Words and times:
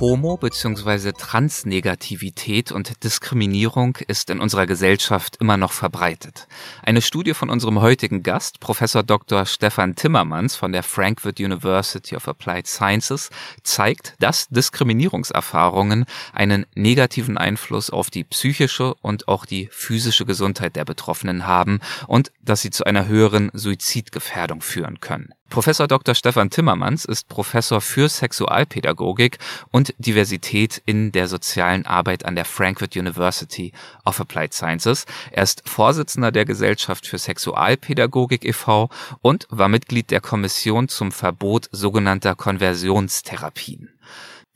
Homo- 0.00 0.36
bzw. 0.36 1.10
Transnegativität 1.10 2.70
und 2.70 3.02
Diskriminierung 3.02 3.96
ist 4.06 4.30
in 4.30 4.38
unserer 4.38 4.66
Gesellschaft 4.66 5.38
immer 5.40 5.56
noch 5.56 5.72
verbreitet. 5.72 6.46
Eine 6.84 7.02
Studie 7.02 7.34
von 7.34 7.50
unserem 7.50 7.80
heutigen 7.80 8.22
Gast, 8.22 8.60
Professor 8.60 9.02
Dr. 9.02 9.44
Stefan 9.44 9.96
Timmermans 9.96 10.54
von 10.54 10.70
der 10.70 10.84
Frankfurt 10.84 11.40
University 11.40 12.14
of 12.14 12.28
Applied 12.28 12.68
Sciences, 12.68 13.30
zeigt, 13.64 14.14
dass 14.20 14.46
Diskriminierungserfahrungen 14.50 16.04
einen 16.32 16.64
negativen 16.76 17.36
Einfluss 17.36 17.90
auf 17.90 18.08
die 18.08 18.22
psychische 18.22 18.94
und 19.02 19.26
auch 19.26 19.46
die 19.46 19.68
physische 19.72 20.24
Gesundheit 20.24 20.76
der 20.76 20.84
Betroffenen 20.84 21.44
haben 21.48 21.80
und 22.06 22.30
dass 22.40 22.62
sie 22.62 22.70
zu 22.70 22.84
einer 22.84 23.08
höheren 23.08 23.50
Suizidgefährdung 23.52 24.60
führen 24.60 25.00
können. 25.00 25.34
Professor 25.50 25.88
Dr. 25.88 26.14
Stefan 26.14 26.50
Timmermans 26.50 27.06
ist 27.06 27.28
Professor 27.28 27.80
für 27.80 28.10
Sexualpädagogik 28.10 29.38
und 29.70 29.94
Diversität 29.96 30.82
in 30.84 31.10
der 31.10 31.26
sozialen 31.26 31.86
Arbeit 31.86 32.26
an 32.26 32.36
der 32.36 32.44
Frankfurt 32.44 32.96
University 32.96 33.72
of 34.04 34.20
Applied 34.20 34.52
Sciences. 34.52 35.06
Er 35.30 35.44
ist 35.44 35.66
Vorsitzender 35.66 36.32
der 36.32 36.44
Gesellschaft 36.44 37.06
für 37.06 37.16
Sexualpädagogik 37.16 38.44
e.V. 38.44 38.90
und 39.22 39.46
war 39.48 39.68
Mitglied 39.68 40.10
der 40.10 40.20
Kommission 40.20 40.88
zum 40.88 41.12
Verbot 41.12 41.70
sogenannter 41.72 42.34
Konversionstherapien. 42.34 43.88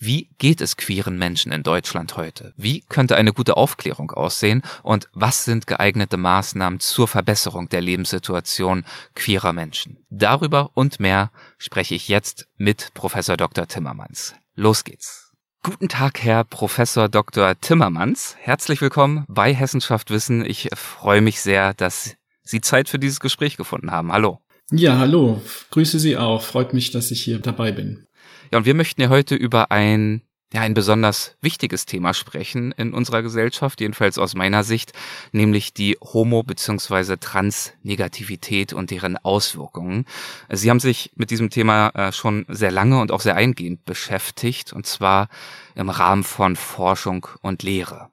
Wie 0.05 0.31
geht 0.39 0.61
es 0.61 0.77
queeren 0.77 1.17
Menschen 1.17 1.53
in 1.53 1.63
Deutschland 1.63 2.17
heute? 2.17 2.55
Wie 2.57 2.81
könnte 2.89 3.15
eine 3.15 3.33
gute 3.33 3.57
Aufklärung 3.57 4.11
aussehen? 4.11 4.63
Und 4.83 5.09
was 5.13 5.45
sind 5.45 5.69
geeignete 5.69 6.17
Maßnahmen 6.17 6.81
zur 6.81 7.07
Verbesserung 7.07 7.69
der 7.69 7.83
Lebenssituation 7.83 8.85
queerer 9.15 9.53
Menschen? 9.53 10.05
Darüber 10.11 10.73
und 10.75 10.99
mehr 10.99 11.31
spreche 11.57 11.95
ich 11.95 12.09
jetzt 12.09 12.49
mit 12.57 12.93
Professor 12.95 13.37
Dr. 13.37 13.69
Timmermans. 13.69 14.35
Los 14.57 14.83
geht's. 14.83 15.31
Guten 15.63 15.89
Tag, 15.89 16.21
Herr 16.25 16.43
Professor 16.43 17.09
Dr. 17.09 17.55
Timmermans. 17.61 18.35
Herzlich 18.41 18.81
willkommen 18.81 19.25
bei 19.29 19.55
Hessenschaft 19.55 20.11
Wissen. 20.11 20.45
Ich 20.45 20.69
freue 20.75 21.21
mich 21.21 21.41
sehr, 21.41 21.75
dass 21.75 22.17
Sie 22.43 22.61
Zeit 22.61 22.89
für 22.89 22.99
dieses 22.99 23.21
Gespräch 23.21 23.57
gefunden 23.57 23.93
haben. 23.93 24.11
Hallo. 24.11 24.42
Ja, 24.71 24.99
hallo. 24.99 25.41
Grüße 25.71 25.99
Sie 25.99 26.17
auch. 26.17 26.43
Freut 26.43 26.73
mich, 26.73 26.91
dass 26.91 27.11
ich 27.11 27.23
hier 27.23 27.39
dabei 27.39 27.73
bin. 27.73 28.07
Ja, 28.53 28.59
und 28.59 28.67
wir 28.67 28.75
möchten 28.75 29.01
ja 29.01 29.09
heute 29.09 29.35
über 29.35 29.71
ein 29.71 30.23
ja, 30.53 30.61
ein 30.61 30.75
besonders 30.75 31.37
wichtiges 31.41 31.87
Thema 31.87 32.13
sprechen 32.13 32.73
in 32.73 32.93
unserer 32.93 33.23
Gesellschaft, 33.23 33.81
jedenfalls 33.81 34.19
aus 34.19 34.35
meiner 34.35 34.65
Sicht, 34.65 34.93
nämlich 35.33 35.73
die 35.73 35.97
Homo- 36.01 36.43
bzw. 36.43 37.17
Transnegativität 37.17 38.73
und 38.73 38.91
deren 38.91 39.17
Auswirkungen. 39.17 40.05
Sie 40.51 40.69
haben 40.69 40.81
sich 40.81 41.11
mit 41.17 41.31
diesem 41.31 41.49
Thema 41.49 41.89
äh, 41.95 42.13
schon 42.13 42.45
sehr 42.49 42.71
lange 42.71 43.01
und 43.01 43.13
auch 43.13 43.21
sehr 43.21 43.37
eingehend 43.37 43.85
beschäftigt, 43.85 44.73
und 44.73 44.87
zwar 44.87 45.29
im 45.75 45.89
Rahmen 45.89 46.23
von 46.23 46.57
Forschung 46.57 47.27
und 47.41 47.63
Lehre. 47.63 48.11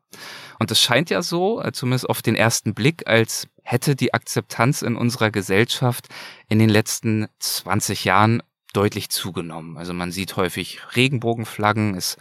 Und 0.59 0.69
es 0.71 0.81
scheint 0.81 1.09
ja 1.09 1.21
so, 1.21 1.61
äh, 1.61 1.71
zumindest 1.71 2.09
auf 2.09 2.21
den 2.21 2.35
ersten 2.35 2.73
Blick, 2.73 3.07
als 3.07 3.47
hätte 3.63 3.95
die 3.95 4.13
Akzeptanz 4.13 4.81
in 4.81 4.95
unserer 4.95 5.31
Gesellschaft 5.31 6.07
in 6.49 6.59
den 6.59 6.69
letzten 6.69 7.27
20 7.39 8.03
Jahren 8.03 8.43
deutlich 8.73 9.09
zugenommen. 9.09 9.77
Also 9.77 9.93
man 9.93 10.11
sieht 10.11 10.35
häufig 10.35 10.79
Regenbogenflaggen, 10.95 11.95
es 11.95 12.17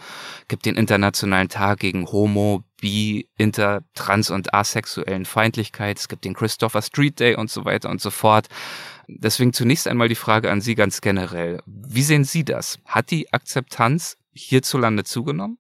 gibt 0.46 0.64
den 0.64 0.76
Internationalen 0.76 1.48
Tag 1.48 1.80
gegen 1.80 2.06
Homo, 2.06 2.64
Bi, 2.80 3.28
Inter, 3.36 3.82
Trans 3.94 4.30
und 4.30 4.54
asexuellen 4.54 5.24
Feindlichkeit, 5.24 5.98
es 5.98 6.08
gibt 6.08 6.24
den 6.24 6.34
Christopher 6.34 6.80
Street 6.80 7.20
Day 7.20 7.34
und 7.34 7.50
so 7.50 7.64
weiter 7.64 7.90
und 7.90 8.00
so 8.00 8.10
fort. 8.10 8.48
Deswegen 9.08 9.52
zunächst 9.52 9.88
einmal 9.88 10.08
die 10.08 10.14
Frage 10.14 10.50
an 10.50 10.60
Sie 10.60 10.74
ganz 10.74 11.00
generell. 11.00 11.60
Wie 11.66 12.02
sehen 12.02 12.24
Sie 12.24 12.44
das? 12.44 12.78
Hat 12.84 13.10
die 13.10 13.32
Akzeptanz 13.32 14.16
hierzulande 14.32 15.04
zugenommen? 15.04 15.58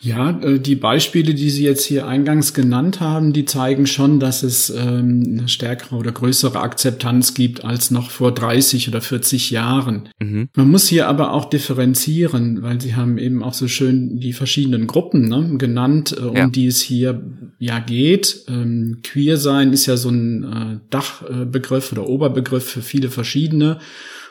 Ja, 0.00 0.38
äh, 0.40 0.58
die 0.58 0.74
Beispiele, 0.74 1.34
die 1.34 1.50
Sie 1.50 1.64
jetzt 1.64 1.84
hier 1.84 2.06
eingangs 2.06 2.52
genannt 2.52 3.00
haben, 3.00 3.32
die 3.32 3.44
zeigen 3.44 3.86
schon, 3.86 4.20
dass 4.20 4.42
es 4.42 4.70
ähm, 4.70 5.24
eine 5.26 5.48
stärkere 5.48 5.96
oder 5.96 6.12
größere 6.12 6.60
Akzeptanz 6.60 7.34
gibt 7.34 7.64
als 7.64 7.90
noch 7.90 8.10
vor 8.10 8.32
30 8.32 8.88
oder 8.88 9.00
40 9.00 9.50
Jahren. 9.50 10.08
Mhm. 10.20 10.48
Man 10.54 10.70
muss 10.70 10.88
hier 10.88 11.08
aber 11.08 11.32
auch 11.32 11.46
differenzieren, 11.46 12.62
weil 12.62 12.80
Sie 12.80 12.96
haben 12.96 13.18
eben 13.18 13.42
auch 13.42 13.54
so 13.54 13.68
schön 13.68 14.18
die 14.18 14.32
verschiedenen 14.32 14.86
Gruppen 14.86 15.28
ne, 15.28 15.56
genannt, 15.58 16.14
äh, 16.18 16.22
um 16.22 16.36
ja. 16.36 16.48
die 16.48 16.66
es 16.66 16.80
hier 16.82 17.22
ja 17.58 17.78
geht. 17.78 18.44
Ähm, 18.48 18.98
queer 19.02 19.36
sein 19.36 19.72
ist 19.72 19.86
ja 19.86 19.96
so 19.96 20.10
ein 20.10 20.44
äh, 20.44 20.78
Dachbegriff 20.90 21.92
oder 21.92 22.08
Oberbegriff 22.08 22.68
für 22.68 22.82
viele 22.82 23.10
verschiedene 23.10 23.78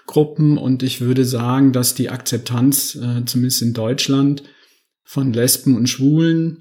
Gruppen 0.05 0.57
und 0.57 0.83
ich 0.83 0.99
würde 0.99 1.23
sagen, 1.23 1.71
dass 1.71 1.95
die 1.95 2.09
Akzeptanz, 2.09 2.99
zumindest 3.25 3.61
in 3.61 3.73
Deutschland, 3.73 4.43
von 5.03 5.33
Lesben 5.33 5.75
und 5.75 5.87
Schwulen 5.87 6.59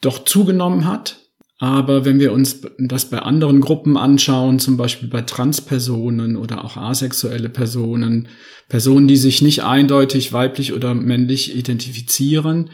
doch 0.00 0.24
zugenommen 0.24 0.86
hat. 0.86 1.18
Aber 1.58 2.06
wenn 2.06 2.18
wir 2.18 2.32
uns 2.32 2.62
das 2.78 3.10
bei 3.10 3.18
anderen 3.18 3.60
Gruppen 3.60 3.98
anschauen, 3.98 4.58
zum 4.58 4.78
Beispiel 4.78 5.08
bei 5.08 5.20
Transpersonen 5.20 6.36
oder 6.36 6.64
auch 6.64 6.78
asexuelle 6.78 7.50
Personen, 7.50 8.28
Personen, 8.68 9.08
die 9.08 9.18
sich 9.18 9.42
nicht 9.42 9.62
eindeutig 9.62 10.32
weiblich 10.32 10.72
oder 10.72 10.94
männlich 10.94 11.54
identifizieren, 11.54 12.70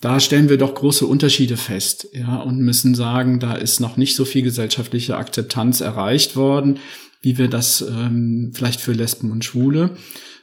da 0.00 0.20
stellen 0.20 0.48
wir 0.48 0.58
doch 0.58 0.74
große 0.74 1.04
Unterschiede 1.04 1.56
fest, 1.56 2.06
ja, 2.12 2.36
und 2.36 2.60
müssen 2.60 2.94
sagen, 2.94 3.40
da 3.40 3.54
ist 3.54 3.80
noch 3.80 3.96
nicht 3.96 4.14
so 4.14 4.24
viel 4.24 4.42
gesellschaftliche 4.42 5.16
Akzeptanz 5.16 5.80
erreicht 5.80 6.36
worden, 6.36 6.78
wie 7.20 7.38
wir 7.38 7.48
das 7.48 7.80
ähm, 7.80 8.52
vielleicht 8.54 8.80
für 8.80 8.92
Lesben 8.92 9.32
und 9.32 9.44
Schwule 9.44 9.96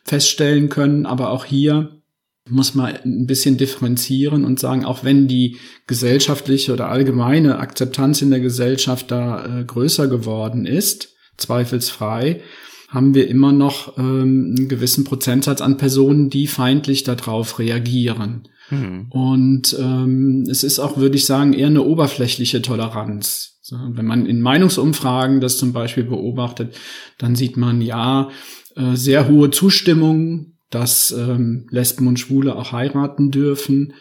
feststellen 0.04 0.68
können. 0.68 1.06
Aber 1.06 1.30
auch 1.30 1.46
hier 1.46 2.02
muss 2.48 2.76
man 2.76 2.96
ein 3.04 3.26
bisschen 3.26 3.58
differenzieren 3.58 4.46
und 4.46 4.60
sagen, 4.60 4.86
auch 4.86 5.04
wenn 5.04 5.28
die 5.28 5.58
gesellschaftliche 5.88 6.74
oder 6.74 6.90
allgemeine 6.90 7.58
Akzeptanz 7.58 8.22
in 8.22 8.30
der 8.30 8.40
Gesellschaft 8.40 9.10
da 9.10 9.62
äh, 9.62 9.64
größer 9.64 10.08
geworden 10.08 10.66
ist, 10.66 11.16
zweifelsfrei, 11.38 12.42
haben 12.88 13.16
wir 13.16 13.28
immer 13.28 13.52
noch 13.52 13.98
ähm, 13.98 14.56
einen 14.58 14.70
gewissen 14.70 15.04
Prozentsatz 15.04 15.62
an 15.62 15.78
Personen, 15.78 16.30
die 16.30 16.46
feindlich 16.46 17.04
darauf 17.04 17.58
reagieren. 17.58 18.48
Mhm. 18.70 19.08
Und 19.10 19.76
ähm, 19.80 20.44
es 20.50 20.64
ist 20.64 20.80
auch, 20.80 20.98
würde 20.98 21.16
ich 21.16 21.26
sagen, 21.26 21.54
eher 21.54 21.68
eine 21.68 21.84
oberflächliche 21.84 22.62
Toleranz. 22.62 23.58
So, 23.62 23.76
wenn 23.76 24.06
man 24.06 24.28
in 24.28 24.42
Meinungsumfragen 24.42 25.42
das 25.42 25.58
zum 25.58 25.74
Beispiel 25.74 26.04
beobachtet, 26.04 26.76
dann 27.18 27.36
sieht 27.36 27.58
man 27.58 27.82
ja 27.82 28.30
äh, 28.76 28.96
sehr 28.96 29.28
hohe 29.28 29.50
Zustimmung 29.50 30.55
dass 30.70 31.12
ähm, 31.12 31.68
Lesben 31.70 32.08
und 32.08 32.20
Schwule 32.20 32.56
auch 32.56 32.72
heiraten 32.72 33.32
dürfen, 33.32 33.94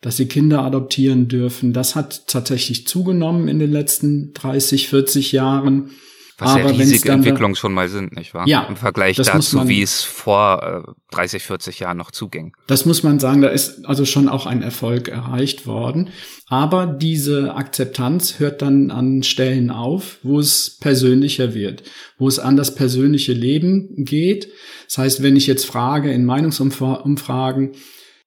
dass 0.00 0.16
sie 0.16 0.26
Kinder 0.26 0.62
adoptieren 0.62 1.28
dürfen. 1.28 1.72
Das 1.72 1.94
hat 1.94 2.26
tatsächlich 2.26 2.86
zugenommen 2.86 3.48
in 3.48 3.58
den 3.58 3.70
letzten 3.70 4.32
30, 4.32 4.88
40 4.88 5.32
Jahren. 5.32 5.90
Was 6.40 6.52
Aber 6.52 6.60
ja 6.60 6.66
riesige 6.68 7.10
Entwicklungen 7.10 7.54
schon 7.54 7.74
mal 7.74 7.88
sind, 7.88 8.16
nicht 8.16 8.32
wahr? 8.32 8.48
Ja. 8.48 8.62
Im 8.62 8.76
Vergleich 8.76 9.16
dazu, 9.16 9.58
man, 9.58 9.68
wie 9.68 9.82
es 9.82 10.02
vor 10.02 10.84
äh, 10.88 11.14
30, 11.14 11.42
40 11.42 11.80
Jahren 11.80 11.98
noch 11.98 12.10
zuging. 12.10 12.56
Das 12.66 12.86
muss 12.86 13.02
man 13.02 13.18
sagen, 13.18 13.42
da 13.42 13.48
ist 13.48 13.84
also 13.84 14.06
schon 14.06 14.28
auch 14.28 14.46
ein 14.46 14.62
Erfolg 14.62 15.08
erreicht 15.08 15.66
worden. 15.66 16.08
Aber 16.46 16.86
diese 16.86 17.54
Akzeptanz 17.54 18.38
hört 18.38 18.62
dann 18.62 18.90
an 18.90 19.22
Stellen 19.22 19.70
auf, 19.70 20.18
wo 20.22 20.40
es 20.40 20.78
persönlicher 20.80 21.54
wird, 21.54 21.82
wo 22.18 22.26
es 22.26 22.38
an 22.38 22.56
das 22.56 22.74
persönliche 22.74 23.34
Leben 23.34 24.04
geht. 24.04 24.48
Das 24.86 24.98
heißt, 24.98 25.22
wenn 25.22 25.36
ich 25.36 25.46
jetzt 25.46 25.66
frage 25.66 26.10
in 26.10 26.24
Meinungsumfragen, 26.24 27.72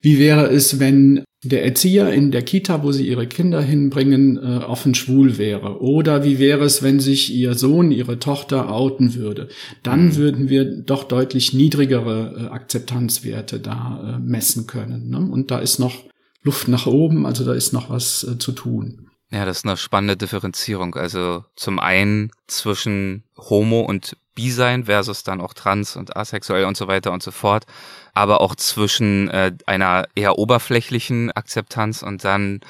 wie 0.02 0.20
wäre 0.20 0.48
es, 0.48 0.80
wenn 0.80 1.24
der 1.44 1.66
Erzieher 1.66 2.12
in 2.12 2.32
der 2.32 2.42
Kita, 2.42 2.84
wo 2.84 2.92
sie 2.92 3.08
ihre 3.08 3.28
Kinder 3.28 3.62
hinbringen, 3.62 4.38
äh, 4.38 4.64
offen 4.64 4.96
schwul 4.96 5.38
wäre? 5.38 5.82
Oder 5.82 6.24
wie 6.24 6.40
wäre 6.40 6.64
es, 6.64 6.82
wenn 6.82 7.00
sich 7.00 7.34
ihr 7.34 7.54
Sohn, 7.56 7.92
ihre 7.92 8.20
Tochter 8.20 8.70
outen 8.72 9.16
würde? 9.16 9.50
Dann 9.84 10.06
mhm. 10.06 10.16
würden 10.16 10.50
wir 10.50 10.66
doch 10.66 11.04
deutlich 11.04 11.54
niedrigere 11.54 12.36
äh, 12.38 12.54
Akzeptanzwerte 12.54 13.60
da 13.60 14.16
äh, 14.16 14.20
messen 14.20 14.68
können. 14.68 15.10
Ne? 15.10 15.20
Und 15.20 15.52
da 15.52 15.60
ist 15.60 15.80
noch 15.80 16.04
Luft 16.44 16.68
nach 16.68 16.88
oben, 16.88 17.26
also 17.26 17.46
da 17.46 17.54
ist 17.54 17.74
noch 17.74 17.90
was 17.90 18.24
äh, 18.24 18.38
zu 18.38 18.52
tun. 18.52 19.10
Ja, 19.32 19.46
das 19.46 19.60
ist 19.60 19.66
eine 19.66 19.78
spannende 19.78 20.16
Differenzierung. 20.16 20.96
Also 20.96 21.44
zum 21.56 21.80
einen 21.80 22.32
zwischen 22.48 23.24
Homo 23.36 23.82
und 23.82 24.16
Bi 24.36 24.52
sein 24.52 24.86
versus 24.86 25.24
dann 25.24 25.42
auch 25.42 25.54
trans 25.54 25.96
und 25.96 26.16
asexuell 26.16 26.66
und 26.66 26.78
so 26.78 26.88
weiter 26.88 27.12
und 27.12 27.24
so 27.24 27.32
fort, 27.32 27.66
aber 28.14 28.42
auch 28.42 28.56
zwischen 28.56 29.30
äh, 29.30 29.54
einer 29.66 30.06
eher 30.16 30.38
oberflächlichen 30.38 31.32
Akzeptanz 31.32 32.04
und 32.04 32.24
dann 32.24 32.62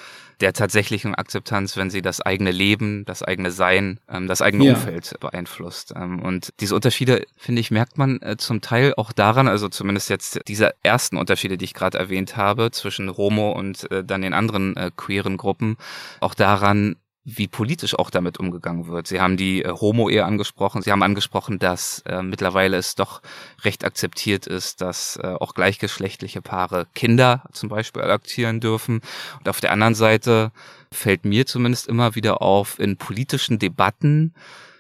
der 0.44 0.52
tatsächlichen 0.52 1.16
Akzeptanz, 1.16 1.78
wenn 1.78 1.90
sie 1.90 2.02
das 2.02 2.20
eigene 2.20 2.52
Leben, 2.52 3.06
das 3.06 3.24
eigene 3.24 3.50
Sein, 3.50 4.00
ähm, 4.10 4.28
das 4.28 4.42
eigene 4.42 4.66
ja. 4.66 4.74
Umfeld 4.74 5.18
beeinflusst. 5.22 5.94
Ähm, 5.96 6.22
und 6.22 6.50
diese 6.60 6.76
Unterschiede, 6.76 7.26
finde 7.38 7.62
ich, 7.62 7.72
merkt 7.72 7.98
man 7.98 8.22
äh, 8.22 8.36
zum 8.38 8.60
Teil 8.60 8.94
auch 8.98 9.14
daran, 9.14 9.48
also 9.48 9.70
zumindest 9.70 10.10
jetzt 10.10 10.42
diese 10.48 10.74
ersten 10.84 11.16
Unterschiede, 11.16 11.58
die 11.58 11.66
ich 11.66 11.74
gerade 11.74 11.98
erwähnt 11.98 12.36
habe, 12.36 12.72
zwischen 12.72 13.16
Homo 13.16 13.52
und 13.52 13.90
äh, 13.90 14.04
dann 14.04 14.22
den 14.22 14.34
anderen 14.34 14.76
äh, 14.76 14.92
queeren 14.96 15.38
Gruppen, 15.38 15.78
auch 16.20 16.34
daran, 16.34 16.98
wie 17.26 17.48
politisch 17.48 17.98
auch 17.98 18.10
damit 18.10 18.38
umgegangen 18.38 18.88
wird. 18.88 19.08
Sie 19.08 19.22
haben 19.22 19.38
die 19.38 19.64
äh, 19.64 19.70
Homo-Ehe 19.70 20.26
angesprochen. 20.26 20.82
Sie 20.82 20.92
haben 20.92 21.04
angesprochen, 21.04 21.58
dass 21.58 22.00
äh, 22.06 22.22
mittlerweile 22.22 22.78
es 22.78 22.96
doch 22.96 23.22
recht 23.64 23.86
akzeptiert 23.86 24.46
ist, 24.46 24.82
dass 24.82 25.18
äh, 25.18 25.28
auch 25.40 25.54
gleichgeschlechtliche 25.54 26.42
Paare 26.42 26.86
Kinder 26.94 27.44
zum 27.54 27.70
Beispiel 27.70 28.02
adoptieren 28.02 28.60
dürfen. 28.60 29.02
Und 29.40 29.48
auf 29.48 29.62
der 29.62 29.72
anderen 29.72 29.96
Seite 29.96 30.52
fällt 30.92 31.24
mir 31.24 31.46
zumindest 31.46 31.88
immer 31.88 32.16
wieder 32.16 32.42
auf 32.42 32.78
in 32.80 32.98
politischen 32.98 33.58
Debatten, 33.58 34.34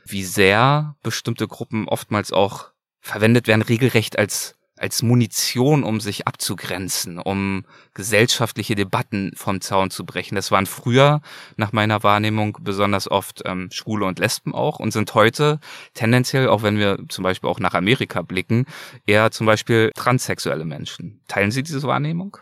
wie 0.05 0.25
sehr 0.25 0.95
bestimmte 1.01 1.47
Gruppen 1.47 1.87
oftmals 1.87 2.33
auch 2.33 2.71
verwendet 2.99 3.47
werden, 3.47 3.61
regelrecht 3.61 4.19
als 4.19 4.55
als 4.83 5.01
Munition, 5.01 5.85
um 5.85 6.01
sich 6.01 6.27
abzugrenzen, 6.27 7.17
um 7.17 7.63
gesellschaftliche 7.93 8.75
Debatten 8.75 9.31
vom 9.33 9.61
Zaun 9.61 9.89
zu 9.89 10.05
brechen. 10.05 10.35
Das 10.35 10.51
waren 10.51 10.65
früher, 10.65 11.21
nach 11.55 11.71
meiner 11.71 12.03
Wahrnehmung, 12.03 12.57
besonders 12.61 13.09
oft 13.09 13.43
ähm, 13.45 13.69
Schwule 13.71 14.05
und 14.05 14.19
Lesben 14.19 14.53
auch 14.53 14.79
und 14.79 14.91
sind 14.91 15.15
heute 15.15 15.61
tendenziell, 15.93 16.49
auch 16.49 16.63
wenn 16.63 16.77
wir 16.77 16.99
zum 17.07 17.23
Beispiel 17.23 17.49
auch 17.49 17.61
nach 17.61 17.75
Amerika 17.75 18.23
blicken, 18.23 18.65
eher 19.05 19.31
zum 19.31 19.47
Beispiel 19.47 19.89
transsexuelle 19.95 20.65
Menschen. 20.65 21.21
Teilen 21.29 21.51
Sie 21.51 21.63
diese 21.63 21.83
Wahrnehmung? 21.83 22.37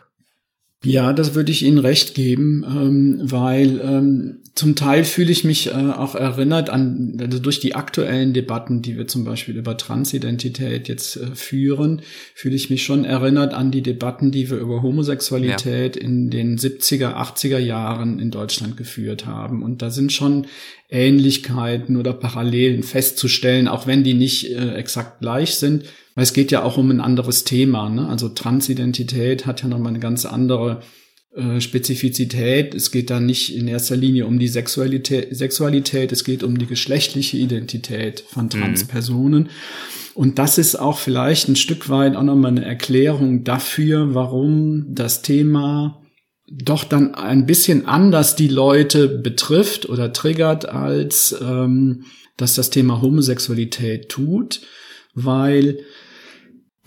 Ja, 0.83 1.13
das 1.13 1.35
würde 1.35 1.51
ich 1.51 1.63
Ihnen 1.63 1.77
recht 1.77 2.15
geben, 2.15 2.65
ähm, 2.67 3.19
weil 3.21 3.79
ähm, 3.83 4.37
zum 4.55 4.75
Teil 4.75 5.05
fühle 5.05 5.31
ich 5.31 5.43
mich 5.43 5.67
äh, 5.67 5.73
auch 5.73 6.15
erinnert 6.15 6.71
an, 6.71 7.17
also 7.21 7.37
durch 7.37 7.59
die 7.59 7.75
aktuellen 7.75 8.33
Debatten, 8.33 8.81
die 8.81 8.97
wir 8.97 9.07
zum 9.07 9.23
Beispiel 9.23 9.55
über 9.57 9.77
Transidentität 9.77 10.87
jetzt 10.87 11.17
äh, 11.17 11.35
führen, 11.35 12.01
fühle 12.33 12.55
ich 12.55 12.71
mich 12.71 12.83
schon 12.83 13.05
erinnert 13.05 13.53
an 13.53 13.69
die 13.69 13.83
Debatten, 13.83 14.31
die 14.31 14.49
wir 14.49 14.57
über 14.57 14.81
Homosexualität 14.81 15.97
ja. 15.97 16.01
in 16.01 16.31
den 16.31 16.57
70er, 16.57 17.13
80er 17.13 17.59
Jahren 17.59 18.17
in 18.17 18.31
Deutschland 18.31 18.75
geführt 18.75 19.27
haben. 19.27 19.61
Und 19.61 19.83
da 19.83 19.91
sind 19.91 20.11
schon 20.11 20.47
Ähnlichkeiten 20.89 21.95
oder 21.95 22.13
Parallelen 22.13 22.81
festzustellen, 22.81 23.67
auch 23.67 23.85
wenn 23.85 24.03
die 24.03 24.15
nicht 24.15 24.51
äh, 24.51 24.73
exakt 24.73 25.19
gleich 25.21 25.55
sind. 25.55 25.85
Weil 26.15 26.23
es 26.23 26.33
geht 26.33 26.51
ja 26.51 26.63
auch 26.63 26.77
um 26.77 26.89
ein 26.89 27.01
anderes 27.01 27.43
Thema. 27.43 27.89
Ne? 27.89 28.07
Also 28.07 28.29
Transidentität 28.29 29.45
hat 29.45 29.61
ja 29.61 29.67
nochmal 29.67 29.89
eine 29.89 29.99
ganz 29.99 30.25
andere 30.25 30.81
äh, 31.33 31.61
Spezifizität. 31.61 32.75
Es 32.75 32.91
geht 32.91 33.09
da 33.09 33.19
nicht 33.19 33.55
in 33.55 33.67
erster 33.67 33.95
Linie 33.95 34.25
um 34.25 34.37
die 34.37 34.49
Sexualität, 34.49 35.35
Sexualität 35.35 36.11
es 36.11 36.25
geht 36.25 36.43
um 36.43 36.57
die 36.57 36.65
geschlechtliche 36.65 37.37
Identität 37.37 38.23
von 38.27 38.45
mhm. 38.45 38.49
Transpersonen. 38.49 39.43
Mhm. 39.43 39.49
Und 40.13 40.39
das 40.39 40.57
ist 40.57 40.75
auch 40.75 40.97
vielleicht 40.97 41.47
ein 41.47 41.55
Stück 41.55 41.87
weit 41.87 42.17
auch 42.17 42.23
nochmal 42.23 42.51
eine 42.51 42.65
Erklärung 42.65 43.45
dafür, 43.45 44.13
warum 44.13 44.87
das 44.89 45.21
Thema 45.21 46.01
doch 46.51 46.83
dann 46.83 47.15
ein 47.15 47.45
bisschen 47.45 47.85
anders 47.85 48.35
die 48.35 48.49
Leute 48.49 49.07
betrifft 49.07 49.87
oder 49.87 50.11
triggert, 50.11 50.67
als 50.67 51.33
ähm, 51.41 52.03
dass 52.35 52.55
das 52.55 52.71
Thema 52.71 53.01
Homosexualität 53.01 54.09
tut, 54.09 54.61
weil 55.13 55.79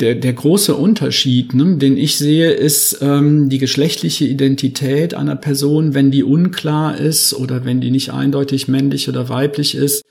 der, 0.01 0.17
der 0.17 0.33
große 0.33 0.75
Unterschied, 0.75 1.55
ne, 1.55 1.77
den 1.77 1.97
ich 1.97 2.19
sehe, 2.19 2.51
ist 2.51 2.99
ähm, 3.01 3.49
die 3.49 3.59
geschlechtliche 3.59 4.25
Identität 4.25 5.15
einer 5.15 5.37
Person, 5.37 5.95
wenn 5.95 6.11
die 6.11 6.25
unklar 6.25 6.99
ist 6.99 7.33
oder 7.33 7.65
wenn 7.65 7.81
die 7.81 7.91
nicht 7.91 8.13
eindeutig 8.13 8.67
männlich 8.67 9.09
oder 9.09 9.29
weiblich 9.29 9.75
ist 9.77 10.05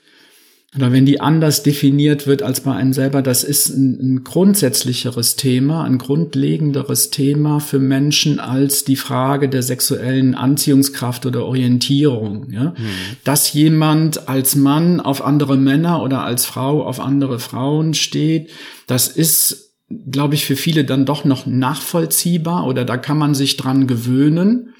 oder 0.76 0.92
wenn 0.92 1.06
die 1.06 1.20
anders 1.20 1.62
definiert 1.62 2.26
wird 2.26 2.42
als 2.42 2.60
bei 2.60 2.74
einem 2.74 2.92
selber. 2.92 3.22
Das 3.22 3.44
ist 3.44 3.68
ein, 3.68 3.98
ein 4.00 4.24
grundsätzlicheres 4.24 5.36
Thema, 5.36 5.84
ein 5.84 5.98
grundlegenderes 5.98 7.10
Thema 7.10 7.60
für 7.60 7.78
Menschen 7.78 8.40
als 8.40 8.84
die 8.84 8.96
Frage 8.96 9.48
der 9.48 9.62
sexuellen 9.62 10.34
Anziehungskraft 10.34 11.26
oder 11.26 11.44
Orientierung. 11.44 12.50
Ja? 12.50 12.70
Mhm. 12.70 12.74
Dass 13.22 13.52
jemand 13.52 14.28
als 14.28 14.56
Mann 14.56 15.00
auf 15.00 15.24
andere 15.24 15.56
Männer 15.56 16.02
oder 16.02 16.24
als 16.24 16.44
Frau 16.44 16.84
auf 16.84 16.98
andere 16.98 17.38
Frauen 17.38 17.94
steht, 17.94 18.50
das 18.86 19.08
ist 19.08 19.60
glaube 20.10 20.34
ich, 20.34 20.44
für 20.44 20.56
viele 20.56 20.84
dann 20.84 21.04
doch 21.04 21.24
noch 21.24 21.46
nachvollziehbar 21.46 22.66
oder 22.66 22.84
da 22.84 22.96
kann 22.96 23.18
man 23.18 23.34
sich 23.34 23.56
dran 23.56 23.86
gewöhnen. 23.86 24.70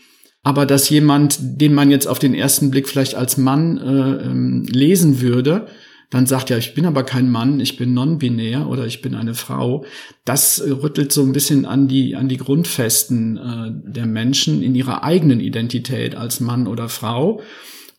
Aber 0.43 0.67
dass 0.67 0.91
jemand, 0.91 1.39
den 1.41 1.73
man 1.73 1.91
jetzt 1.91 2.07
auf 2.07 2.19
den 2.19 2.35
ersten 2.35 2.71
Blick 2.71 2.89
vielleicht 2.89 3.15
als 3.15 3.37
Mann 3.37 3.79
äh, 3.79 4.25
ähm, 4.25 4.67
lesen 4.69 5.21
würde, 5.21 5.69
dann 6.11 6.27
sagt 6.27 6.51
ja, 6.51 6.59
ich 6.59 6.75
bin 6.75 6.87
aber 6.87 7.03
kein 7.03 7.31
Mann, 7.31 7.61
ich 7.61 7.77
bin 7.77 7.95
non-binär 7.95 8.69
oder 8.69 8.87
ich 8.87 9.03
bin 9.03 9.15
eine 9.15 9.35
Frau. 9.35 9.85
Das 10.25 10.63
rüttelt 10.63 11.13
so 11.13 11.23
ein 11.23 11.33
bisschen 11.33 11.65
an 11.67 11.89
die, 11.89 12.17
an 12.17 12.29
die 12.29 12.37
Grundfesten 12.37 13.37
äh, 13.37 13.93
der 13.93 14.07
Menschen 14.07 14.63
in 14.63 14.75
ihrer 14.75 15.03
eigenen 15.03 15.41
Identität 15.41 16.15
als 16.15 16.41
Mann 16.41 16.67
oder 16.67 16.89
Frau. 16.89 17.41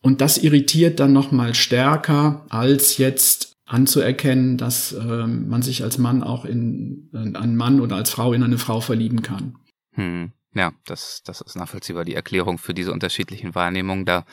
Und 0.02 0.22
das 0.22 0.38
irritiert 0.38 1.00
dann 1.00 1.14
noch 1.14 1.32
mal 1.32 1.56
stärker 1.56 2.46
als 2.50 2.98
jetzt 2.98 3.54
anzuerkennen, 3.66 4.58
dass 4.58 4.94
äh, 4.94 5.28
man 5.28 5.62
sich 5.62 5.84
als 5.84 5.98
Mann 5.98 6.22
auch 6.22 6.46
in, 6.46 7.10
in 7.14 7.36
einen 7.36 7.56
Mann 7.56 7.82
oder 7.82 7.96
als 7.96 8.12
Frau 8.12 8.34
in 8.34 8.44
eine 8.44 8.60
Frau 8.60 8.82
verlieben 8.82 9.24
kann. 9.24 9.58
Hm. 9.94 10.32
Ja, 10.54 10.72
das, 10.86 11.22
das 11.26 11.42
ist 11.42 11.56
nachvollziehbar, 11.56 12.06
die 12.06 12.16
Erklärung 12.16 12.58
für 12.60 12.74
diese 12.74 12.94
unterschiedlichen 12.94 13.56
Wahrnehmungen. 13.56 14.06
Da 14.06 14.26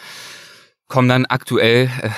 kommen 0.87 1.09
dann 1.09 1.27
aktuell 1.27 1.91
äh, 2.01 2.11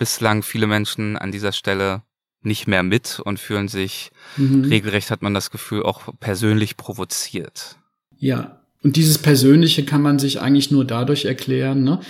bislang 0.00 0.42
viele 0.42 0.66
Menschen 0.66 1.16
an 1.16 1.30
dieser 1.30 1.52
Stelle 1.52 2.02
nicht 2.42 2.66
mehr 2.66 2.82
mit 2.82 3.20
und 3.22 3.38
fühlen 3.38 3.68
sich 3.68 4.10
mhm. 4.38 4.64
regelrecht, 4.64 5.10
hat 5.10 5.20
man 5.20 5.34
das 5.34 5.50
Gefühl, 5.50 5.82
auch 5.82 6.08
persönlich 6.18 6.78
provoziert. 6.78 7.76
Ja, 8.16 8.62
und 8.82 8.96
dieses 8.96 9.18
Persönliche 9.18 9.84
kann 9.84 10.00
man 10.00 10.18
sich 10.18 10.40
eigentlich 10.40 10.70
nur 10.70 10.86
dadurch 10.86 11.26
erklären, 11.26 11.84
ne? 11.84 12.00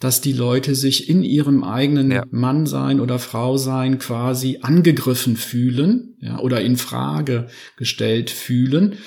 dass 0.00 0.20
die 0.20 0.32
Leute 0.32 0.74
sich 0.74 1.08
in 1.08 1.22
ihrem 1.22 1.62
eigenen 1.62 2.10
ja. 2.10 2.24
Mann 2.30 2.66
sein 2.66 2.98
oder 3.00 3.20
Frau 3.20 3.56
sein 3.56 3.98
quasi 3.98 4.58
angegriffen 4.60 5.36
fühlen, 5.36 6.16
ja, 6.20 6.38
oder 6.40 6.60
in 6.60 6.76
Frage 6.76 7.46
gestellt 7.76 8.30
fühlen. 8.30 8.98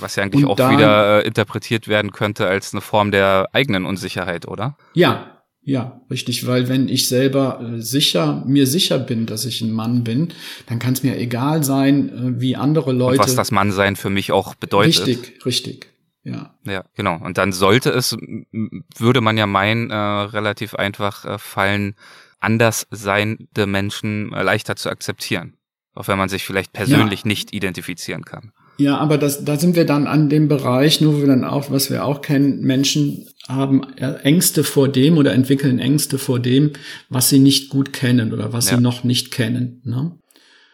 Was 0.00 0.16
ja 0.16 0.24
eigentlich 0.24 0.44
Und 0.44 0.50
auch 0.50 0.56
da, 0.56 0.72
wieder 0.72 1.22
äh, 1.22 1.26
interpretiert 1.26 1.86
werden 1.86 2.10
könnte 2.10 2.48
als 2.48 2.74
eine 2.74 2.80
Form 2.80 3.12
der 3.12 3.48
eigenen 3.52 3.86
Unsicherheit, 3.86 4.48
oder? 4.48 4.76
Ja, 4.94 5.33
ja, 5.66 6.02
richtig, 6.10 6.46
weil 6.46 6.68
wenn 6.68 6.88
ich 6.88 7.08
selber 7.08 7.60
äh, 7.60 7.80
sicher, 7.80 8.44
mir 8.46 8.66
sicher 8.66 8.98
bin, 8.98 9.24
dass 9.24 9.46
ich 9.46 9.62
ein 9.62 9.72
Mann 9.72 10.04
bin, 10.04 10.32
dann 10.66 10.78
kann 10.78 10.92
es 10.92 11.02
mir 11.02 11.18
egal 11.18 11.64
sein, 11.64 12.08
äh, 12.10 12.40
wie 12.40 12.54
andere 12.54 12.92
Leute. 12.92 13.20
Und 13.20 13.26
was 13.26 13.34
das 13.34 13.50
Mannsein 13.50 13.96
für 13.96 14.10
mich 14.10 14.30
auch 14.30 14.54
bedeutet. 14.54 15.06
Richtig, 15.06 15.46
richtig. 15.46 15.94
Ja. 16.22 16.54
Ja, 16.64 16.84
genau. 16.94 17.18
Und 17.18 17.38
dann 17.38 17.52
sollte 17.52 17.90
es, 17.90 18.16
würde 18.96 19.20
man 19.22 19.38
ja 19.38 19.46
meinen, 19.46 19.90
äh, 19.90 19.94
relativ 19.94 20.74
einfach 20.74 21.24
äh, 21.24 21.38
fallen, 21.38 21.94
anders 22.40 22.86
seiende 22.90 23.66
Menschen 23.66 24.32
äh, 24.34 24.42
leichter 24.42 24.76
zu 24.76 24.90
akzeptieren. 24.90 25.56
Auch 25.94 26.08
wenn 26.08 26.18
man 26.18 26.28
sich 26.28 26.44
vielleicht 26.44 26.72
persönlich 26.72 27.20
ja. 27.20 27.28
nicht 27.28 27.54
identifizieren 27.54 28.24
kann. 28.24 28.52
Ja, 28.76 28.98
aber 28.98 29.18
das, 29.18 29.44
da 29.44 29.56
sind 29.56 29.76
wir 29.76 29.84
dann 29.84 30.06
an 30.06 30.28
dem 30.28 30.48
Bereich, 30.48 31.00
nur 31.00 31.20
wir 31.20 31.26
dann 31.28 31.44
auch, 31.44 31.70
was 31.70 31.90
wir 31.90 32.04
auch 32.04 32.22
kennen, 32.22 32.60
Menschen 32.62 33.26
haben 33.46 33.84
Ängste 33.94 34.64
vor 34.64 34.88
dem 34.88 35.18
oder 35.18 35.32
entwickeln 35.32 35.78
Ängste 35.78 36.18
vor 36.18 36.40
dem, 36.40 36.72
was 37.08 37.28
sie 37.28 37.38
nicht 37.38 37.68
gut 37.68 37.92
kennen 37.92 38.32
oder 38.32 38.52
was 38.52 38.70
ja. 38.70 38.76
sie 38.76 38.82
noch 38.82 39.04
nicht 39.04 39.30
kennen. 39.30 39.80
Ne? 39.84 40.18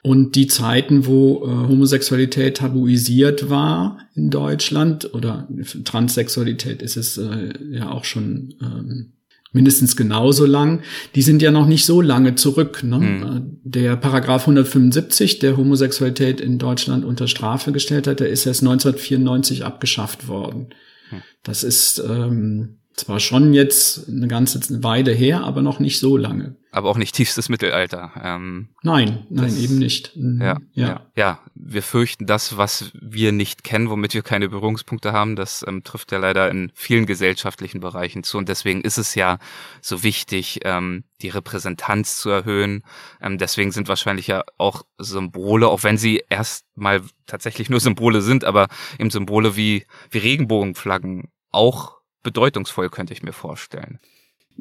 Und 0.02 0.34
die 0.34 0.46
Zeiten, 0.46 1.04
wo 1.04 1.44
äh, 1.44 1.48
Homosexualität 1.68 2.58
tabuisiert 2.58 3.50
war 3.50 3.98
in 4.14 4.30
Deutschland 4.30 5.12
oder 5.12 5.48
Transsexualität 5.84 6.80
ist 6.80 6.96
es 6.96 7.18
äh, 7.18 7.52
ja 7.70 7.90
auch 7.90 8.04
schon 8.04 8.54
ähm, 8.62 9.12
mindestens 9.52 9.96
genauso 9.96 10.46
lang, 10.46 10.82
die 11.14 11.22
sind 11.22 11.42
ja 11.42 11.50
noch 11.50 11.66
nicht 11.66 11.84
so 11.84 12.00
lange 12.00 12.34
zurück. 12.34 12.82
Ne? 12.82 12.98
Mhm. 12.98 13.60
Der 13.64 13.96
Paragraph 13.96 14.42
175, 14.42 15.38
der 15.38 15.56
Homosexualität 15.56 16.40
in 16.40 16.58
Deutschland 16.58 17.04
unter 17.04 17.26
Strafe 17.26 17.72
gestellt 17.72 18.06
hat, 18.06 18.20
der 18.20 18.28
ist 18.28 18.46
erst 18.46 18.62
1994 18.62 19.64
abgeschafft 19.64 20.28
worden. 20.28 20.68
Mhm. 21.10 21.22
Das 21.42 21.64
ist 21.64 22.02
ähm, 22.06 22.79
zwar 23.00 23.20
schon 23.20 23.52
jetzt 23.52 24.08
eine 24.08 24.28
ganze 24.28 24.82
Weile 24.82 25.12
her, 25.12 25.42
aber 25.44 25.62
noch 25.62 25.80
nicht 25.80 25.98
so 25.98 26.16
lange. 26.16 26.56
Aber 26.72 26.88
auch 26.88 26.96
nicht 26.96 27.16
tiefstes 27.16 27.48
Mittelalter. 27.48 28.12
Ähm, 28.22 28.68
nein, 28.82 29.26
nein, 29.28 29.46
das, 29.46 29.58
eben 29.58 29.78
nicht. 29.78 30.16
Mhm. 30.16 30.40
Ja, 30.40 30.58
ja, 30.72 30.88
ja. 30.88 31.06
Ja, 31.16 31.40
wir 31.54 31.82
fürchten 31.82 32.26
das, 32.26 32.56
was 32.56 32.92
wir 32.94 33.32
nicht 33.32 33.64
kennen, 33.64 33.90
womit 33.90 34.14
wir 34.14 34.22
keine 34.22 34.48
Berührungspunkte 34.48 35.12
haben. 35.12 35.34
Das 35.34 35.64
ähm, 35.66 35.82
trifft 35.82 36.12
ja 36.12 36.18
leider 36.18 36.48
in 36.48 36.70
vielen 36.74 37.06
gesellschaftlichen 37.06 37.80
Bereichen 37.80 38.22
zu. 38.22 38.38
Und 38.38 38.48
deswegen 38.48 38.82
ist 38.82 38.98
es 38.98 39.16
ja 39.16 39.38
so 39.80 40.04
wichtig, 40.04 40.60
ähm, 40.64 41.02
die 41.22 41.28
Repräsentanz 41.28 42.18
zu 42.18 42.30
erhöhen. 42.30 42.84
Ähm, 43.20 43.38
deswegen 43.38 43.72
sind 43.72 43.88
wahrscheinlich 43.88 44.28
ja 44.28 44.44
auch 44.56 44.84
Symbole, 44.98 45.66
auch 45.66 45.82
wenn 45.82 45.98
sie 45.98 46.22
erstmal 46.28 47.02
tatsächlich 47.26 47.68
nur 47.68 47.80
Symbole 47.80 48.22
sind, 48.22 48.44
aber 48.44 48.68
eben 48.98 49.10
Symbole 49.10 49.56
wie, 49.56 49.86
wie 50.10 50.18
Regenbogenflaggen 50.18 51.30
auch 51.50 51.99
bedeutungsvoll, 52.22 52.90
könnte 52.90 53.12
ich 53.12 53.22
mir 53.22 53.32
vorstellen. 53.32 53.98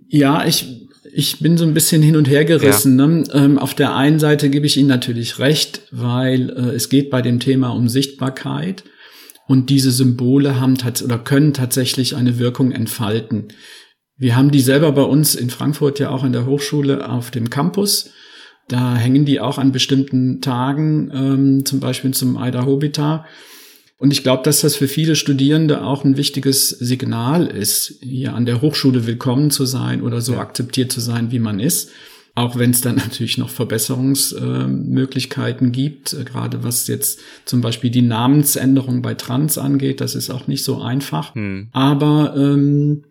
Ja, 0.08 0.46
ich, 0.46 0.88
ich 1.14 1.40
bin 1.40 1.58
so 1.58 1.66
ein 1.66 1.74
bisschen 1.74 2.02
hin 2.02 2.16
und 2.16 2.30
her 2.30 2.46
gerissen. 2.46 2.98
Ja. 2.98 3.08
Ne? 3.08 3.24
Ähm, 3.34 3.60
auf 3.60 3.74
der 3.74 3.96
einen 3.96 4.20
Seite 4.20 4.50
gebe 4.50 4.66
ich 4.66 4.78
Ihnen 4.78 4.88
natürlich 4.88 5.40
recht, 5.40 5.82
weil 5.92 6.50
äh, 6.52 6.76
es 6.76 6.90
geht 6.90 7.10
bei 7.10 7.22
dem 7.22 7.40
Thema 7.40 7.70
um 7.70 7.90
Sichtbarkeit 7.90 8.84
und 9.48 9.70
diese 9.70 9.92
Symbole 9.92 10.60
haben 10.60 10.78
oder 11.04 11.18
können 11.18 11.54
tatsächlich 11.54 12.16
eine 12.16 12.40
Wirkung 12.40 12.72
entfalten. 12.72 13.50
Wir 14.16 14.36
haben 14.36 14.52
die 14.52 14.60
selber 14.60 14.92
bei 14.92 15.02
uns 15.02 15.34
in 15.36 15.50
Frankfurt 15.50 16.00
ja 16.00 16.10
auch 16.10 16.24
in 16.24 16.34
der 16.34 16.46
Hochschule 16.46 17.10
auf 17.10 17.32
dem 17.32 17.50
Campus. 17.50 18.12
Da 18.68 18.96
hängen 18.96 19.26
die 19.26 19.40
auch 19.40 19.58
an 19.58 19.72
bestimmten 19.72 20.42
Tagen, 20.42 21.10
ähm, 21.14 21.66
zum 21.66 21.80
Beispiel 21.80 22.14
zum 22.14 22.38
Aida 22.38 22.66
Hobita. 22.66 23.26
Und 24.00 24.12
ich 24.12 24.24
glaube, 24.24 24.42
dass 24.44 24.62
das 24.62 24.76
für 24.78 24.88
viele 24.88 25.18
Studierende 25.18 25.84
auch 25.84 26.06
ein 26.06 26.16
wichtiges 26.16 26.70
Signal 26.70 27.48
ist, 27.48 28.00
hier 28.02 28.34
an 28.34 28.46
der 28.46 28.62
Hochschule 28.62 29.06
willkommen 29.06 29.52
zu 29.52 29.66
sein 29.66 30.02
oder 30.02 30.22
so 30.22 30.32
ja. 30.34 30.40
akzeptiert 30.40 30.90
zu 30.90 31.02
sein, 31.02 31.32
wie 31.32 31.40
man 31.40 31.60
ist. 31.60 31.92
Auch 32.34 32.58
wenn 32.58 32.72
es 32.72 32.80
dann 32.80 32.96
natürlich 33.00 33.38
noch 33.38 33.50
Verbesserungsmöglichkeiten 33.50 35.68
äh, 35.68 35.72
gibt, 35.72 36.14
äh, 36.14 36.24
gerade 36.24 36.64
was 36.64 36.88
jetzt 36.88 37.20
zum 37.44 37.60
Beispiel 37.60 37.90
die 37.90 38.02
Namensänderung 38.02 39.02
bei 39.02 39.16
Trans 39.16 39.58
angeht, 39.58 40.00
das 40.00 40.16
ist 40.16 40.30
auch 40.30 40.48
nicht 40.48 40.64
so 40.64 40.82
einfach. 40.82 41.36
Hm. 41.36 41.68
Aber 41.74 42.36
ähm, 42.38 43.04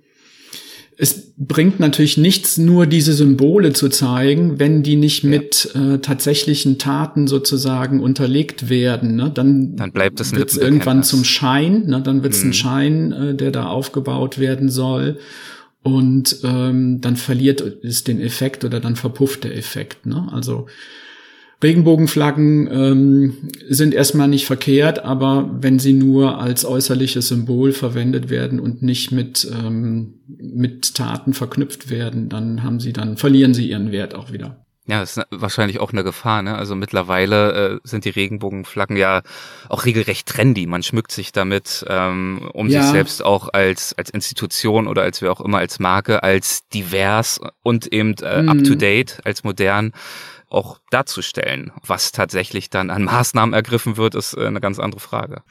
es 1.01 1.33
bringt 1.37 1.79
natürlich 1.79 2.17
nichts, 2.17 2.59
nur 2.59 2.87
diese 2.87 3.13
Symbole 3.13 3.73
zu 3.73 3.89
zeigen, 3.89 4.59
wenn 4.59 4.83
die 4.83 4.97
nicht 4.97 5.23
ja. 5.23 5.31
mit 5.31 5.71
äh, 5.77 5.99
tatsächlichen 5.99 6.79
Taten 6.79 7.29
sozusagen 7.29 8.01
unterlegt 8.01 8.69
werden. 8.69 9.15
Ne? 9.15 9.31
Dann, 9.33 9.77
dann 9.77 9.93
bleibt 9.93 10.19
es 10.19 10.35
wird's 10.35 10.57
irgendwann 10.57 11.05
zum 11.05 11.23
Schein. 11.23 11.87
Ne? 11.87 12.03
Dann 12.03 12.25
wird 12.25 12.35
es 12.35 12.43
mhm. 12.43 12.51
ein 12.51 12.53
Schein, 12.53 13.13
äh, 13.13 13.35
der 13.37 13.53
da 13.53 13.69
aufgebaut 13.69 14.41
werden 14.41 14.69
soll. 14.69 15.19
Und 15.85 16.39
ähm, 16.43 17.01
dann 17.01 17.15
verliert 17.15 17.61
es 17.85 18.03
den 18.03 18.21
Effekt 18.21 18.65
oder 18.65 18.81
dann 18.81 18.97
verpufft 18.97 19.45
der 19.45 19.57
Effekt. 19.57 20.05
Ne? 20.05 20.29
Also 20.33 20.67
Regenbogenflaggen 21.63 22.69
ähm, 22.71 23.37
sind 23.69 23.93
erstmal 23.93 24.29
nicht 24.29 24.47
verkehrt, 24.47 25.01
aber 25.01 25.51
wenn 25.61 25.81
sie 25.81 25.93
nur 25.93 26.41
als 26.41 26.65
äußerliches 26.65 27.29
Symbol 27.29 27.73
verwendet 27.73 28.31
werden 28.31 28.61
und 28.61 28.83
nicht 28.83 29.11
mit, 29.11 29.51
ähm, 29.53 30.21
mit 30.29 30.95
Taten 30.95 31.35
verknüpft 31.35 31.91
werden, 31.91 32.29
dann 32.29 32.63
haben 32.63 32.79
sie 32.79 32.93
dann, 32.93 33.17
verlieren 33.17 33.55
sie 33.55 33.69
ihren 33.69 33.91
Wert 33.91 34.15
auch 34.15 34.31
wieder. 34.31 34.65
Ja, 34.89 35.01
das 35.01 35.19
ist 35.19 35.27
wahrscheinlich 35.31 35.81
auch 35.81 35.93
eine 35.93 36.03
Gefahr, 36.03 36.41
ne? 36.41 36.57
Also 36.57 36.75
mittlerweile 36.75 37.53
äh, 37.53 37.79
sind 37.85 38.07
die 38.07 38.11
Regenbogenflaggen 38.11 38.97
ja 38.97 39.21
auch 39.69 39.85
regelrecht 39.85 40.27
trendy. 40.27 40.67
Man 40.67 40.83
schmückt 40.83 41.13
sich 41.13 41.31
damit, 41.31 41.85
ähm, 41.89 42.49
um 42.55 42.69
ja. 42.69 42.81
sich 42.81 42.93
selbst 42.93 43.23
auch 43.23 43.51
als, 43.53 43.95
als 43.99 44.09
Institution 44.09 44.89
oder 44.89 45.03
als 45.03 45.21
wer 45.21 45.31
auch 45.31 45.43
immer, 45.43 45.59
als 45.59 45.79
Marke, 45.79 46.23
als 46.23 46.67
divers 46.69 47.39
und 47.63 47.93
eben 47.93 48.15
äh, 48.23 48.43
mhm. 48.43 48.49
up 48.49 48.65
to 48.65 48.77
date, 48.77 49.21
als 49.25 49.45
modern 49.45 49.93
auch 50.51 50.81
darzustellen. 50.91 51.73
Was 51.87 52.13
tatsächlich 52.13 52.71
dann 52.71 52.91
an 52.91 53.05
Maßnahmen 53.05 53.55
ergriffen 53.55 53.97
wird, 53.97 54.15
ist 54.15 54.35
äh, 54.35 54.47
eine 54.47 54.61
ganz 54.61 54.79
andere 54.79 55.01
Frage. 55.01 55.43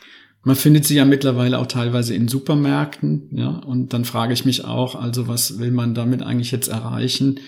Man 0.43 0.55
findet 0.55 0.85
sie 0.85 0.95
ja 0.95 1.05
mittlerweile 1.05 1.59
auch 1.59 1.67
teilweise 1.67 2.13
in 2.13 2.27
Supermärkten, 2.27 3.29
ja. 3.31 3.49
Und 3.49 3.93
dann 3.93 4.05
frage 4.05 4.33
ich 4.33 4.45
mich 4.45 4.63
auch, 4.63 4.95
also 4.95 5.27
was 5.27 5.59
will 5.59 5.71
man 5.71 5.93
damit 5.93 6.21
eigentlich 6.21 6.51
jetzt 6.51 6.69
erreichen? 6.69 7.39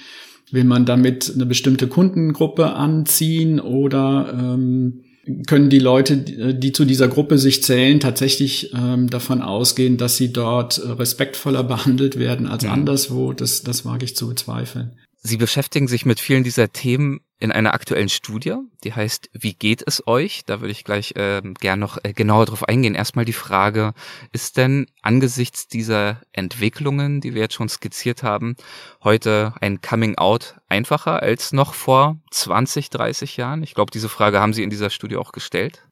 Will 0.52 0.64
man 0.64 0.86
damit 0.86 1.32
eine 1.34 1.46
bestimmte 1.46 1.88
Kundengruppe 1.88 2.74
anziehen 2.74 3.60
oder 3.60 4.34
ähm, 4.34 5.04
können 5.48 5.70
die 5.70 5.80
Leute, 5.80 6.18
die 6.18 6.72
zu 6.72 6.86
dieser 6.86 7.08
Gruppe 7.08 7.38
sich 7.38 7.64
zählen, 7.64 8.00
tatsächlich 8.00 8.74
ähm, 8.74 9.10
davon 9.10 9.42
ausgehen, 9.42 9.98
dass 9.98 10.18
sie 10.18 10.34
dort 10.34 10.82
respektvoller 10.84 11.64
behandelt 11.66 12.18
werden 12.18 12.48
als 12.48 12.64
ja. 12.64 12.72
anderswo? 12.72 13.34
Das, 13.34 13.62
das 13.64 13.86
wage 13.86 14.06
ich 14.06 14.16
zu 14.16 14.28
bezweifeln. 14.28 14.98
Sie 15.22 15.38
beschäftigen 15.38 15.88
sich 15.88 16.06
mit 16.06 16.20
vielen 16.20 16.44
dieser 16.44 16.72
Themen 16.72 17.20
in 17.40 17.52
einer 17.54 17.74
aktuellen 17.74 18.10
Studie, 18.10 18.56
die 18.84 18.94
heißt 18.94 19.30
Wie 19.34 19.54
geht 19.54 19.82
es 19.86 20.06
euch? 20.06 20.44
Da 20.46 20.60
würde 20.60 20.72
ich 20.72 20.84
gleich 20.84 21.16
äh, 21.16 21.42
gern 21.60 21.80
noch 21.80 21.98
äh, 22.04 22.14
genauer 22.14 22.46
drauf 22.46 22.68
eingehen. 22.68 22.96
Erstmal 22.96 23.26
die 23.26 23.34
Frage, 23.34 23.94
ist 24.34 24.58
denn 24.58 24.88
angesichts 25.02 25.68
dieser 25.68 26.22
Entwicklungen, 26.34 27.22
die 27.22 27.34
wir 27.34 27.42
jetzt 27.42 27.54
schon 27.54 27.70
skizziert 27.70 28.24
haben, 28.24 28.56
heute 29.04 29.54
ein 29.62 29.80
Coming 29.82 30.18
Out 30.18 30.56
einfacher 30.68 31.24
als 31.24 31.54
noch 31.54 31.74
vor 31.74 32.20
20, 32.32 32.90
30 32.90 33.38
Jahren? 33.38 33.64
Ich 33.64 33.74
glaube, 33.74 33.92
diese 33.92 34.10
Frage 34.10 34.42
haben 34.42 34.54
Sie 34.54 34.64
in 34.64 34.70
dieser 34.70 34.90
Studie 34.90 35.16
auch 35.16 35.32
gestellt. 35.32 35.84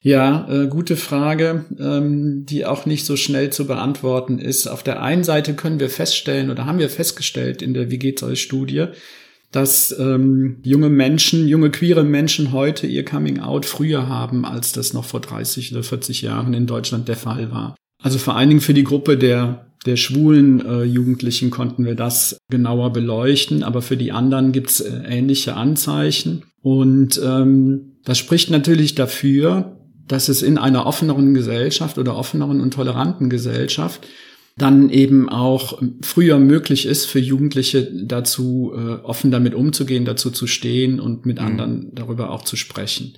Ja, 0.00 0.48
äh, 0.48 0.66
gute 0.66 0.96
Frage, 0.96 1.66
ähm, 1.78 2.46
die 2.46 2.64
auch 2.64 2.86
nicht 2.86 3.04
so 3.04 3.16
schnell 3.16 3.50
zu 3.50 3.66
beantworten 3.66 4.38
ist. 4.38 4.66
Auf 4.66 4.82
der 4.82 5.02
einen 5.02 5.24
Seite 5.24 5.54
können 5.54 5.80
wir 5.80 5.90
feststellen 5.90 6.50
oder 6.50 6.64
haben 6.64 6.78
wir 6.78 6.88
festgestellt 6.88 7.60
in 7.60 7.74
der 7.74 7.90
Wie 7.90 7.98
geht's 7.98 8.22
euch 8.22 8.40
Studie, 8.40 8.86
dass 9.52 9.96
ähm, 9.98 10.58
junge 10.62 10.90
Menschen, 10.90 11.48
junge 11.48 11.70
queere 11.70 12.04
Menschen 12.04 12.52
heute 12.52 12.86
ihr 12.86 13.04
Coming 13.04 13.40
Out 13.40 13.66
früher 13.66 14.08
haben, 14.08 14.44
als 14.44 14.72
das 14.72 14.92
noch 14.92 15.04
vor 15.04 15.20
30 15.20 15.72
oder 15.72 15.82
40 15.82 16.22
Jahren 16.22 16.54
in 16.54 16.66
Deutschland 16.66 17.08
der 17.08 17.16
Fall 17.16 17.50
war. 17.50 17.74
Also 18.02 18.18
vor 18.18 18.36
allen 18.36 18.48
Dingen 18.48 18.60
für 18.60 18.74
die 18.74 18.84
Gruppe 18.84 19.18
der 19.18 19.66
der 19.86 19.96
schwulen 19.96 20.64
äh, 20.64 20.82
Jugendlichen 20.82 21.50
konnten 21.50 21.86
wir 21.86 21.94
das 21.94 22.36
genauer 22.50 22.92
beleuchten, 22.92 23.62
aber 23.62 23.80
für 23.80 23.96
die 23.96 24.12
anderen 24.12 24.52
gibt's 24.52 24.80
äh, 24.80 25.02
ähnliche 25.08 25.54
Anzeichen. 25.54 26.44
Und 26.60 27.20
ähm, 27.24 27.92
das 28.04 28.18
spricht 28.18 28.50
natürlich 28.50 28.94
dafür, 28.94 29.78
dass 30.06 30.28
es 30.28 30.42
in 30.42 30.58
einer 30.58 30.86
offeneren 30.86 31.32
Gesellschaft 31.32 31.96
oder 31.96 32.16
offeneren 32.16 32.60
und 32.60 32.74
toleranten 32.74 33.30
Gesellschaft 33.30 34.06
dann 34.60 34.90
eben 34.90 35.28
auch 35.28 35.80
früher 36.02 36.38
möglich 36.38 36.86
ist 36.86 37.06
für 37.06 37.18
Jugendliche 37.18 37.90
dazu 38.04 38.72
äh, 38.74 39.02
offen 39.02 39.30
damit 39.30 39.54
umzugehen, 39.54 40.04
dazu 40.04 40.30
zu 40.30 40.46
stehen 40.46 41.00
und 41.00 41.24
mit 41.24 41.38
mhm. 41.38 41.46
anderen 41.46 41.94
darüber 41.94 42.30
auch 42.30 42.44
zu 42.44 42.56
sprechen. 42.56 43.14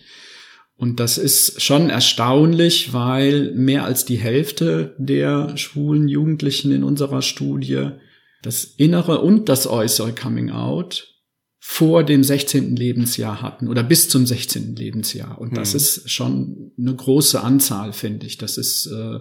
Und 0.77 1.01
das 1.01 1.19
ist 1.19 1.63
schon 1.63 1.91
erstaunlich, 1.91 2.93
weil 2.93 3.53
mehr 3.55 3.85
als 3.85 4.05
die 4.05 4.17
Hälfte 4.17 4.95
der 4.99 5.57
schwulen 5.57 6.09
Jugendlichen 6.09 6.73
in 6.73 6.83
unserer 6.83 7.23
Studie 7.23 7.91
das 8.43 8.65
innere 8.65 9.21
und 9.21 9.49
das 9.49 9.67
äußere 9.67 10.15
Coming 10.15 10.51
Out 10.51 11.09
vor 11.59 12.03
dem 12.03 12.25
16. 12.25 12.75
Lebensjahr 12.75 13.41
hatten 13.41 13.69
oder 13.69 13.85
bis 13.85 14.09
zum 14.09 14.27
16. 14.27 14.75
Lebensjahr. 14.75 15.41
Und 15.41 15.57
das 15.57 15.73
mhm. 15.73 15.77
ist 15.77 16.11
schon 16.11 16.73
eine 16.77 16.95
große 16.95 17.41
Anzahl, 17.41 17.93
finde 17.93 18.27
ich. 18.27 18.39
Das 18.39 18.59
ist 18.59 18.87
äh, 18.87 19.21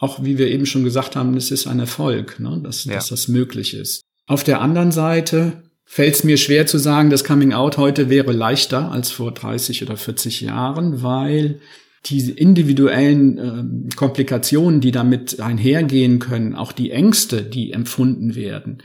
auch, 0.00 0.24
wie 0.24 0.38
wir 0.38 0.48
eben 0.48 0.66
schon 0.66 0.82
gesagt 0.82 1.14
haben, 1.14 1.34
das 1.34 1.50
ist 1.50 1.66
ein 1.66 1.78
Erfolg, 1.78 2.40
ne? 2.40 2.58
dass, 2.64 2.84
ja. 2.84 2.94
dass 2.94 3.08
das 3.08 3.28
möglich 3.28 3.74
ist. 3.74 4.02
Auf 4.26 4.42
der 4.42 4.60
anderen 4.60 4.92
Seite 4.92 5.62
fällt 5.84 6.14
es 6.14 6.24
mir 6.24 6.38
schwer 6.38 6.66
zu 6.66 6.78
sagen, 6.78 7.10
das 7.10 7.22
Coming 7.22 7.52
Out 7.52 7.76
heute 7.76 8.08
wäre 8.08 8.32
leichter 8.32 8.90
als 8.90 9.10
vor 9.10 9.32
30 9.32 9.82
oder 9.82 9.96
40 9.96 10.40
Jahren, 10.40 11.02
weil 11.02 11.60
die 12.06 12.30
individuellen 12.30 13.38
äh, 13.38 13.94
Komplikationen, 13.94 14.80
die 14.80 14.90
damit 14.90 15.38
einhergehen 15.38 16.18
können, 16.18 16.54
auch 16.54 16.72
die 16.72 16.92
Ängste, 16.92 17.42
die 17.42 17.72
empfunden 17.72 18.34
werden, 18.34 18.82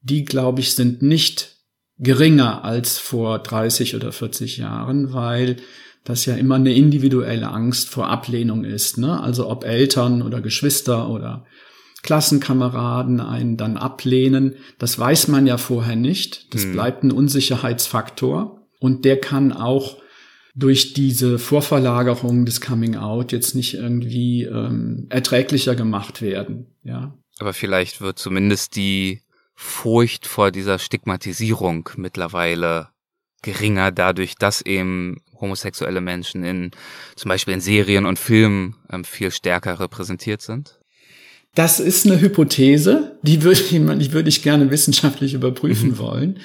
die, 0.00 0.24
glaube 0.24 0.60
ich, 0.60 0.74
sind 0.74 1.02
nicht 1.02 1.56
geringer 1.98 2.64
als 2.64 2.98
vor 2.98 3.40
30 3.40 3.94
oder 3.94 4.10
40 4.10 4.56
Jahren, 4.56 5.12
weil 5.12 5.56
das 6.06 6.24
ja 6.24 6.36
immer 6.36 6.54
eine 6.54 6.72
individuelle 6.72 7.48
Angst 7.48 7.88
vor 7.90 8.08
Ablehnung 8.08 8.64
ist. 8.64 8.96
Ne? 8.96 9.20
Also 9.20 9.50
ob 9.50 9.64
Eltern 9.64 10.22
oder 10.22 10.40
Geschwister 10.40 11.10
oder 11.10 11.44
Klassenkameraden 12.02 13.20
einen 13.20 13.56
dann 13.56 13.76
ablehnen, 13.76 14.54
das 14.78 14.98
weiß 14.98 15.28
man 15.28 15.46
ja 15.46 15.58
vorher 15.58 15.96
nicht. 15.96 16.54
Das 16.54 16.62
hm. 16.62 16.72
bleibt 16.72 17.02
ein 17.02 17.10
Unsicherheitsfaktor 17.10 18.62
und 18.78 19.04
der 19.04 19.20
kann 19.20 19.52
auch 19.52 19.96
durch 20.54 20.94
diese 20.94 21.38
Vorverlagerung 21.38 22.46
des 22.46 22.60
Coming 22.60 22.96
Out 22.96 23.32
jetzt 23.32 23.54
nicht 23.54 23.74
irgendwie 23.74 24.44
ähm, 24.44 25.06
erträglicher 25.10 25.74
gemacht 25.74 26.22
werden. 26.22 26.66
Ja. 26.84 27.18
Aber 27.38 27.52
vielleicht 27.52 28.00
wird 28.00 28.18
zumindest 28.18 28.76
die 28.76 29.20
Furcht 29.54 30.26
vor 30.26 30.52
dieser 30.52 30.78
Stigmatisierung 30.78 31.88
mittlerweile 31.96 32.88
geringer 33.42 33.92
dadurch, 33.92 34.36
dass 34.36 34.60
eben 34.60 35.22
homosexuelle 35.40 36.00
Menschen 36.00 36.44
in 36.44 36.70
zum 37.16 37.28
Beispiel 37.28 37.54
in 37.54 37.60
Serien 37.60 38.06
und 38.06 38.18
Filmen 38.18 38.76
ähm, 38.90 39.04
viel 39.04 39.30
stärker 39.30 39.80
repräsentiert 39.80 40.42
sind? 40.42 40.78
Das 41.56 41.80
ist 41.80 42.04
eine 42.06 42.20
Hypothese, 42.20 43.18
die 43.22 43.42
würde 43.42 43.60
ich, 43.60 43.70
die 43.70 44.12
würde 44.12 44.28
ich 44.28 44.42
gerne 44.42 44.70
wissenschaftlich 44.70 45.32
überprüfen 45.32 45.92
mhm. 45.92 45.98
wollen. 45.98 46.38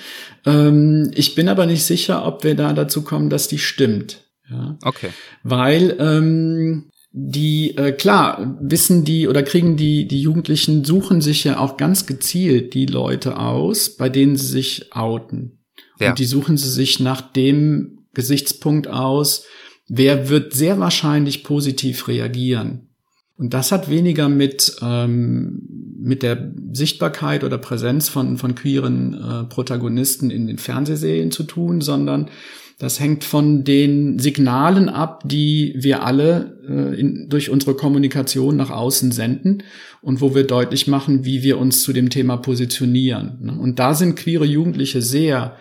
Ähm, 0.45 1.11
ich 1.13 1.35
bin 1.35 1.49
aber 1.49 1.65
nicht 1.65 1.83
sicher, 1.83 2.25
ob 2.25 2.45
wir 2.45 2.55
da 2.55 2.71
dazu 2.71 3.03
kommen, 3.03 3.29
dass 3.29 3.49
die 3.49 3.57
stimmt. 3.57 4.25
Ja. 4.49 4.77
Okay. 4.83 5.09
Weil 5.43 5.97
ähm, 5.99 6.89
die, 7.11 7.75
äh, 7.75 7.91
klar, 7.91 8.57
wissen 8.61 9.03
die 9.03 9.27
oder 9.27 9.43
kriegen 9.43 9.75
die, 9.75 10.07
die 10.07 10.21
Jugendlichen 10.21 10.85
suchen 10.85 11.19
sich 11.19 11.43
ja 11.43 11.59
auch 11.59 11.75
ganz 11.75 12.05
gezielt 12.05 12.73
die 12.73 12.85
Leute 12.85 13.37
aus, 13.37 13.97
bei 13.97 14.07
denen 14.07 14.37
sie 14.37 14.47
sich 14.47 14.95
outen. 14.95 15.59
Ja. 15.99 16.11
Und 16.11 16.19
die 16.19 16.25
suchen 16.25 16.55
sie 16.55 16.69
sich 16.69 17.01
nach 17.01 17.19
dem 17.19 18.00
Gesichtspunkt 18.13 18.87
aus, 18.87 19.45
wer 19.87 20.29
wird 20.29 20.53
sehr 20.53 20.79
wahrscheinlich 20.79 21.43
positiv 21.43 22.07
reagieren. 22.07 22.89
Und 23.37 23.55
das 23.55 23.71
hat 23.71 23.89
weniger 23.89 24.29
mit, 24.29 24.75
ähm, 24.83 25.63
mit 25.99 26.21
der 26.21 26.53
Sichtbarkeit 26.73 27.43
oder 27.43 27.57
Präsenz 27.57 28.07
von, 28.07 28.37
von 28.37 28.53
queeren 28.53 29.13
äh, 29.13 29.43
Protagonisten 29.45 30.29
in 30.29 30.45
den 30.45 30.59
Fernsehserien 30.59 31.31
zu 31.31 31.43
tun, 31.43 31.81
sondern 31.81 32.29
das 32.77 32.99
hängt 32.99 33.23
von 33.23 33.63
den 33.63 34.17
Signalen 34.17 34.89
ab, 34.89 35.23
die 35.25 35.75
wir 35.77 36.03
alle 36.03 36.57
äh, 36.67 36.99
in, 36.99 37.29
durch 37.29 37.49
unsere 37.49 37.75
Kommunikation 37.75 38.55
nach 38.55 38.71
außen 38.71 39.11
senden 39.11 39.63
und 40.01 40.21
wo 40.21 40.33
wir 40.33 40.45
deutlich 40.45 40.87
machen, 40.87 41.25
wie 41.25 41.43
wir 41.43 41.57
uns 41.59 41.83
zu 41.83 41.93
dem 41.93 42.09
Thema 42.09 42.37
positionieren. 42.37 43.57
Und 43.59 43.77
da 43.79 43.93
sind 43.93 44.15
queere 44.15 44.45
Jugendliche 44.45 45.01
sehr 45.01 45.57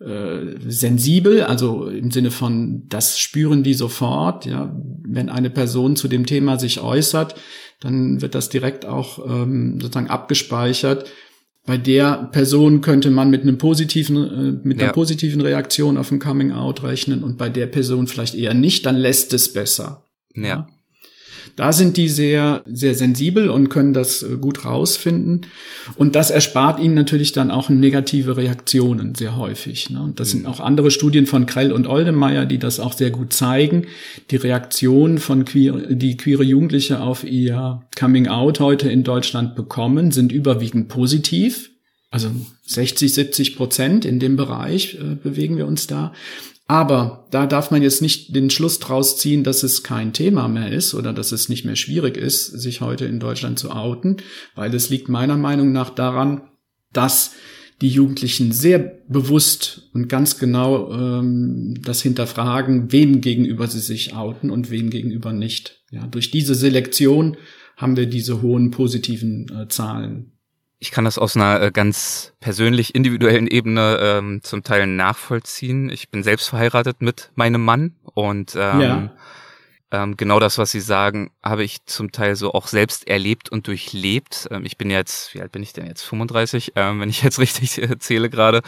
äh, 0.00 0.58
sensibel, 0.66 1.42
also 1.42 1.86
im 1.86 2.10
Sinne 2.10 2.30
von, 2.30 2.86
das 2.88 3.18
spüren 3.18 3.62
die 3.62 3.74
sofort, 3.74 4.44
ja, 4.44 4.74
wenn 5.02 5.28
eine 5.28 5.50
Person 5.50 5.96
zu 5.96 6.08
dem 6.08 6.26
Thema 6.26 6.58
sich 6.58 6.80
äußert, 6.80 7.34
dann 7.80 8.20
wird 8.20 8.34
das 8.34 8.48
direkt 8.48 8.84
auch 8.84 9.24
ähm, 9.26 9.80
sozusagen 9.80 10.08
abgespeichert. 10.10 11.10
Bei 11.64 11.78
der 11.78 12.28
Person 12.30 12.80
könnte 12.80 13.10
man 13.10 13.30
mit 13.30 13.42
einem 13.42 13.58
positiven, 13.58 14.16
äh, 14.16 14.60
mit 14.66 14.80
einer 14.80 14.92
positiven 14.92 15.40
Reaktion 15.40 15.96
auf 15.96 16.10
ein 16.12 16.18
Coming 16.18 16.52
Out 16.52 16.82
rechnen 16.82 17.24
und 17.24 17.38
bei 17.38 17.48
der 17.48 17.66
Person 17.66 18.06
vielleicht 18.06 18.34
eher 18.34 18.54
nicht, 18.54 18.86
dann 18.86 18.96
lässt 18.96 19.32
es 19.32 19.52
besser. 19.52 20.04
Ja. 20.34 20.46
ja. 20.46 20.68
Da 21.54 21.72
sind 21.72 21.96
die 21.96 22.08
sehr, 22.08 22.62
sehr 22.66 22.94
sensibel 22.94 23.48
und 23.48 23.68
können 23.68 23.92
das 23.92 24.22
äh, 24.22 24.36
gut 24.36 24.64
rausfinden. 24.64 25.42
Und 25.96 26.16
das 26.16 26.30
erspart 26.30 26.80
ihnen 26.80 26.94
natürlich 26.94 27.32
dann 27.32 27.50
auch 27.50 27.68
negative 27.68 28.36
Reaktionen 28.36 29.14
sehr 29.14 29.36
häufig. 29.36 29.90
Ne? 29.90 30.02
Und 30.02 30.18
das 30.18 30.28
mhm. 30.28 30.38
sind 30.38 30.46
auch 30.46 30.60
andere 30.60 30.90
Studien 30.90 31.26
von 31.26 31.46
Krell 31.46 31.72
und 31.72 31.86
Oldemeyer, 31.86 32.46
die 32.46 32.58
das 32.58 32.80
auch 32.80 32.92
sehr 32.92 33.10
gut 33.10 33.32
zeigen. 33.32 33.86
Die 34.30 34.36
Reaktionen 34.36 35.18
von 35.18 35.44
queer, 35.44 35.74
die 35.90 36.16
queere 36.16 36.42
Jugendliche 36.42 37.00
auf 37.00 37.24
ihr 37.24 37.82
Coming 37.98 38.26
Out 38.26 38.60
heute 38.60 38.90
in 38.90 39.04
Deutschland 39.04 39.54
bekommen, 39.54 40.10
sind 40.10 40.32
überwiegend 40.32 40.88
positiv. 40.88 41.70
Also 42.10 42.30
60, 42.66 43.12
70 43.12 43.56
Prozent 43.56 44.04
in 44.04 44.18
dem 44.18 44.36
Bereich 44.36 44.94
äh, 44.94 45.16
bewegen 45.16 45.56
wir 45.56 45.66
uns 45.66 45.86
da. 45.86 46.12
Aber 46.68 47.26
da 47.30 47.46
darf 47.46 47.70
man 47.70 47.82
jetzt 47.82 48.02
nicht 48.02 48.34
den 48.34 48.50
Schluss 48.50 48.80
draus 48.80 49.18
ziehen, 49.18 49.44
dass 49.44 49.62
es 49.62 49.84
kein 49.84 50.12
Thema 50.12 50.48
mehr 50.48 50.72
ist 50.72 50.94
oder 50.94 51.12
dass 51.12 51.30
es 51.30 51.48
nicht 51.48 51.64
mehr 51.64 51.76
schwierig 51.76 52.16
ist, 52.16 52.46
sich 52.46 52.80
heute 52.80 53.04
in 53.04 53.20
Deutschland 53.20 53.58
zu 53.58 53.70
outen, 53.70 54.16
weil 54.56 54.74
es 54.74 54.90
liegt 54.90 55.08
meiner 55.08 55.36
Meinung 55.36 55.70
nach 55.70 55.90
daran, 55.90 56.42
dass 56.92 57.32
die 57.82 57.88
Jugendlichen 57.88 58.52
sehr 58.52 58.78
bewusst 58.78 59.90
und 59.92 60.08
ganz 60.08 60.38
genau 60.38 60.92
ähm, 60.92 61.74
das 61.82 62.02
hinterfragen, 62.02 62.90
wem 62.90 63.20
gegenüber 63.20 63.68
sie 63.68 63.80
sich 63.80 64.14
outen 64.14 64.50
und 64.50 64.70
wem 64.70 64.90
gegenüber 64.90 65.32
nicht. 65.32 65.84
Ja, 65.90 66.06
durch 66.06 66.30
diese 66.30 66.54
Selektion 66.54 67.36
haben 67.76 67.96
wir 67.96 68.06
diese 68.06 68.40
hohen 68.42 68.70
positiven 68.70 69.46
äh, 69.54 69.68
Zahlen 69.68 70.35
ich 70.78 70.90
kann 70.90 71.04
das 71.04 71.18
aus 71.18 71.36
einer 71.36 71.60
äh, 71.60 71.70
ganz 71.70 72.34
persönlich 72.40 72.94
individuellen 72.94 73.46
Ebene 73.46 73.98
ähm, 74.00 74.40
zum 74.42 74.62
Teil 74.62 74.86
nachvollziehen. 74.86 75.88
Ich 75.88 76.10
bin 76.10 76.22
selbst 76.22 76.48
verheiratet 76.48 77.00
mit 77.00 77.30
meinem 77.34 77.64
Mann 77.64 77.96
und 78.02 78.54
ähm, 78.56 78.80
ja. 78.80 79.12
ähm, 79.90 80.18
genau 80.18 80.38
das, 80.38 80.58
was 80.58 80.70
Sie 80.72 80.80
sagen, 80.80 81.30
habe 81.42 81.64
ich 81.64 81.86
zum 81.86 82.12
Teil 82.12 82.36
so 82.36 82.52
auch 82.52 82.66
selbst 82.66 83.08
erlebt 83.08 83.48
und 83.48 83.66
durchlebt. 83.68 84.48
Ähm, 84.50 84.66
ich 84.66 84.76
bin 84.76 84.90
jetzt, 84.90 85.32
wie 85.34 85.40
alt 85.40 85.52
bin 85.52 85.62
ich 85.62 85.72
denn 85.72 85.86
jetzt? 85.86 86.02
35, 86.02 86.72
ähm, 86.76 87.00
wenn 87.00 87.08
ich 87.08 87.22
jetzt 87.22 87.38
richtig 87.40 87.80
zähle 88.00 88.28
gerade. 88.28 88.58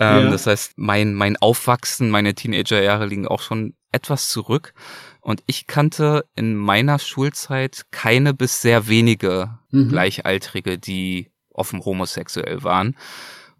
Ähm, 0.00 0.24
ja. 0.24 0.30
Das 0.30 0.48
heißt, 0.48 0.72
mein 0.76 1.14
mein 1.14 1.36
Aufwachsen, 1.36 2.10
meine 2.10 2.34
Teenagerjahre 2.34 3.06
liegen 3.06 3.28
auch 3.28 3.40
schon 3.40 3.74
etwas 3.92 4.28
zurück. 4.28 4.74
Und 5.20 5.44
ich 5.46 5.68
kannte 5.68 6.26
in 6.34 6.56
meiner 6.56 6.98
Schulzeit 6.98 7.86
keine 7.92 8.34
bis 8.34 8.60
sehr 8.60 8.88
wenige 8.88 9.60
mhm. 9.70 9.88
Gleichaltrige, 9.88 10.78
die 10.78 11.30
offen 11.54 11.84
homosexuell 11.84 12.62
waren. 12.62 12.96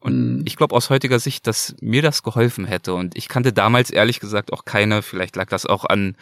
Und 0.00 0.38
mhm. 0.38 0.42
ich 0.46 0.56
glaube 0.56 0.74
aus 0.74 0.90
heutiger 0.90 1.18
Sicht, 1.18 1.46
dass 1.46 1.74
mir 1.80 2.02
das 2.02 2.22
geholfen 2.22 2.66
hätte. 2.66 2.94
Und 2.94 3.16
ich 3.16 3.28
kannte 3.28 3.52
damals 3.52 3.90
ehrlich 3.90 4.20
gesagt 4.20 4.52
auch 4.52 4.64
keine, 4.64 5.00
vielleicht 5.00 5.34
lag 5.36 5.48
das 5.48 5.64
auch 5.64 5.84
an 5.86 6.16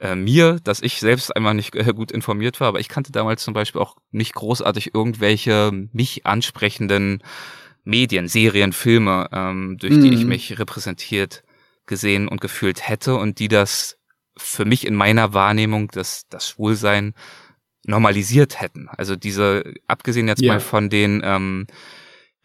äh, 0.00 0.14
mir, 0.14 0.60
dass 0.62 0.82
ich 0.82 1.00
selbst 1.00 1.34
einmal 1.34 1.54
nicht 1.54 1.74
äh, 1.74 1.92
gut 1.94 2.12
informiert 2.12 2.60
war, 2.60 2.68
aber 2.68 2.80
ich 2.80 2.88
kannte 2.88 3.12
damals 3.12 3.42
zum 3.42 3.54
Beispiel 3.54 3.80
auch 3.80 3.96
nicht 4.12 4.34
großartig 4.34 4.94
irgendwelche 4.94 5.72
mich 5.92 6.26
ansprechenden 6.26 7.22
Medien, 7.84 8.28
Serien, 8.28 8.72
Filme, 8.72 9.28
ähm, 9.32 9.76
durch 9.78 9.94
mhm. 9.94 10.02
die 10.02 10.14
ich 10.14 10.22
mhm. 10.22 10.28
mich 10.28 10.58
repräsentiert 10.58 11.42
gesehen 11.86 12.28
und 12.28 12.40
gefühlt 12.40 12.88
hätte 12.88 13.16
und 13.16 13.38
die 13.38 13.48
das 13.48 13.98
für 14.36 14.64
mich 14.64 14.86
in 14.86 14.94
meiner 14.94 15.32
Wahrnehmung, 15.32 15.88
das, 15.92 16.26
das 16.28 16.48
Schwulsein 16.48 17.14
normalisiert 17.86 18.60
hätten. 18.60 18.88
Also 18.88 19.16
diese, 19.16 19.74
abgesehen 19.86 20.28
jetzt 20.28 20.42
ja. 20.42 20.54
mal 20.54 20.60
von 20.60 20.90
den 20.90 21.22
ähm, 21.24 21.66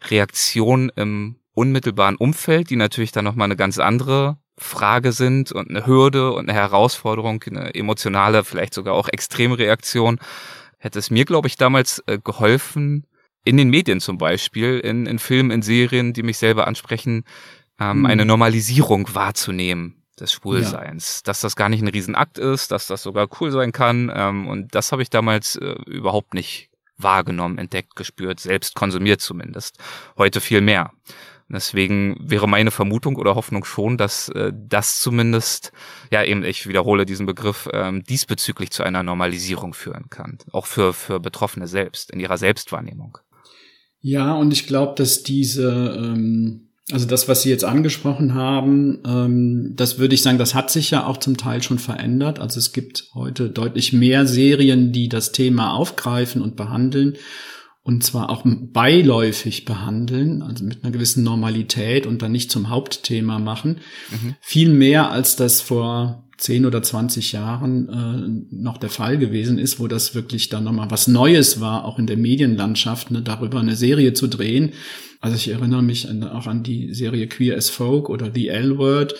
Reaktionen 0.04 0.90
im 0.96 1.36
unmittelbaren 1.52 2.16
Umfeld, 2.16 2.70
die 2.70 2.76
natürlich 2.76 3.12
dann 3.12 3.24
nochmal 3.24 3.46
eine 3.46 3.56
ganz 3.56 3.78
andere 3.78 4.38
Frage 4.56 5.12
sind 5.12 5.52
und 5.52 5.70
eine 5.70 5.86
Hürde 5.86 6.32
und 6.32 6.48
eine 6.48 6.58
Herausforderung, 6.58 7.42
eine 7.46 7.74
emotionale, 7.74 8.44
vielleicht 8.44 8.74
sogar 8.74 8.94
auch 8.94 9.08
extreme 9.08 9.58
Reaktion, 9.58 10.18
hätte 10.78 10.98
es 10.98 11.10
mir, 11.10 11.24
glaube 11.24 11.48
ich, 11.48 11.56
damals 11.56 12.02
äh, 12.06 12.18
geholfen, 12.22 13.06
in 13.44 13.56
den 13.56 13.70
Medien 13.70 14.00
zum 14.00 14.18
Beispiel, 14.18 14.78
in, 14.80 15.06
in 15.06 15.18
Filmen, 15.18 15.50
in 15.50 15.62
Serien, 15.62 16.12
die 16.12 16.22
mich 16.22 16.36
selber 16.38 16.66
ansprechen, 16.66 17.24
ähm, 17.78 18.00
mhm. 18.00 18.06
eine 18.06 18.24
Normalisierung 18.26 19.14
wahrzunehmen 19.14 19.99
des 20.20 20.32
Schwulseins, 20.32 21.18
ja. 21.18 21.22
dass 21.26 21.40
das 21.40 21.56
gar 21.56 21.68
nicht 21.68 21.82
ein 21.82 21.88
Riesenakt 21.88 22.38
ist, 22.38 22.70
dass 22.70 22.86
das 22.86 23.02
sogar 23.02 23.28
cool 23.40 23.50
sein 23.50 23.72
kann. 23.72 24.12
Ähm, 24.14 24.48
und 24.48 24.74
das 24.74 24.92
habe 24.92 25.02
ich 25.02 25.10
damals 25.10 25.56
äh, 25.56 25.74
überhaupt 25.86 26.34
nicht 26.34 26.70
wahrgenommen, 26.96 27.58
entdeckt, 27.58 27.96
gespürt, 27.96 28.40
selbst 28.40 28.74
konsumiert 28.74 29.20
zumindest. 29.20 29.78
Heute 30.16 30.40
viel 30.40 30.60
mehr. 30.60 30.92
Deswegen 31.52 32.16
wäre 32.20 32.48
meine 32.48 32.70
Vermutung 32.70 33.16
oder 33.16 33.34
Hoffnung 33.34 33.64
schon, 33.64 33.98
dass 33.98 34.28
äh, 34.28 34.52
das 34.54 35.00
zumindest, 35.00 35.72
ja 36.12 36.22
eben, 36.22 36.44
ich 36.44 36.68
wiederhole 36.68 37.04
diesen 37.04 37.26
Begriff, 37.26 37.68
ähm, 37.72 38.04
diesbezüglich 38.04 38.70
zu 38.70 38.84
einer 38.84 39.02
Normalisierung 39.02 39.74
führen 39.74 40.10
kann. 40.10 40.38
Auch 40.52 40.66
für, 40.66 40.92
für 40.92 41.18
Betroffene 41.18 41.66
selbst, 41.66 42.12
in 42.12 42.20
ihrer 42.20 42.38
Selbstwahrnehmung. 42.38 43.18
Ja, 44.00 44.34
und 44.34 44.52
ich 44.52 44.68
glaube, 44.68 44.94
dass 44.96 45.24
diese 45.24 45.96
ähm, 45.98 46.69
also 46.92 47.06
das, 47.06 47.28
was 47.28 47.42
Sie 47.42 47.50
jetzt 47.50 47.64
angesprochen 47.64 48.34
haben, 48.34 48.98
ähm, 49.06 49.72
das 49.76 49.98
würde 49.98 50.14
ich 50.14 50.22
sagen, 50.22 50.38
das 50.38 50.54
hat 50.54 50.70
sich 50.70 50.90
ja 50.90 51.06
auch 51.06 51.18
zum 51.18 51.36
Teil 51.36 51.62
schon 51.62 51.78
verändert. 51.78 52.38
Also 52.38 52.58
es 52.58 52.72
gibt 52.72 53.08
heute 53.14 53.50
deutlich 53.50 53.92
mehr 53.92 54.26
Serien, 54.26 54.92
die 54.92 55.08
das 55.08 55.32
Thema 55.32 55.72
aufgreifen 55.72 56.42
und 56.42 56.56
behandeln 56.56 57.16
und 57.82 58.04
zwar 58.04 58.30
auch 58.30 58.44
beiläufig 58.44 59.64
behandeln, 59.64 60.42
also 60.42 60.64
mit 60.64 60.84
einer 60.84 60.92
gewissen 60.92 61.24
Normalität 61.24 62.06
und 62.06 62.20
dann 62.22 62.32
nicht 62.32 62.50
zum 62.50 62.68
Hauptthema 62.68 63.38
machen. 63.38 63.78
Mhm. 64.10 64.36
Viel 64.40 64.68
mehr 64.68 65.10
als 65.10 65.36
das 65.36 65.60
vor 65.60 66.28
10 66.36 66.66
oder 66.66 66.82
20 66.82 67.32
Jahren 67.32 67.88
äh, 67.88 68.54
noch 68.54 68.78
der 68.78 68.90
Fall 68.90 69.18
gewesen 69.18 69.58
ist, 69.58 69.78
wo 69.78 69.88
das 69.88 70.14
wirklich 70.14 70.48
dann 70.48 70.64
nochmal 70.64 70.90
was 70.90 71.06
Neues 71.06 71.60
war, 71.60 71.84
auch 71.84 71.98
in 71.98 72.06
der 72.06 72.16
Medienlandschaft, 72.16 73.10
ne, 73.10 73.22
darüber 73.22 73.60
eine 73.60 73.76
Serie 73.76 74.14
zu 74.14 74.26
drehen. 74.26 74.72
Also 75.20 75.36
ich 75.36 75.48
erinnere 75.48 75.82
mich 75.82 76.08
an, 76.08 76.22
auch 76.24 76.46
an 76.46 76.62
die 76.62 76.94
Serie 76.94 77.28
Queer 77.28 77.56
as 77.56 77.68
Folk 77.68 78.08
oder 78.08 78.30
The 78.34 78.48
L-Word. 78.48 79.14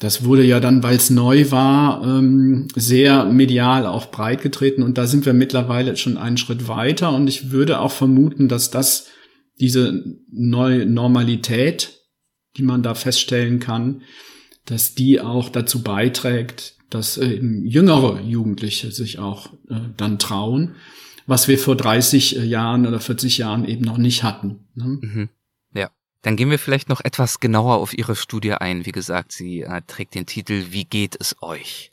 Das 0.00 0.24
wurde 0.24 0.44
ja 0.44 0.58
dann, 0.60 0.82
weil 0.82 0.96
es 0.96 1.10
neu 1.10 1.50
war, 1.50 2.04
ähm, 2.04 2.66
sehr 2.74 3.24
medial 3.26 3.86
auch 3.86 4.10
breit 4.10 4.42
getreten 4.42 4.82
und 4.82 4.98
da 4.98 5.06
sind 5.06 5.24
wir 5.24 5.32
mittlerweile 5.32 5.96
schon 5.96 6.16
einen 6.16 6.36
Schritt 6.36 6.66
weiter 6.66 7.12
und 7.12 7.28
ich 7.28 7.52
würde 7.52 7.80
auch 7.80 7.92
vermuten, 7.92 8.48
dass 8.48 8.70
das 8.70 9.06
diese 9.60 10.04
neue 10.32 10.84
Normalität, 10.84 12.00
die 12.56 12.62
man 12.62 12.82
da 12.82 12.94
feststellen 12.94 13.60
kann, 13.60 14.02
dass 14.64 14.94
die 14.94 15.20
auch 15.20 15.48
dazu 15.48 15.82
beiträgt, 15.82 16.76
dass 16.90 17.16
äh, 17.16 17.40
jüngere 17.64 18.20
Jugendliche 18.20 18.90
sich 18.90 19.18
auch 19.18 19.52
äh, 19.68 19.80
dann 19.96 20.18
trauen, 20.18 20.74
was 21.26 21.48
wir 21.48 21.58
vor 21.58 21.76
30 21.76 22.38
äh, 22.38 22.44
Jahren 22.44 22.86
oder 22.86 23.00
40 23.00 23.38
Jahren 23.38 23.64
eben 23.64 23.84
noch 23.84 23.98
nicht 23.98 24.22
hatten. 24.22 24.66
Ne? 24.74 24.98
Mhm. 25.00 25.28
Dann 26.24 26.36
gehen 26.36 26.50
wir 26.50 26.58
vielleicht 26.58 26.88
noch 26.88 27.02
etwas 27.04 27.38
genauer 27.38 27.76
auf 27.76 27.92
Ihre 27.96 28.16
Studie 28.16 28.52
ein. 28.52 28.86
Wie 28.86 28.92
gesagt, 28.92 29.30
sie 29.30 29.60
äh, 29.60 29.82
trägt 29.86 30.14
den 30.14 30.24
Titel 30.24 30.64
Wie 30.70 30.86
geht 30.86 31.16
es 31.20 31.36
euch? 31.42 31.90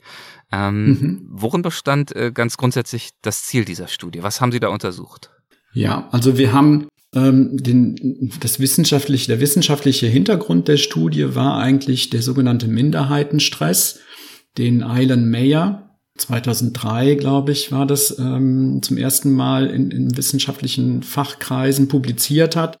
Ähm, 0.50 0.86
mhm. 0.86 1.26
Worin 1.28 1.60
bestand 1.60 2.16
äh, 2.16 2.32
ganz 2.32 2.56
grundsätzlich 2.56 3.10
das 3.20 3.44
Ziel 3.44 3.66
dieser 3.66 3.88
Studie? 3.88 4.22
Was 4.22 4.40
haben 4.40 4.50
Sie 4.50 4.58
da 4.58 4.68
untersucht? 4.68 5.30
Ja, 5.74 6.08
also 6.12 6.38
wir 6.38 6.54
haben 6.54 6.88
ähm, 7.14 7.58
den, 7.58 8.32
das 8.40 8.58
wissenschaftliche, 8.58 9.26
der 9.26 9.40
wissenschaftliche 9.40 10.06
Hintergrund 10.06 10.66
der 10.66 10.78
Studie 10.78 11.34
war 11.34 11.58
eigentlich 11.58 12.08
der 12.08 12.22
sogenannte 12.22 12.68
Minderheitenstress, 12.68 14.00
den 14.56 14.82
Eilen 14.82 15.30
Mayer 15.30 15.90
2003, 16.16 17.16
glaube 17.16 17.52
ich, 17.52 17.70
war 17.70 17.84
das 17.84 18.18
ähm, 18.18 18.80
zum 18.80 18.96
ersten 18.96 19.32
Mal 19.32 19.66
in, 19.66 19.90
in 19.90 20.16
wissenschaftlichen 20.16 21.02
Fachkreisen 21.02 21.88
publiziert 21.88 22.56
hat 22.56 22.78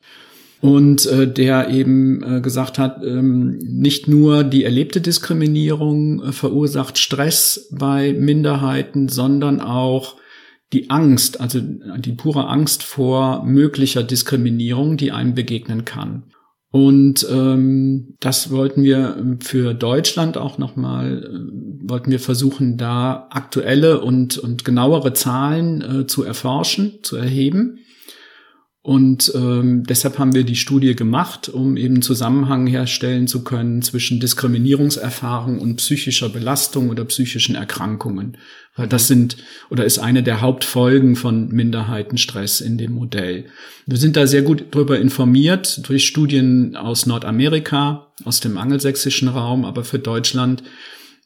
und 0.62 1.06
äh, 1.06 1.30
der 1.30 1.70
eben 1.70 2.22
äh, 2.22 2.40
gesagt 2.40 2.78
hat, 2.78 3.02
ähm, 3.02 3.58
nicht 3.58 4.06
nur 4.06 4.44
die 4.44 4.62
erlebte 4.62 5.00
Diskriminierung 5.00 6.22
äh, 6.22 6.30
verursacht 6.30 6.98
Stress 6.98 7.68
bei 7.72 8.12
Minderheiten, 8.12 9.08
sondern 9.08 9.60
auch 9.60 10.16
die 10.72 10.88
Angst, 10.88 11.40
also 11.40 11.58
die 11.60 12.12
pure 12.12 12.46
Angst 12.46 12.84
vor 12.84 13.44
möglicher 13.44 14.04
Diskriminierung, 14.04 14.96
die 14.96 15.10
einem 15.10 15.34
begegnen 15.34 15.84
kann. 15.84 16.22
Und 16.70 17.26
ähm, 17.28 18.14
das 18.20 18.52
wollten 18.52 18.84
wir 18.84 19.36
für 19.40 19.74
Deutschland 19.74 20.38
auch 20.38 20.58
nochmal, 20.58 21.24
äh, 21.24 21.88
wollten 21.90 22.12
wir 22.12 22.20
versuchen, 22.20 22.78
da 22.78 23.26
aktuelle 23.30 24.00
und, 24.00 24.38
und 24.38 24.64
genauere 24.64 25.12
Zahlen 25.12 25.82
äh, 25.82 26.06
zu 26.06 26.22
erforschen, 26.22 27.00
zu 27.02 27.16
erheben. 27.16 27.80
Und 28.84 29.30
ähm, 29.36 29.84
deshalb 29.84 30.18
haben 30.18 30.34
wir 30.34 30.42
die 30.42 30.56
Studie 30.56 30.96
gemacht, 30.96 31.48
um 31.48 31.76
eben 31.76 32.02
Zusammenhang 32.02 32.66
herstellen 32.66 33.28
zu 33.28 33.44
können 33.44 33.80
zwischen 33.82 34.18
Diskriminierungserfahrung 34.18 35.60
und 35.60 35.76
psychischer 35.76 36.28
Belastung 36.28 36.90
oder 36.90 37.04
psychischen 37.04 37.54
Erkrankungen. 37.54 38.36
Weil 38.74 38.88
das 38.88 39.06
sind 39.06 39.36
oder 39.70 39.84
ist 39.84 40.00
eine 40.00 40.24
der 40.24 40.40
Hauptfolgen 40.40 41.14
von 41.14 41.48
Minderheitenstress 41.50 42.60
in 42.60 42.76
dem 42.76 42.94
Modell. 42.94 43.44
Wir 43.86 43.98
sind 43.98 44.16
da 44.16 44.26
sehr 44.26 44.42
gut 44.42 44.64
darüber 44.72 44.98
informiert 44.98 45.86
durch 45.88 46.04
Studien 46.04 46.74
aus 46.74 47.06
Nordamerika, 47.06 48.12
aus 48.24 48.40
dem 48.40 48.58
angelsächsischen 48.58 49.28
Raum, 49.28 49.64
aber 49.64 49.84
für 49.84 50.00
Deutschland 50.00 50.64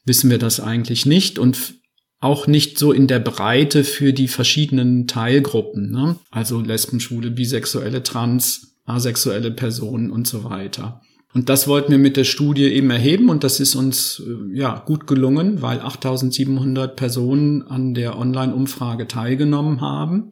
wissen 0.05 0.29
wir 0.29 0.37
das 0.37 0.59
eigentlich 0.59 1.07
nicht 1.07 1.39
und 1.39 1.76
auch 2.19 2.47
nicht 2.47 2.79
so 2.79 2.91
in 2.91 3.07
der 3.07 3.19
Breite 3.19 3.83
für 3.83 4.11
die 4.11 4.27
verschiedenen 4.27 5.07
Teilgruppen, 5.07 5.91
ne? 5.91 6.17
also 6.31 6.59
Lesben, 6.59 6.99
Schwule, 6.99 7.29
Bisexuelle, 7.29 8.01
Trans, 8.03 8.77
asexuelle 8.85 9.51
Personen 9.51 10.09
und 10.09 10.27
so 10.27 10.43
weiter. 10.43 11.01
Und 11.33 11.49
das 11.49 11.67
wollten 11.67 11.91
wir 11.91 11.99
mit 11.99 12.17
der 12.17 12.23
Studie 12.23 12.63
eben 12.63 12.89
erheben 12.89 13.29
und 13.29 13.43
das 13.43 13.59
ist 13.59 13.75
uns 13.75 14.23
äh, 14.25 14.57
ja 14.57 14.79
gut 14.85 15.05
gelungen, 15.05 15.61
weil 15.61 15.79
8700 15.81 16.95
Personen 16.95 17.61
an 17.63 17.93
der 17.93 18.17
Online-Umfrage 18.17 19.07
teilgenommen 19.07 19.81
haben. 19.81 20.31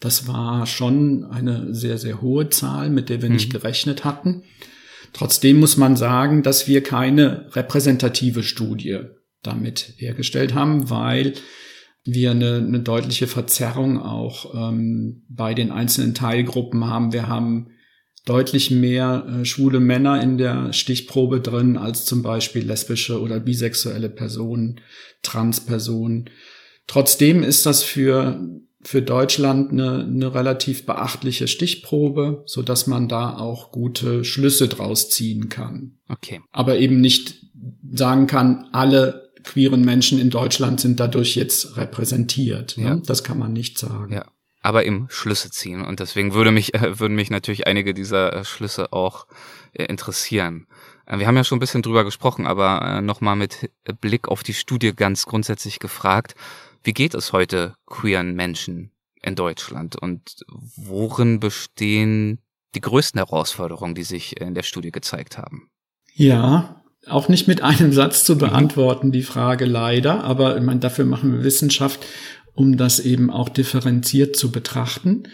Das 0.00 0.26
war 0.26 0.66
schon 0.66 1.24
eine 1.24 1.72
sehr, 1.72 1.96
sehr 1.96 2.20
hohe 2.20 2.50
Zahl, 2.50 2.90
mit 2.90 3.08
der 3.08 3.22
wir 3.22 3.30
mhm. 3.30 3.36
nicht 3.36 3.50
gerechnet 3.50 4.04
hatten. 4.04 4.42
Trotzdem 5.14 5.60
muss 5.60 5.76
man 5.76 5.96
sagen, 5.96 6.42
dass 6.42 6.66
wir 6.68 6.82
keine 6.82 7.46
repräsentative 7.52 8.42
Studie 8.42 9.00
damit 9.46 9.94
hergestellt 9.96 10.54
haben, 10.54 10.90
weil 10.90 11.34
wir 12.04 12.32
eine, 12.32 12.56
eine 12.56 12.80
deutliche 12.80 13.26
Verzerrung 13.26 14.00
auch 14.00 14.54
ähm, 14.54 15.22
bei 15.28 15.54
den 15.54 15.70
einzelnen 15.70 16.14
Teilgruppen 16.14 16.86
haben. 16.86 17.12
Wir 17.12 17.28
haben 17.28 17.68
deutlich 18.26 18.70
mehr 18.70 19.26
äh, 19.26 19.44
schwule 19.44 19.80
Männer 19.80 20.22
in 20.22 20.36
der 20.36 20.72
Stichprobe 20.72 21.40
drin 21.40 21.76
als 21.76 22.04
zum 22.04 22.22
Beispiel 22.22 22.66
lesbische 22.66 23.20
oder 23.20 23.40
bisexuelle 23.40 24.10
Personen, 24.10 24.80
Transpersonen. 25.22 26.30
Trotzdem 26.86 27.42
ist 27.42 27.64
das 27.64 27.82
für 27.82 28.38
für 28.86 29.00
Deutschland 29.00 29.72
eine, 29.72 30.04
eine 30.04 30.34
relativ 30.34 30.84
beachtliche 30.84 31.48
Stichprobe, 31.48 32.42
so 32.46 32.62
dass 32.62 32.86
man 32.86 33.08
da 33.08 33.36
auch 33.38 33.72
gute 33.72 34.24
Schlüsse 34.24 34.68
draus 34.68 35.08
ziehen 35.08 35.48
kann. 35.48 35.96
Okay. 36.08 36.40
Aber 36.52 36.78
eben 36.78 37.00
nicht 37.00 37.46
sagen 37.90 38.26
kann, 38.26 38.68
alle 38.72 39.23
queeren 39.44 39.82
Menschen 39.82 40.18
in 40.18 40.30
Deutschland 40.30 40.80
sind 40.80 41.00
dadurch 41.00 41.36
jetzt 41.36 41.76
repräsentiert. 41.76 42.76
Ne? 42.76 42.84
Ja. 42.84 42.96
Das 42.96 43.22
kann 43.22 43.38
man 43.38 43.52
nicht 43.52 43.78
sagen. 43.78 44.12
Ja. 44.12 44.26
Aber 44.62 44.84
im 44.84 45.06
Schlüsse 45.10 45.50
ziehen. 45.50 45.82
Und 45.82 46.00
deswegen 46.00 46.32
würde 46.32 46.50
mich, 46.50 46.74
äh, 46.74 46.98
würden 46.98 47.14
mich 47.14 47.30
natürlich 47.30 47.66
einige 47.66 47.92
dieser 47.92 48.32
äh, 48.32 48.44
Schlüsse 48.44 48.92
auch 48.92 49.26
äh, 49.72 49.84
interessieren. 49.84 50.66
Äh, 51.06 51.18
wir 51.18 51.26
haben 51.26 51.36
ja 51.36 51.44
schon 51.44 51.56
ein 51.56 51.60
bisschen 51.60 51.82
drüber 51.82 52.04
gesprochen, 52.04 52.46
aber 52.46 52.80
äh, 52.82 53.00
nochmal 53.02 53.36
mit 53.36 53.70
Blick 54.00 54.28
auf 54.28 54.42
die 54.42 54.54
Studie 54.54 54.94
ganz 54.94 55.26
grundsätzlich 55.26 55.78
gefragt, 55.78 56.34
wie 56.82 56.94
geht 56.94 57.14
es 57.14 57.32
heute 57.32 57.74
queeren 57.86 58.34
Menschen 58.34 58.90
in 59.22 59.34
Deutschland 59.34 59.96
und 59.96 60.44
worin 60.48 61.40
bestehen 61.40 62.40
die 62.74 62.80
größten 62.80 63.18
Herausforderungen, 63.18 63.94
die 63.94 64.02
sich 64.02 64.40
in 64.40 64.54
der 64.54 64.62
Studie 64.62 64.90
gezeigt 64.90 65.38
haben? 65.38 65.70
Ja, 66.14 66.83
auch 67.08 67.28
nicht 67.28 67.48
mit 67.48 67.62
einem 67.62 67.92
Satz 67.92 68.24
zu 68.24 68.38
beantworten, 68.38 69.12
die 69.12 69.22
Frage 69.22 69.64
leider, 69.64 70.24
aber 70.24 70.56
ich 70.56 70.62
meine, 70.62 70.80
dafür 70.80 71.04
machen 71.04 71.32
wir 71.32 71.44
Wissenschaft, 71.44 72.04
um 72.54 72.76
das 72.76 73.00
eben 73.00 73.30
auch 73.30 73.48
differenziert 73.48 74.36
zu 74.36 74.50
betrachten. 74.50 75.24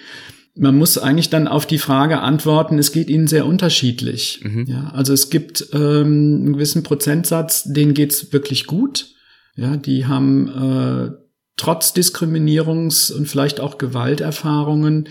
Man 0.57 0.77
muss 0.77 0.99
eigentlich 0.99 1.31
dann 1.31 1.47
auf 1.47 1.67
die 1.67 1.79
Frage 1.79 2.21
antworten, 2.21 2.79
es 2.79 2.93
geht 2.93 3.09
ihnen 3.09 3.29
sehr 3.29 3.47
unterschiedlich. 3.47 4.41
Mhm. 4.43 4.67
Ja, 4.67 4.89
also 4.89 5.13
es 5.13 5.31
gibt 5.31 5.69
ähm, 5.73 6.43
einen 6.43 6.53
gewissen 6.55 6.83
Prozentsatz, 6.83 7.65
denen 7.65 7.95
geht's 7.95 8.33
wirklich 8.33 8.67
gut. 8.67 9.15
Ja, 9.57 9.77
die 9.77 10.07
haben 10.07 10.49
äh, 10.49 11.11
trotz 11.57 11.95
Diskriminierungs- 11.95 13.13
und 13.13 13.27
vielleicht 13.27 13.61
auch 13.61 13.79
Gewalterfahrungen 13.79 15.09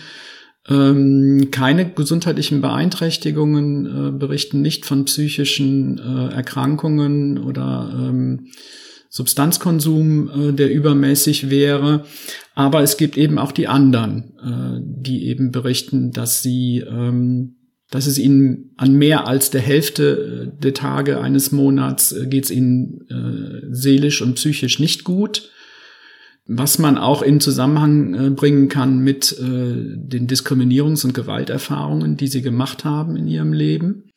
ähm, 0.67 1.49
keine 1.51 1.89
gesundheitlichen 1.89 2.61
Beeinträchtigungen, 2.61 3.85
äh, 3.85 4.11
berichten 4.11 4.61
nicht 4.61 4.85
von 4.85 5.05
psychischen 5.05 5.99
äh, 5.99 6.33
Erkrankungen 6.33 7.37
oder 7.37 7.91
ähm, 7.93 8.47
Substanzkonsum, 9.09 10.29
äh, 10.29 10.53
der 10.53 10.71
übermäßig 10.71 11.49
wäre. 11.49 12.05
Aber 12.53 12.81
es 12.81 12.97
gibt 12.97 13.17
eben 13.17 13.39
auch 13.39 13.51
die 13.51 13.67
anderen, 13.67 14.33
äh, 14.43 14.81
die 14.83 15.27
eben 15.27 15.51
berichten, 15.51 16.11
dass 16.11 16.43
sie, 16.43 16.83
ähm, 16.87 17.55
dass 17.89 18.05
es 18.05 18.19
ihnen 18.19 18.73
an 18.77 18.93
mehr 18.93 19.27
als 19.27 19.49
der 19.49 19.61
Hälfte 19.61 20.51
äh, 20.53 20.61
der 20.61 20.73
Tage 20.73 21.21
eines 21.21 21.51
Monats 21.51 22.11
äh, 22.11 22.27
geht 22.27 22.45
es 22.45 22.51
ihnen 22.51 23.05
seelisch 23.71 24.21
und 24.21 24.35
psychisch 24.35 24.79
nicht 24.79 25.03
gut 25.03 25.49
was 26.51 26.79
man 26.79 26.97
auch 26.97 27.21
in 27.21 27.39
Zusammenhang 27.39 28.13
äh, 28.15 28.29
bringen 28.31 28.69
kann 28.69 28.99
mit 28.99 29.31
äh, 29.33 29.43
den 29.43 30.27
Diskriminierungs- 30.27 31.05
und 31.05 31.13
Gewalterfahrungen, 31.13 32.17
die 32.17 32.27
sie 32.27 32.41
gemacht 32.41 32.83
haben 32.83 33.15
in 33.15 33.27
ihrem 33.27 33.53
Leben. 33.53 34.11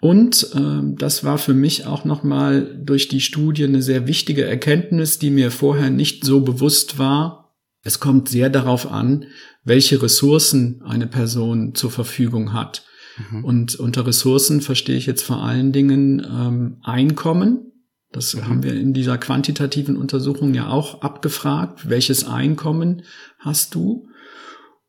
Und 0.00 0.50
äh, 0.54 0.94
das 0.98 1.22
war 1.22 1.38
für 1.38 1.54
mich 1.54 1.86
auch 1.86 2.04
nochmal 2.04 2.76
durch 2.84 3.06
die 3.06 3.20
Studie 3.20 3.64
eine 3.64 3.82
sehr 3.82 4.08
wichtige 4.08 4.44
Erkenntnis, 4.44 5.20
die 5.20 5.30
mir 5.30 5.52
vorher 5.52 5.90
nicht 5.90 6.24
so 6.24 6.40
bewusst 6.40 6.98
war. 6.98 7.54
Es 7.84 8.00
kommt 8.00 8.28
sehr 8.28 8.50
darauf 8.50 8.90
an, 8.90 9.26
welche 9.62 10.02
Ressourcen 10.02 10.82
eine 10.84 11.06
Person 11.06 11.76
zur 11.76 11.92
Verfügung 11.92 12.52
hat. 12.52 12.84
Mhm. 13.30 13.44
Und 13.44 13.76
unter 13.76 14.08
Ressourcen 14.08 14.60
verstehe 14.60 14.96
ich 14.96 15.06
jetzt 15.06 15.22
vor 15.22 15.44
allen 15.44 15.70
Dingen 15.70 16.18
ähm, 16.28 16.78
Einkommen, 16.82 17.72
das 18.12 18.34
mhm. 18.34 18.48
haben 18.48 18.62
wir 18.62 18.74
in 18.74 18.92
dieser 18.92 19.18
quantitativen 19.18 19.96
Untersuchung 19.96 20.54
ja 20.54 20.68
auch 20.68 21.02
abgefragt. 21.02 21.88
Welches 21.88 22.26
Einkommen 22.26 23.02
hast 23.38 23.74
du? 23.74 24.08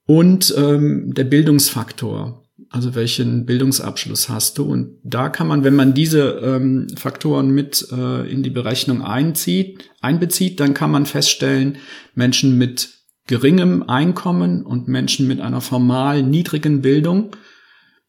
Und 0.06 0.54
ähm, 0.58 1.14
der 1.14 1.26
Bildungsfaktor. 1.26 2.44
Also 2.70 2.96
welchen 2.96 3.46
Bildungsabschluss 3.46 4.30
hast 4.30 4.58
du? 4.58 4.64
Und 4.64 4.98
da 5.04 5.30
kann 5.30 5.48
man, 5.48 5.64
wenn 5.64 5.76
man 5.76 5.94
diese 5.94 6.42
ähm, 6.44 6.88
Faktoren 6.98 7.52
mit 7.52 7.88
äh, 7.92 8.30
in 8.30 8.44
die 8.44 8.50
Berechnung 8.50 9.02
einzieht, 9.02 9.90
einbezieht, 10.02 10.60
dann 10.60 10.74
kann 10.74 10.92
man 10.92 11.06
feststellen, 11.06 11.78
Menschen 12.14 12.58
mit 12.58 12.90
geringem 13.26 13.84
Einkommen 13.84 14.66
und 14.66 14.88
Menschen 14.88 15.28
mit 15.28 15.40
einer 15.40 15.62
formal 15.62 16.24
niedrigen 16.24 16.82
Bildung 16.82 17.32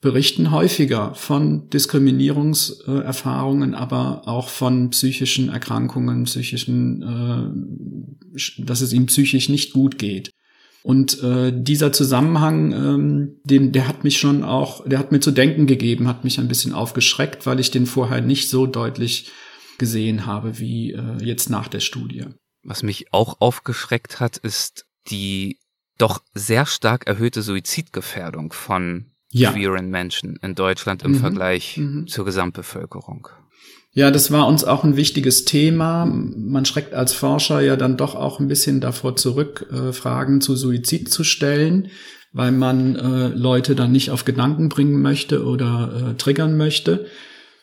berichten 0.01 0.53
häufiger 0.53 1.15
von 1.15 1.69
Diskriminierungserfahrungen, 1.71 3.75
aber 3.75 4.23
auch 4.27 4.49
von 4.49 4.91
psychischen 4.91 5.49
Erkrankungen, 5.49 6.25
psychischen, 6.25 7.03
äh, 7.03 8.63
dass 8.63 8.81
es 8.81 8.93
ihm 8.93 9.07
psychisch 9.07 9.49
nicht 9.49 9.73
gut 9.73 9.99
geht. 9.99 10.31
Und 10.85 11.21
äh, 11.23 11.53
dieser 11.53 11.93
Zusammenhang, 11.93 12.73
ähm, 12.73 13.41
den, 13.43 13.73
der 13.73 13.89
hat 13.89 14.05
mich 14.05 14.19
schon 14.19 14.45
auch, 14.45 14.89
der 14.89 15.01
hat 15.01 15.11
mir 15.11 15.21
zu 15.21 15.33
denken 15.33 15.67
gegeben, 15.67 16.07
hat 16.07 16.25
mich 16.25 16.39
ein 16.39 16.49
bisschen 16.49 16.73
aufgeschreckt, 16.73 17.47
weil 17.47 17.59
ich 17.59 17.73
den 17.73 17.87
vorher 17.87 18.21
nicht 18.21 18.49
so 18.49 18.67
deutlich 18.67 19.33
gesehen 19.79 20.27
habe 20.27 20.61
wie 20.61 20.93
äh, 20.93 21.17
jetzt 21.21 21.51
nach 21.51 21.69
der 21.69 21.81
Studie. 21.81 22.27
Was 22.63 22.83
mich 22.83 23.13
auch 23.13 23.41
aufgeschreckt 23.41 24.21
hat, 24.21 24.37
ist 24.37 24.87
die 25.11 25.59
doch 25.99 26.23
sehr 26.33 26.65
stark 26.65 27.09
erhöhte 27.09 27.43
Suizidgefährdung 27.43 28.53
von 28.53 29.11
ja. 29.31 29.53
queeren 29.53 29.91
Menschen 29.91 30.39
in 30.43 30.55
Deutschland 30.55 31.03
im 31.03 31.13
mhm. 31.13 31.17
Vergleich 31.17 31.77
mhm. 31.77 32.07
zur 32.07 32.25
Gesamtbevölkerung. 32.25 33.29
Ja, 33.93 34.11
das 34.11 34.31
war 34.31 34.47
uns 34.47 34.65
auch 34.65 34.85
ein 34.85 34.97
wichtiges 34.97 35.45
Thema. 35.45 36.07
Man 36.07 36.65
schreckt 36.65 36.95
als 36.95 37.15
Forscher 37.15 37.61
ja 37.61 37.77
dann 37.77 37.97
doch 37.97 38.15
auch 38.15 38.39
ein 38.39 38.49
bisschen 38.49 38.81
davor 38.81 39.17
zurück, 39.17 39.67
äh, 39.73 39.93
Fragen 39.93 40.41
zu 40.41 40.55
Suizid 40.55 41.11
zu 41.11 41.25
stellen, 41.25 41.89
weil 42.33 42.53
man 42.53 42.97
äh, 42.97 43.29
Leute 43.29 43.75
dann 43.75 43.91
nicht 43.91 44.11
auf 44.11 44.25
Gedanken 44.25 44.69
bringen 44.69 45.01
möchte 45.03 45.45
oder 45.45 46.11
äh, 46.11 46.15
triggern 46.15 46.57
möchte. 46.57 47.07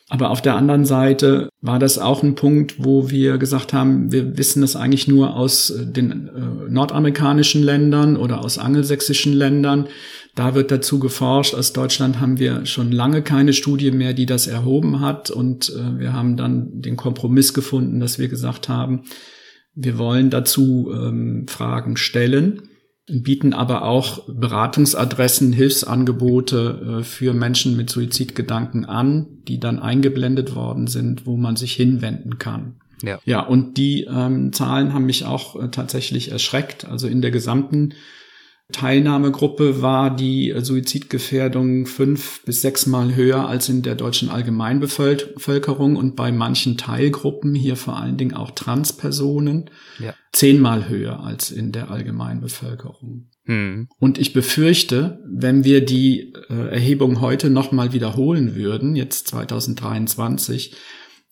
Aber 0.08 0.30
auf 0.30 0.40
der 0.40 0.54
anderen 0.54 0.84
Seite 0.84 1.48
war 1.60 1.80
das 1.80 1.98
auch 1.98 2.22
ein 2.22 2.36
Punkt, 2.36 2.76
wo 2.78 3.10
wir 3.10 3.38
gesagt 3.38 3.72
haben, 3.72 4.12
wir 4.12 4.38
wissen 4.38 4.60
das 4.60 4.76
eigentlich 4.76 5.08
nur 5.08 5.34
aus 5.34 5.70
äh, 5.70 5.86
den 5.86 6.28
äh, 6.28 6.70
nordamerikanischen 6.70 7.62
Ländern 7.62 8.16
oder 8.16 8.44
aus 8.44 8.58
angelsächsischen 8.58 9.32
Ländern. 9.32 9.88
Da 10.36 10.54
wird 10.54 10.70
dazu 10.70 10.98
geforscht. 10.98 11.54
Aus 11.54 11.72
Deutschland 11.72 12.20
haben 12.20 12.38
wir 12.38 12.66
schon 12.66 12.92
lange 12.92 13.22
keine 13.22 13.54
Studie 13.54 13.90
mehr, 13.90 14.12
die 14.12 14.26
das 14.26 14.46
erhoben 14.46 15.00
hat. 15.00 15.30
Und 15.30 15.70
äh, 15.70 15.98
wir 15.98 16.12
haben 16.12 16.36
dann 16.36 16.82
den 16.82 16.96
Kompromiss 16.96 17.54
gefunden, 17.54 18.00
dass 18.00 18.18
wir 18.18 18.28
gesagt 18.28 18.68
haben, 18.68 19.04
wir 19.74 19.96
wollen 19.96 20.28
dazu 20.28 20.92
ähm, 20.92 21.46
Fragen 21.48 21.96
stellen. 21.96 22.68
bieten 23.06 23.54
aber 23.54 23.82
auch 23.82 24.28
Beratungsadressen, 24.28 25.54
Hilfsangebote 25.54 26.98
äh, 26.98 27.02
für 27.02 27.32
Menschen 27.32 27.74
mit 27.74 27.88
Suizidgedanken 27.88 28.84
an, 28.84 29.38
die 29.48 29.58
dann 29.58 29.78
eingeblendet 29.78 30.54
worden 30.54 30.86
sind, 30.86 31.24
wo 31.24 31.38
man 31.38 31.56
sich 31.56 31.72
hinwenden 31.72 32.36
kann. 32.36 32.74
Ja, 33.02 33.20
ja 33.24 33.40
und 33.40 33.78
die 33.78 34.04
ähm, 34.04 34.52
Zahlen 34.52 34.92
haben 34.92 35.06
mich 35.06 35.24
auch 35.24 35.56
äh, 35.56 35.70
tatsächlich 35.70 36.30
erschreckt. 36.30 36.84
Also 36.84 37.08
in 37.08 37.22
der 37.22 37.30
gesamten 37.30 37.94
Teilnahmegruppe 38.72 39.80
war 39.80 40.14
die 40.14 40.52
Suizidgefährdung 40.58 41.86
fünf 41.86 42.42
bis 42.44 42.62
sechsmal 42.62 43.14
höher 43.14 43.46
als 43.48 43.68
in 43.68 43.82
der 43.82 43.94
deutschen 43.94 44.28
Allgemeinbevölkerung 44.28 45.94
und 45.94 46.16
bei 46.16 46.32
manchen 46.32 46.76
Teilgruppen, 46.76 47.54
hier 47.54 47.76
vor 47.76 47.96
allen 47.96 48.16
Dingen 48.16 48.34
auch 48.34 48.50
Transpersonen, 48.50 49.70
ja. 50.00 50.14
zehnmal 50.32 50.88
höher 50.88 51.20
als 51.20 51.52
in 51.52 51.70
der 51.70 51.92
Allgemeinbevölkerung. 51.92 53.30
Hm. 53.44 53.88
Und 54.00 54.18
ich 54.18 54.32
befürchte, 54.32 55.22
wenn 55.24 55.62
wir 55.62 55.84
die 55.84 56.32
äh, 56.50 56.68
Erhebung 56.70 57.20
heute 57.20 57.50
nochmal 57.50 57.92
wiederholen 57.92 58.56
würden, 58.56 58.96
jetzt 58.96 59.28
2023, 59.28 60.74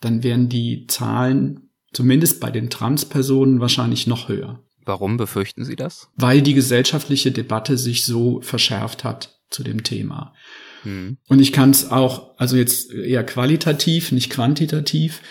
dann 0.01 0.23
wären 0.23 0.49
die 0.49 0.87
Zahlen 0.87 1.71
zumindest 1.93 2.41
bei 2.41 2.53
den 2.53 2.71
Transpersonen 2.71 3.61
wahrscheinlich 3.61 4.07
noch 4.07 4.29
höher. 4.29 4.63
Warum 4.85 5.17
befürchten 5.17 5.65
Sie 5.65 5.77
das? 5.77 6.09
Weil 6.17 6.43
die 6.43 6.55
gesellschaftliche 6.55 7.33
Debatte 7.33 7.79
sich 7.79 8.05
so 8.05 8.41
verschärft 8.43 9.05
hat 9.05 9.41
zu 9.51 9.63
dem 9.63 9.83
Thema. 9.83 10.35
Hm. 10.83 11.17
Und 11.29 11.41
ich 11.41 11.53
kann 11.53 11.71
es 11.71 11.91
auch, 11.91 12.39
also 12.39 12.57
jetzt 12.57 12.93
eher 12.93 13.25
qualitativ, 13.25 14.13
nicht 14.13 14.31
quantitativ, 14.31 15.23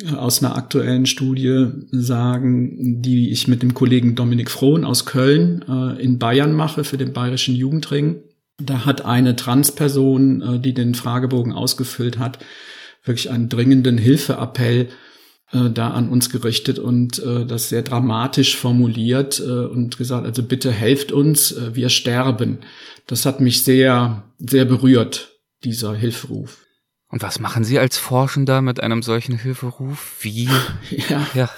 äh, 0.00 0.14
aus 0.14 0.42
einer 0.42 0.56
aktuellen 0.56 1.06
Studie 1.06 1.68
sagen, 1.90 3.02
die 3.02 3.30
ich 3.30 3.48
mit 3.48 3.62
dem 3.62 3.74
Kollegen 3.74 4.14
Dominik 4.14 4.50
Frohn 4.50 4.84
aus 4.84 5.06
Köln 5.06 5.64
äh, 5.68 6.02
in 6.02 6.18
Bayern 6.18 6.52
mache 6.52 6.84
für 6.84 6.98
den 6.98 7.12
Bayerischen 7.12 7.54
Jugendring. 7.54 8.22
Da 8.58 8.84
hat 8.84 9.04
eine 9.04 9.36
Transperson, 9.36 10.42
äh, 10.42 10.60
die 10.60 10.74
den 10.74 10.94
Fragebogen 10.94 11.52
ausgefüllt 11.52 12.18
hat, 12.18 12.38
wirklich 13.04 13.30
einen 13.30 13.48
dringenden 13.48 13.98
Hilfeappell 13.98 14.88
äh, 15.52 15.70
da 15.70 15.90
an 15.90 16.08
uns 16.08 16.30
gerichtet 16.30 16.78
und 16.78 17.18
äh, 17.18 17.44
das 17.44 17.68
sehr 17.68 17.82
dramatisch 17.82 18.56
formuliert 18.56 19.40
äh, 19.40 19.66
und 19.66 19.98
gesagt, 19.98 20.26
also 20.26 20.42
bitte 20.42 20.70
helft 20.70 21.12
uns, 21.12 21.52
äh, 21.52 21.74
wir 21.74 21.88
sterben. 21.88 22.58
Das 23.06 23.26
hat 23.26 23.40
mich 23.40 23.62
sehr, 23.62 24.24
sehr 24.38 24.64
berührt, 24.64 25.38
dieser 25.64 25.94
Hilferuf. 25.94 26.58
Und 27.08 27.22
was 27.22 27.38
machen 27.38 27.62
Sie 27.62 27.78
als 27.78 27.98
Forschender 27.98 28.62
mit 28.62 28.82
einem 28.82 29.02
solchen 29.02 29.36
Hilferuf? 29.36 30.16
Wie? 30.22 30.48
Ja, 31.08 31.26
ja 31.34 31.50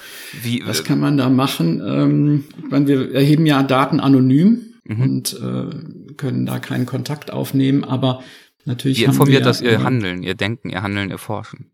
wie? 0.43 0.61
Was 0.65 0.83
kann 0.83 0.99
man 0.99 1.15
da 1.15 1.29
machen? 1.29 1.81
Ähm, 1.85 2.43
meine, 2.69 2.87
wir 2.87 3.13
erheben 3.13 3.45
ja 3.45 3.63
Daten 3.63 4.01
anonym 4.01 4.73
mhm. 4.83 5.01
und 5.01 5.33
äh, 5.41 6.13
können 6.17 6.45
da 6.45 6.59
keinen 6.59 6.85
Kontakt 6.85 7.31
aufnehmen, 7.31 7.85
aber 7.85 8.21
natürlich. 8.65 8.99
Wie 8.99 9.05
informiert 9.05 9.41
wir, 9.41 9.45
das 9.45 9.61
Ihr 9.61 9.81
Handeln, 9.83 10.23
Ihr 10.23 10.35
Denken, 10.35 10.69
Ihr 10.69 10.81
Handeln, 10.81 11.09
Ihr 11.09 11.17
Forschen? 11.17 11.71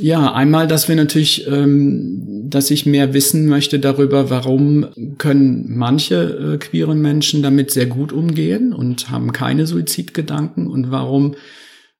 Ja, 0.00 0.32
einmal, 0.32 0.66
dass 0.66 0.88
wir 0.88 0.96
natürlich, 0.96 1.46
ähm, 1.46 2.48
dass 2.48 2.70
ich 2.70 2.86
mehr 2.86 3.14
wissen 3.14 3.46
möchte 3.46 3.78
darüber, 3.78 4.30
warum 4.30 4.86
können 5.18 5.76
manche 5.76 6.54
äh, 6.54 6.58
queere 6.58 6.94
Menschen 6.94 7.42
damit 7.42 7.70
sehr 7.70 7.86
gut 7.86 8.12
umgehen 8.12 8.72
und 8.72 9.10
haben 9.10 9.32
keine 9.32 9.66
Suizidgedanken 9.66 10.66
und 10.66 10.90
warum 10.90 11.34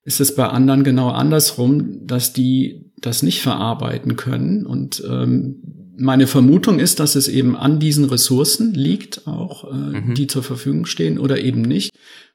ist 0.04 0.20
es 0.20 0.34
bei 0.34 0.46
anderen 0.46 0.84
genau 0.84 1.08
andersrum, 1.08 2.06
dass 2.06 2.32
die 2.32 2.90
das 2.96 3.22
nicht 3.22 3.40
verarbeiten 3.40 4.16
können. 4.16 4.66
Und 4.66 5.02
ähm, 5.08 5.56
meine 5.96 6.26
Vermutung 6.26 6.78
ist, 6.78 7.00
dass 7.00 7.14
es 7.14 7.28
eben 7.28 7.56
an 7.56 7.78
diesen 7.78 8.04
Ressourcen 8.04 8.74
liegt, 8.74 9.26
auch 9.26 9.70
äh, 9.70 10.00
mhm. 10.00 10.14
die 10.14 10.26
zur 10.26 10.42
Verfügung 10.42 10.86
stehen 10.86 11.18
oder 11.18 11.40
eben 11.40 11.62
nicht 11.62 11.90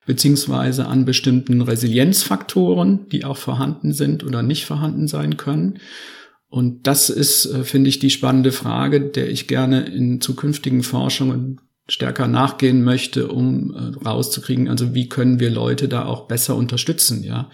beziehungsweise 0.10 0.88
an 0.88 1.06
bestimmten 1.06 1.62
Resilienzfaktoren, 1.62 3.08
die 3.10 3.26
auch 3.26 3.38
vorhanden 3.38 3.94
sind 3.94 4.24
oder 4.24 4.42
nicht 4.42 4.66
vorhanden 4.66 5.08
sein 5.08 5.38
können. 5.38 5.78
Und 6.50 6.88
das 6.88 7.12
ist, 7.12 7.46
äh, 7.46 7.64
finde 7.64 7.90
ich, 7.90 8.00
die 8.00 8.10
spannende 8.10 8.52
Frage, 8.52 9.02
der 9.02 9.30
ich 9.30 9.48
gerne 9.48 9.86
in 9.86 10.20
zukünftigen 10.20 10.82
Forschungen 10.82 11.62
stärker 11.88 12.28
nachgehen 12.28 12.84
möchte, 12.84 13.28
um 13.28 13.72
äh, 13.72 14.04
rauszukriegen, 14.04 14.68
also 14.68 14.96
wie 14.96 15.10
können 15.10 15.40
wir 15.40 15.52
Leute 15.52 15.88
da 15.88 16.06
auch 16.06 16.28
besser 16.28 16.56
unterstützen, 16.56 17.24
ja. 17.24 17.52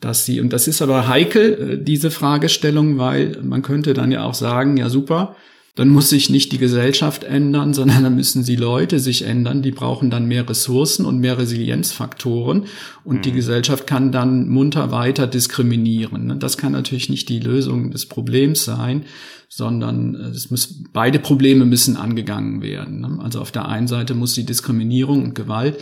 Dass 0.00 0.24
sie, 0.24 0.40
und 0.40 0.52
das 0.52 0.66
ist 0.66 0.82
aber 0.82 1.06
heikel, 1.06 1.78
äh, 1.78 1.84
diese 1.84 2.10
Fragestellung, 2.10 2.98
weil 2.98 3.38
man 3.40 3.62
könnte 3.62 3.94
dann 3.94 4.10
ja 4.10 4.24
auch 4.24 4.34
sagen, 4.34 4.78
ja 4.78 4.88
super, 4.88 5.36
dann 5.78 5.90
muss 5.90 6.10
sich 6.10 6.28
nicht 6.28 6.50
die 6.50 6.58
Gesellschaft 6.58 7.22
ändern, 7.22 7.72
sondern 7.72 8.02
dann 8.02 8.16
müssen 8.16 8.44
die 8.44 8.56
Leute 8.56 8.98
sich 8.98 9.22
ändern. 9.22 9.62
Die 9.62 9.70
brauchen 9.70 10.10
dann 10.10 10.26
mehr 10.26 10.48
Ressourcen 10.48 11.06
und 11.06 11.20
mehr 11.20 11.38
Resilienzfaktoren. 11.38 12.64
Und 13.04 13.18
mhm. 13.18 13.22
die 13.22 13.30
Gesellschaft 13.30 13.86
kann 13.86 14.10
dann 14.10 14.48
munter 14.48 14.90
weiter 14.90 15.28
diskriminieren. 15.28 16.40
Das 16.40 16.58
kann 16.58 16.72
natürlich 16.72 17.10
nicht 17.10 17.28
die 17.28 17.38
Lösung 17.38 17.92
des 17.92 18.06
Problems 18.06 18.64
sein, 18.64 19.04
sondern 19.48 20.16
äh, 20.16 20.30
es 20.30 20.50
muss, 20.50 20.82
beide 20.92 21.20
Probleme 21.20 21.64
müssen 21.64 21.96
angegangen 21.96 22.60
werden. 22.60 23.20
Also 23.20 23.40
auf 23.40 23.52
der 23.52 23.68
einen 23.68 23.86
Seite 23.86 24.14
muss 24.14 24.34
die 24.34 24.44
Diskriminierung 24.44 25.22
und 25.22 25.36
Gewalt 25.36 25.78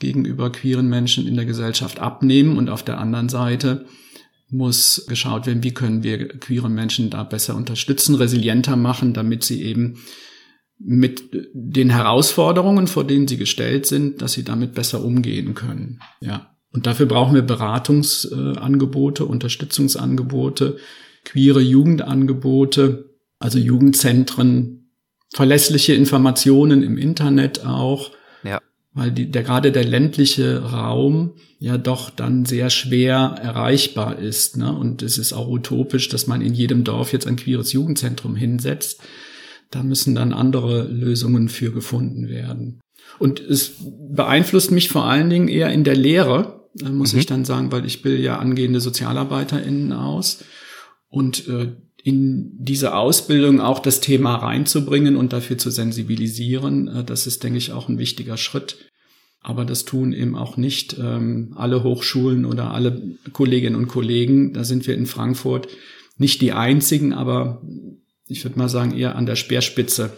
gegenüber 0.00 0.50
queeren 0.50 0.88
Menschen 0.88 1.24
in 1.24 1.36
der 1.36 1.46
Gesellschaft 1.46 2.00
abnehmen 2.00 2.58
und 2.58 2.68
auf 2.68 2.82
der 2.82 2.98
anderen 2.98 3.28
Seite 3.28 3.86
muss 4.48 5.06
geschaut 5.08 5.46
werden, 5.46 5.64
wie 5.64 5.74
können 5.74 6.02
wir 6.02 6.28
queere 6.28 6.68
Menschen 6.68 7.10
da 7.10 7.24
besser 7.24 7.56
unterstützen, 7.56 8.14
resilienter 8.14 8.76
machen, 8.76 9.12
damit 9.12 9.44
sie 9.44 9.62
eben 9.62 9.98
mit 10.78 11.30
den 11.52 11.90
Herausforderungen, 11.90 12.86
vor 12.86 13.04
denen 13.04 13.26
sie 13.26 13.38
gestellt 13.38 13.86
sind, 13.86 14.22
dass 14.22 14.34
sie 14.34 14.44
damit 14.44 14.74
besser 14.74 15.04
umgehen 15.04 15.54
können. 15.54 16.00
Ja. 16.20 16.54
Und 16.72 16.86
dafür 16.86 17.06
brauchen 17.06 17.34
wir 17.34 17.42
Beratungsangebote, 17.42 19.24
Unterstützungsangebote, 19.24 20.76
queere 21.24 21.60
Jugendangebote, 21.60 23.16
also 23.38 23.58
Jugendzentren, 23.58 24.90
verlässliche 25.32 25.94
Informationen 25.94 26.82
im 26.82 26.98
Internet 26.98 27.64
auch, 27.64 28.10
weil 28.96 29.12
die, 29.12 29.30
der 29.30 29.42
gerade 29.42 29.72
der 29.72 29.84
ländliche 29.84 30.62
Raum 30.62 31.34
ja 31.58 31.76
doch 31.76 32.08
dann 32.08 32.46
sehr 32.46 32.70
schwer 32.70 33.36
erreichbar 33.42 34.18
ist. 34.18 34.56
Ne? 34.56 34.74
Und 34.74 35.02
es 35.02 35.18
ist 35.18 35.34
auch 35.34 35.48
utopisch, 35.48 36.08
dass 36.08 36.26
man 36.26 36.40
in 36.40 36.54
jedem 36.54 36.82
Dorf 36.82 37.12
jetzt 37.12 37.26
ein 37.26 37.36
queeres 37.36 37.72
Jugendzentrum 37.72 38.34
hinsetzt. 38.34 39.02
Da 39.70 39.82
müssen 39.82 40.14
dann 40.14 40.32
andere 40.32 40.84
Lösungen 40.84 41.50
für 41.50 41.72
gefunden 41.72 42.30
werden. 42.30 42.80
Und 43.18 43.38
es 43.38 43.72
beeinflusst 44.10 44.70
mich 44.70 44.88
vor 44.88 45.04
allen 45.04 45.28
Dingen 45.28 45.48
eher 45.48 45.70
in 45.70 45.84
der 45.84 45.96
Lehre, 45.96 46.66
äh, 46.80 46.88
muss 46.88 47.12
mhm. 47.12 47.18
ich 47.18 47.26
dann 47.26 47.44
sagen, 47.44 47.70
weil 47.72 47.84
ich 47.84 48.00
bilde 48.00 48.22
ja 48.22 48.38
angehende 48.38 48.80
SozialarbeiterInnen 48.80 49.92
aus. 49.92 50.42
Und 51.08 51.46
äh, 51.48 51.76
in 52.06 52.52
diese 52.56 52.94
Ausbildung 52.94 53.60
auch 53.60 53.80
das 53.80 53.98
Thema 53.98 54.36
reinzubringen 54.36 55.16
und 55.16 55.32
dafür 55.32 55.58
zu 55.58 55.70
sensibilisieren. 55.70 56.86
Äh, 56.86 57.04
das 57.04 57.26
ist, 57.26 57.42
denke 57.42 57.58
ich, 57.58 57.72
auch 57.72 57.88
ein 57.88 57.98
wichtiger 57.98 58.36
Schritt. 58.36 58.76
Aber 59.40 59.64
das 59.64 59.84
tun 59.84 60.12
eben 60.12 60.36
auch 60.36 60.56
nicht 60.56 60.96
ähm, 61.00 61.52
alle 61.56 61.82
Hochschulen 61.82 62.44
oder 62.44 62.70
alle 62.70 63.02
Kolleginnen 63.32 63.74
und 63.74 63.88
Kollegen. 63.88 64.52
Da 64.52 64.62
sind 64.62 64.86
wir 64.86 64.94
in 64.94 65.06
Frankfurt 65.06 65.66
nicht 66.16 66.40
die 66.42 66.52
einzigen, 66.52 67.12
aber 67.12 67.60
ich 68.28 68.44
würde 68.44 68.56
mal 68.56 68.68
sagen 68.68 68.96
eher 68.96 69.16
an 69.16 69.26
der 69.26 69.36
Speerspitze. 69.36 70.12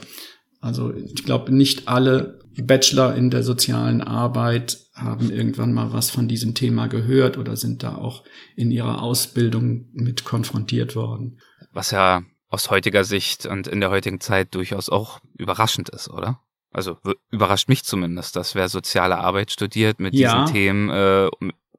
Also 0.61 0.93
ich 0.93 1.25
glaube, 1.25 1.55
nicht 1.55 1.89
alle 1.89 2.39
Bachelor 2.63 3.15
in 3.15 3.31
der 3.31 3.43
sozialen 3.43 4.03
Arbeit 4.03 4.79
haben 4.93 5.31
irgendwann 5.31 5.73
mal 5.73 5.93
was 5.93 6.11
von 6.11 6.29
diesem 6.29 6.55
Thema 6.55 6.89
gehört 6.89 7.39
oder 7.39 7.57
sind 7.57 7.83
da 7.83 7.95
auch 7.95 8.25
in 8.57 8.71
ihrer 8.71 9.03
Ausbildung 9.03 9.87
mit 9.93 10.25
konfrontiert 10.25 10.97
worden. 10.97 11.39
Was 11.79 11.93
ja 11.93 12.25
aus 12.49 12.71
heutiger 12.71 13.05
Sicht 13.05 13.47
und 13.47 13.69
in 13.69 13.79
der 13.79 13.91
heutigen 13.91 14.19
Zeit 14.19 14.53
durchaus 14.57 14.89
auch 14.89 15.21
überraschend 15.37 15.91
ist, 15.91 16.11
oder? 16.11 16.41
Also 16.73 16.97
überrascht 17.31 17.69
mich 17.69 17.85
zumindest, 17.85 18.35
dass 18.35 18.57
wer 18.57 18.69
soziale 18.69 19.19
Arbeit 19.19 19.53
studiert 19.53 20.01
mit 20.01 20.13
ja. 20.13 20.43
diesen 20.43 20.53
Themen 20.53 20.91
äh, 20.91 21.29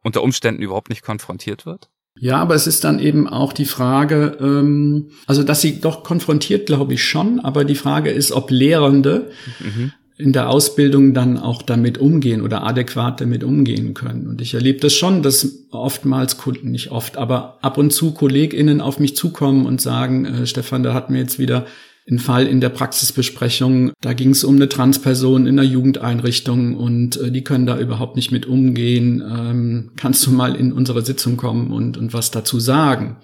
unter 0.01 0.23
Umständen 0.23 0.61
überhaupt 0.61 0.87
nicht 0.87 1.01
konfrontiert 1.01 1.65
wird. 1.65 1.89
Ja, 2.15 2.37
aber 2.37 2.55
es 2.55 2.65
ist 2.65 2.85
dann 2.85 2.99
eben 2.99 3.27
auch 3.27 3.51
die 3.51 3.65
Frage, 3.65 4.37
ähm, 4.39 5.11
also 5.27 5.43
dass 5.43 5.59
sie 5.59 5.81
doch 5.81 6.05
konfrontiert, 6.05 6.65
glaube 6.65 6.93
ich 6.93 7.03
schon, 7.03 7.41
aber 7.41 7.65
die 7.65 7.75
Frage 7.75 8.09
ist, 8.09 8.31
ob 8.31 8.51
Lehrende 8.51 9.31
mhm 9.59 9.91
in 10.19 10.33
der 10.33 10.49
Ausbildung 10.49 11.13
dann 11.13 11.37
auch 11.37 11.61
damit 11.61 11.97
umgehen 11.97 12.41
oder 12.41 12.63
adäquat 12.63 13.21
damit 13.21 13.45
umgehen 13.45 13.93
können. 13.93 14.27
Und 14.27 14.41
ich 14.41 14.53
erlebe 14.53 14.79
das 14.81 14.93
schon, 14.93 15.23
dass 15.23 15.65
oftmals 15.71 16.37
Kunden, 16.37 16.71
nicht 16.71 16.91
oft, 16.91 17.15
aber 17.15 17.57
ab 17.61 17.77
und 17.77 17.93
zu 17.93 18.11
KollegInnen 18.11 18.81
auf 18.81 18.99
mich 18.99 19.15
zukommen 19.15 19.65
und 19.65 19.79
sagen, 19.79 20.25
äh, 20.25 20.45
Stefan, 20.45 20.83
da 20.83 20.93
hat 20.93 21.09
mir 21.09 21.19
jetzt 21.19 21.39
wieder 21.39 21.65
ein 22.11 22.19
Fall 22.19 22.47
in 22.47 22.59
der 22.59 22.67
Praxisbesprechung, 22.67 23.93
da 24.01 24.11
ging 24.11 24.31
es 24.31 24.43
um 24.43 24.57
eine 24.57 24.67
Transperson 24.67 25.47
in 25.47 25.57
einer 25.57 25.67
Jugendeinrichtung 25.67 26.75
und 26.75 27.15
äh, 27.15 27.31
die 27.31 27.45
können 27.45 27.65
da 27.65 27.79
überhaupt 27.79 28.17
nicht 28.17 28.31
mit 28.31 28.45
umgehen. 28.45 29.23
Ähm, 29.25 29.91
kannst 29.95 30.25
du 30.25 30.31
mal 30.31 30.53
in 30.53 30.73
unsere 30.73 31.05
Sitzung 31.05 31.37
kommen 31.37 31.71
und, 31.71 31.97
und 31.97 32.13
was 32.13 32.29
dazu 32.29 32.59
sagen? 32.59 33.17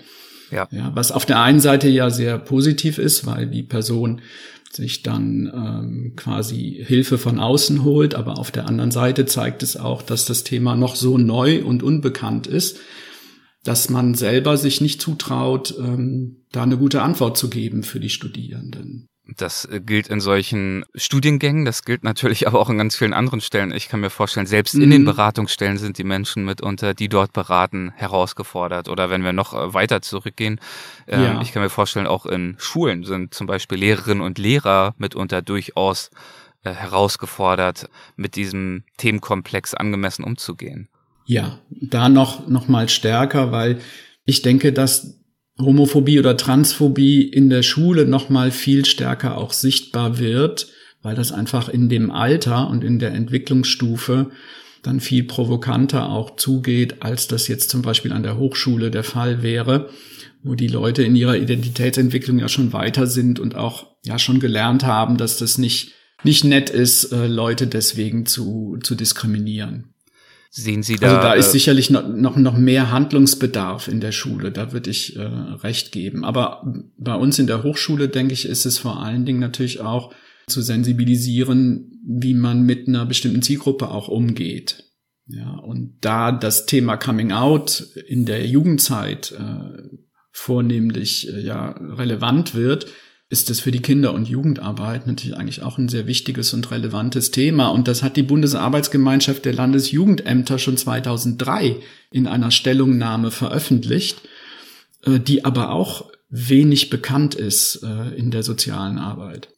Ja. 0.50 0.68
ja. 0.72 0.92
Was 0.96 1.12
auf 1.12 1.26
der 1.26 1.42
einen 1.42 1.60
Seite 1.60 1.90
ja 1.90 2.10
sehr 2.10 2.38
positiv 2.38 3.00
ist, 3.00 3.26
weil 3.26 3.48
die 3.48 3.64
Person 3.64 4.22
sich 4.76 5.04
dann 5.04 5.52
ähm, 5.54 6.14
quasi 6.16 6.84
Hilfe 6.86 7.18
von 7.18 7.40
außen 7.40 7.84
holt, 7.84 8.16
aber 8.16 8.38
auf 8.38 8.52
der 8.52 8.68
anderen 8.68 8.92
Seite 8.92 9.26
zeigt 9.26 9.64
es 9.64 9.78
auch, 9.78 10.02
dass 10.02 10.26
das 10.26 10.44
Thema 10.44 10.76
noch 10.76 10.96
so 10.96 11.18
neu 11.18 11.64
und 11.64 11.84
unbekannt 11.84 12.48
ist, 12.48 12.80
dass 13.64 13.90
man 13.90 14.14
selber 14.14 14.58
sich 14.58 14.82
nicht 14.82 15.02
zutraut, 15.02 15.74
ähm, 15.80 16.46
da 16.52 16.64
eine 16.64 16.78
gute 16.78 17.02
Antwort 17.02 17.38
zu 17.38 17.50
geben 17.50 17.84
für 17.84 18.00
die 18.00 18.10
Studierenden. 18.10 19.08
Das 19.28 19.66
äh, 19.66 19.80
gilt 19.80 20.08
in 20.08 20.20
solchen 20.20 20.86
Studiengängen, 20.94 21.66
das 21.66 21.84
gilt 21.84 22.04
natürlich 22.04 22.48
aber 22.48 22.60
auch 22.60 22.70
in 22.70 22.78
ganz 22.78 22.96
vielen 22.96 23.14
anderen 23.14 23.42
Stellen. 23.42 23.72
Ich 23.72 23.90
kann 23.90 24.00
mir 24.00 24.10
vorstellen, 24.10 24.46
selbst 24.46 24.76
in 24.76 24.90
den 24.90 25.02
mhm. 25.02 25.06
Beratungsstellen 25.06 25.78
sind 25.78 25.98
die 25.98 26.04
Menschen 26.04 26.46
mitunter, 26.46 26.94
die 26.94 27.10
dort 27.10 27.34
beraten, 27.34 27.92
herausgefordert. 27.96 28.88
Oder 28.88 29.10
wenn 29.10 29.24
wir 29.24 29.34
noch 29.34 29.54
äh, 29.54 29.74
weiter 29.74 30.02
zurückgehen, 30.02 30.60
ähm, 31.08 31.24
ja. 31.24 31.42
ich 31.42 31.52
kann 31.52 31.64
mir 31.64 31.70
vorstellen, 31.70 32.08
auch 32.08 32.26
in 32.26 32.56
Schulen 32.60 33.04
sind 33.04 33.34
zum 33.34 33.48
Beispiel 33.48 33.80
Lehrerinnen 33.80 34.22
und 34.22 34.38
Lehrer 34.38 34.94
mitunter 34.98 35.42
durchaus 35.42 36.12
äh, 36.64 36.72
herausgefordert, 36.72 37.90
mit 38.16 38.36
diesem 38.36 38.84
Themenkomplex 38.98 39.74
angemessen 39.74 40.24
umzugehen. 40.24 40.88
Ja, 41.26 41.60
da 41.70 42.10
noch, 42.10 42.48
noch 42.48 42.68
mal 42.68 42.90
stärker, 42.90 43.52
weil 43.52 43.80
ich 44.26 44.44
denke, 44.44 44.72
dass 44.72 45.16
Homophobie 45.60 46.20
oder 46.20 46.36
Transphobie 46.36 47.24
in 47.24 47.50
der 47.50 47.64
Schule 47.64 48.06
noch 48.06 48.30
mal 48.30 48.52
viel 48.52 48.86
stärker 48.86 49.38
auch 49.38 49.54
sichtbar 49.54 50.20
wird, 50.20 50.68
weil 51.02 51.16
das 51.16 51.32
einfach 51.32 51.70
in 51.70 51.88
dem 51.88 52.12
Alter 52.12 52.70
und 52.70 52.84
in 52.84 53.00
der 53.00 53.14
Entwicklungsstufe 53.14 54.32
dann 54.84 55.00
viel 55.00 55.24
provokanter 55.24 56.10
auch 56.10 56.36
zugeht, 56.36 57.02
als 57.02 57.28
das 57.28 57.48
jetzt 57.48 57.70
zum 57.70 57.82
Beispiel 57.82 58.12
an 58.12 58.24
der 58.24 58.38
Hochschule 58.38 58.92
der 58.92 59.04
Fall 59.04 59.42
wäre, 59.42 59.90
wo 60.44 60.56
die 60.56 60.68
Leute 60.68 61.04
in 61.04 61.16
ihrer 61.16 61.38
Identitätsentwicklung 61.38 62.38
ja 62.38 62.50
schon 62.50 62.74
weiter 62.74 63.08
sind 63.08 63.40
und 63.40 63.56
auch 63.56 63.88
ja 64.04 64.20
schon 64.20 64.40
gelernt 64.40 64.84
haben, 64.84 65.18
dass 65.18 65.38
das 65.38 65.58
nicht 65.58 65.94
nicht 66.24 66.44
nett 66.44 66.70
ist, 66.70 67.12
äh, 67.12 67.28
Leute 67.28 67.68
deswegen 67.68 68.26
zu, 68.26 68.78
zu 68.82 68.96
diskriminieren. 68.96 69.95
Sehen 70.50 70.84
Sie 70.84 70.96
da? 70.96 71.08
Also 71.08 71.22
da 71.22 71.34
ist 71.34 71.48
äh, 71.48 71.52
sicherlich 71.52 71.90
noch, 71.90 72.08
noch, 72.08 72.38
noch 72.38 72.58
mehr 72.58 72.92
Handlungsbedarf 72.92 73.88
in 73.88 74.00
der 74.00 74.12
Schule, 74.12 74.52
da 74.52 74.72
würde 74.72 74.90
ich 74.90 75.16
äh, 75.16 75.22
recht 75.22 75.92
geben. 75.92 76.24
Aber 76.24 76.64
bei 76.98 77.16
uns 77.16 77.40
in 77.40 77.48
der 77.48 77.64
Hochschule, 77.64 78.08
denke 78.08 78.34
ich, 78.34 78.46
ist 78.46 78.66
es 78.66 78.78
vor 78.78 79.02
allen 79.04 79.26
Dingen 79.26 79.40
natürlich 79.40 79.82
auch 79.82 80.14
zu 80.48 80.62
sensibilisieren, 80.62 82.02
wie 82.08 82.34
man 82.34 82.64
mit 82.64 82.88
einer 82.88 83.06
bestimmten 83.06 83.42
Zielgruppe 83.42 83.90
auch 83.90 84.08
umgeht. 84.08 84.84
Ja, 85.28 85.56
und 85.56 85.98
da 86.02 86.32
das 86.32 86.68
Thema 86.68 86.98
Coming 86.98 87.32
Out 87.32 87.88
in 88.08 88.26
der 88.26 88.46
Jugendzeit 88.46 89.32
äh, 89.32 90.00
vornehmlich 90.32 91.34
äh, 91.34 91.40
ja 91.40 91.72
relevant 91.72 92.54
wird, 92.54 92.88
ist 93.30 93.50
es 93.50 93.60
für 93.60 93.72
die 93.72 93.82
Kinder- 93.82 94.14
und 94.14 94.28
Jugendarbeit 94.28 95.08
natürlich 95.08 95.36
eigentlich 95.36 95.64
auch 95.64 95.78
ein 95.78 95.90
sehr 95.90 96.06
wichtiges 96.06 96.54
und 96.54 96.70
relevantes 96.70 97.32
Thema. 97.32 97.70
Und 97.70 97.88
das 97.88 98.04
hat 98.04 98.18
die 98.18 98.24
Bundesarbeitsgemeinschaft 98.24 99.46
der 99.46 99.54
Landesjugendämter 99.54 100.60
schon 100.60 100.78
2003 100.78 101.78
in 102.12 102.28
einer 102.28 102.52
Stellungnahme 102.52 103.32
veröffentlicht, 103.32 104.22
äh, 105.06 105.20
die 105.20 105.44
aber 105.44 105.72
auch 105.72 106.12
wenig 106.30 106.90
bekannt 106.90 107.34
ist 107.34 107.82
äh, 107.84 108.16
in 108.16 108.30
der 108.30 108.44
sozialen 108.44 109.00
Arbeit. 109.00 109.50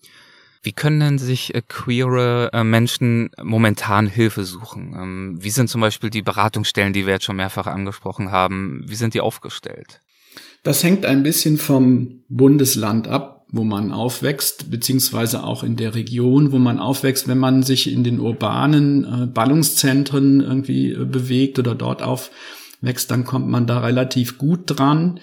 Wie 0.63 0.71
können 0.71 0.99
denn 0.99 1.17
sich 1.17 1.53
äh, 1.53 1.61
queere 1.67 2.49
Menschen 2.63 3.31
momentan 3.41 4.07
Hilfe 4.07 4.45
suchen? 4.45 4.93
Ähm, 4.97 5.37
wie 5.41 5.49
sind 5.49 5.69
zum 5.69 5.81
Beispiel 5.81 6.09
die 6.09 6.21
Beratungsstellen, 6.21 6.93
die 6.93 7.05
wir 7.05 7.13
jetzt 7.13 7.25
schon 7.25 7.35
mehrfach 7.35 7.67
angesprochen 7.67 8.31
haben, 8.31 8.83
wie 8.87 8.95
sind 8.95 9.13
die 9.13 9.21
aufgestellt? 9.21 10.01
Das 10.63 10.83
hängt 10.83 11.05
ein 11.05 11.23
bisschen 11.23 11.57
vom 11.57 12.23
Bundesland 12.27 13.07
ab 13.07 13.36
wo 13.49 13.63
man 13.63 13.91
aufwächst, 13.91 14.69
beziehungsweise 14.71 15.43
auch 15.43 15.63
in 15.63 15.77
der 15.77 15.95
Region, 15.95 16.51
wo 16.51 16.59
man 16.59 16.79
aufwächst, 16.79 17.27
wenn 17.27 17.37
man 17.37 17.63
sich 17.63 17.91
in 17.91 18.03
den 18.03 18.19
urbanen 18.19 19.05
äh, 19.05 19.25
Ballungszentren 19.27 20.41
irgendwie 20.41 20.91
äh, 20.91 21.05
bewegt 21.05 21.57
oder 21.57 21.73
dort 21.73 22.01
aufwächst, 22.01 23.09
dann 23.09 23.23
kommt 23.23 23.47
man 23.47 23.65
da 23.65 23.79
relativ 23.79 24.37
gut 24.37 24.63
dran. 24.65 25.21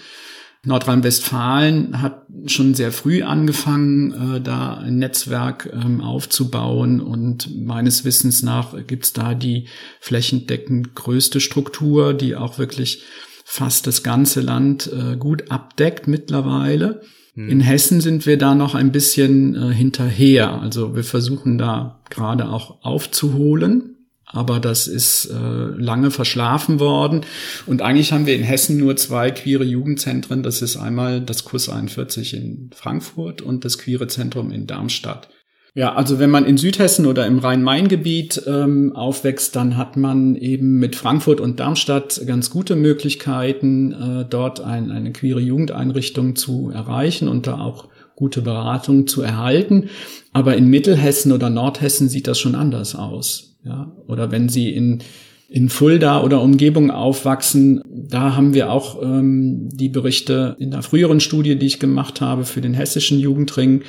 Nordrhein-Westfalen 0.66 2.00
hat 2.00 2.22
schon 2.46 2.74
sehr 2.74 2.92
früh 2.92 3.22
angefangen, 3.22 4.36
äh, 4.36 4.40
da 4.40 4.78
ein 4.78 4.96
Netzwerk 4.96 5.68
ähm, 5.74 6.00
aufzubauen 6.00 7.02
und 7.02 7.54
meines 7.54 8.06
Wissens 8.06 8.42
nach 8.42 8.74
gibt's 8.86 9.12
da 9.12 9.34
die 9.34 9.66
flächendeckend 10.00 10.94
größte 10.94 11.40
Struktur, 11.40 12.14
die 12.14 12.36
auch 12.36 12.58
wirklich 12.58 13.02
fast 13.44 13.86
das 13.86 14.02
ganze 14.02 14.40
Land 14.40 14.90
gut 15.18 15.50
abdeckt 15.50 16.08
mittlerweile. 16.08 17.02
Hm. 17.34 17.48
In 17.48 17.60
Hessen 17.60 18.00
sind 18.00 18.26
wir 18.26 18.38
da 18.38 18.54
noch 18.54 18.74
ein 18.74 18.92
bisschen 18.92 19.54
äh, 19.54 19.72
hinterher. 19.74 20.60
Also 20.60 20.94
wir 20.94 21.04
versuchen 21.04 21.58
da 21.58 22.00
gerade 22.10 22.48
auch 22.48 22.82
aufzuholen. 22.84 23.90
Aber 24.26 24.58
das 24.58 24.88
ist 24.88 25.26
äh, 25.26 25.36
lange 25.36 26.10
verschlafen 26.10 26.80
worden. 26.80 27.20
Und 27.66 27.82
eigentlich 27.82 28.12
haben 28.12 28.26
wir 28.26 28.34
in 28.34 28.42
Hessen 28.42 28.78
nur 28.78 28.96
zwei 28.96 29.30
queere 29.30 29.62
Jugendzentren. 29.62 30.42
Das 30.42 30.60
ist 30.60 30.76
einmal 30.76 31.20
das 31.20 31.44
Kurs 31.44 31.68
41 31.68 32.34
in 32.34 32.70
Frankfurt 32.74 33.42
und 33.42 33.64
das 33.64 33.78
Queere 33.78 34.08
Zentrum 34.08 34.50
in 34.50 34.66
Darmstadt. 34.66 35.28
Ja, 35.76 35.92
also 35.94 36.20
wenn 36.20 36.30
man 36.30 36.44
in 36.44 36.56
Südhessen 36.56 37.04
oder 37.04 37.26
im 37.26 37.40
Rhein-Main-Gebiet 37.40 38.42
ähm, 38.46 38.94
aufwächst, 38.94 39.56
dann 39.56 39.76
hat 39.76 39.96
man 39.96 40.36
eben 40.36 40.78
mit 40.78 40.94
Frankfurt 40.94 41.40
und 41.40 41.58
Darmstadt 41.58 42.20
ganz 42.26 42.50
gute 42.50 42.76
Möglichkeiten, 42.76 43.92
äh, 43.92 44.24
dort 44.24 44.60
ein, 44.60 44.92
eine 44.92 45.12
queere 45.12 45.40
Jugendeinrichtung 45.40 46.36
zu 46.36 46.70
erreichen 46.70 47.26
und 47.26 47.48
da 47.48 47.58
auch 47.58 47.88
gute 48.14 48.40
Beratung 48.40 49.08
zu 49.08 49.22
erhalten. 49.22 49.88
Aber 50.32 50.56
in 50.56 50.68
Mittelhessen 50.68 51.32
oder 51.32 51.50
Nordhessen 51.50 52.08
sieht 52.08 52.28
das 52.28 52.38
schon 52.38 52.54
anders 52.54 52.94
aus. 52.94 53.56
Ja? 53.64 53.90
Oder 54.06 54.30
wenn 54.30 54.48
Sie 54.48 54.70
in 54.70 55.02
in 55.46 55.68
Fulda 55.68 56.22
oder 56.22 56.40
Umgebung 56.40 56.90
aufwachsen, 56.90 57.80
da 57.86 58.34
haben 58.34 58.54
wir 58.54 58.72
auch 58.72 59.00
ähm, 59.02 59.68
die 59.70 59.90
Berichte 59.90 60.56
in 60.58 60.72
der 60.72 60.82
früheren 60.82 61.20
Studie, 61.20 61.56
die 61.56 61.66
ich 61.66 61.78
gemacht 61.78 62.20
habe 62.20 62.44
für 62.44 62.60
den 62.60 62.74
hessischen 62.74 63.20
Jugendring, 63.20 63.82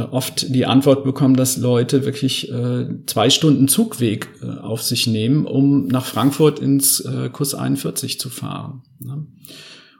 oft 0.00 0.54
die 0.54 0.66
Antwort 0.66 1.04
bekommen, 1.04 1.36
dass 1.36 1.56
Leute 1.56 2.04
wirklich 2.04 2.50
äh, 2.50 2.86
zwei 3.06 3.30
Stunden 3.30 3.68
Zugweg 3.68 4.28
äh, 4.42 4.58
auf 4.60 4.82
sich 4.82 5.06
nehmen, 5.06 5.46
um 5.46 5.86
nach 5.86 6.04
Frankfurt 6.04 6.58
ins 6.58 7.00
äh, 7.00 7.28
Kurs 7.30 7.54
41 7.54 8.18
zu 8.18 8.30
fahren. 8.30 8.82
Ne? 9.00 9.26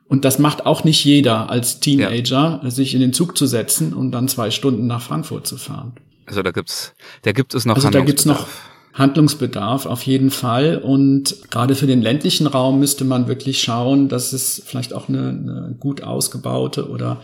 Und 0.07 0.25
das 0.25 0.39
macht 0.39 0.67
auch 0.67 0.85
nicht 0.85 1.05
jeder 1.05 1.51
als 1.51 1.81
Teenager, 1.81 2.61
ja. 2.63 2.71
sich 2.71 2.95
in 2.95 3.01
den 3.01 3.13
Zug 3.13 3.37
zu 3.37 3.47
setzen 3.47 3.95
und 3.95 4.13
dann 4.13 4.29
zwei 4.29 4.51
Stunden 4.51 4.87
nach 4.87 5.03
Frankfurt 5.03 5.47
zu 5.47 5.57
fahren. 5.57 5.95
Also 6.27 6.43
da 6.43 6.51
gibt's, 6.51 6.95
da 7.23 7.33
gibt 7.33 7.55
es 7.55 7.65
noch 7.65 7.77
also 7.77 7.91
da 7.91 8.01
gibt's 8.01 8.25
noch 8.25 8.47
Handlungsbedarf 8.95 9.87
auf 9.87 10.03
jeden 10.03 10.31
Fall. 10.31 10.79
Und 10.79 11.51
gerade 11.51 11.75
für 11.75 11.87
den 11.87 12.01
ländlichen 12.01 12.47
Raum 12.47 12.79
müsste 12.79 13.05
man 13.05 13.29
wirklich 13.29 13.61
schauen, 13.63 14.09
dass 14.09 14.33
es 14.33 14.63
vielleicht 14.65 14.95
auch 14.95 15.09
eine, 15.09 15.29
eine 15.29 15.77
gut 15.79 16.03
ausgebaute 16.03 16.89
oder 16.89 17.21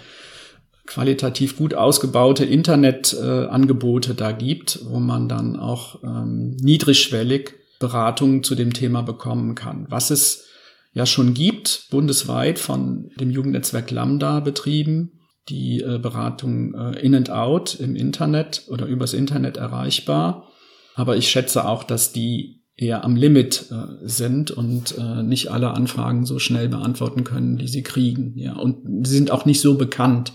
qualitativ 0.87 1.57
gut 1.57 1.75
ausgebaute 1.75 2.45
Internetangebote 2.45 4.13
äh, 4.13 4.15
da 4.15 4.33
gibt, 4.33 4.81
wo 4.85 4.99
man 4.99 5.29
dann 5.29 5.57
auch 5.57 6.03
ähm, 6.03 6.57
niedrigschwellig 6.61 7.55
Beratungen 7.79 8.43
zu 8.43 8.55
dem 8.55 8.73
Thema 8.73 9.03
bekommen 9.03 9.55
kann. 9.55 9.87
Was 9.89 10.11
es 10.11 10.47
ja 10.93 11.07
schon 11.07 11.35
gibt, 11.35 11.89
bundesweit 11.91 12.59
von 12.59 13.11
dem 13.19 13.31
Jugendnetzwerk 13.31 13.91
Lambda 13.91 14.41
betrieben, 14.41 15.21
die 15.49 15.81
äh, 15.81 15.99
Beratung 15.99 16.75
äh, 16.75 17.01
in 17.01 17.15
and 17.15 17.31
out 17.31 17.75
im 17.79 17.97
Internet 17.97 18.65
oder 18.69 18.87
übers 18.87 19.15
Internet 19.15 19.57
erreichbar. 19.57 20.49
Aber 20.95 21.17
ich 21.17 21.29
schätze 21.29 21.67
auch, 21.67 21.85
dass 21.85 22.13
die 22.13 22.61
eher 22.77 23.05
am 23.05 23.15
Limit 23.15 23.67
äh, 23.71 24.07
sind 24.07 24.51
und 24.51 24.97
äh, 24.99 25.23
nicht 25.23 25.51
alle 25.51 25.73
Anfragen 25.73 26.25
so 26.25 26.39
schnell 26.39 26.69
beantworten 26.69 27.25
können, 27.25 27.59
die 27.59 27.69
sie 27.69 27.83
kriegen. 27.83 28.33
Ja, 28.37 28.57
und 28.57 29.07
sie 29.07 29.15
sind 29.15 29.31
auch 29.31 29.45
nicht 29.45 29.61
so 29.61 29.77
bekannt. 29.77 30.33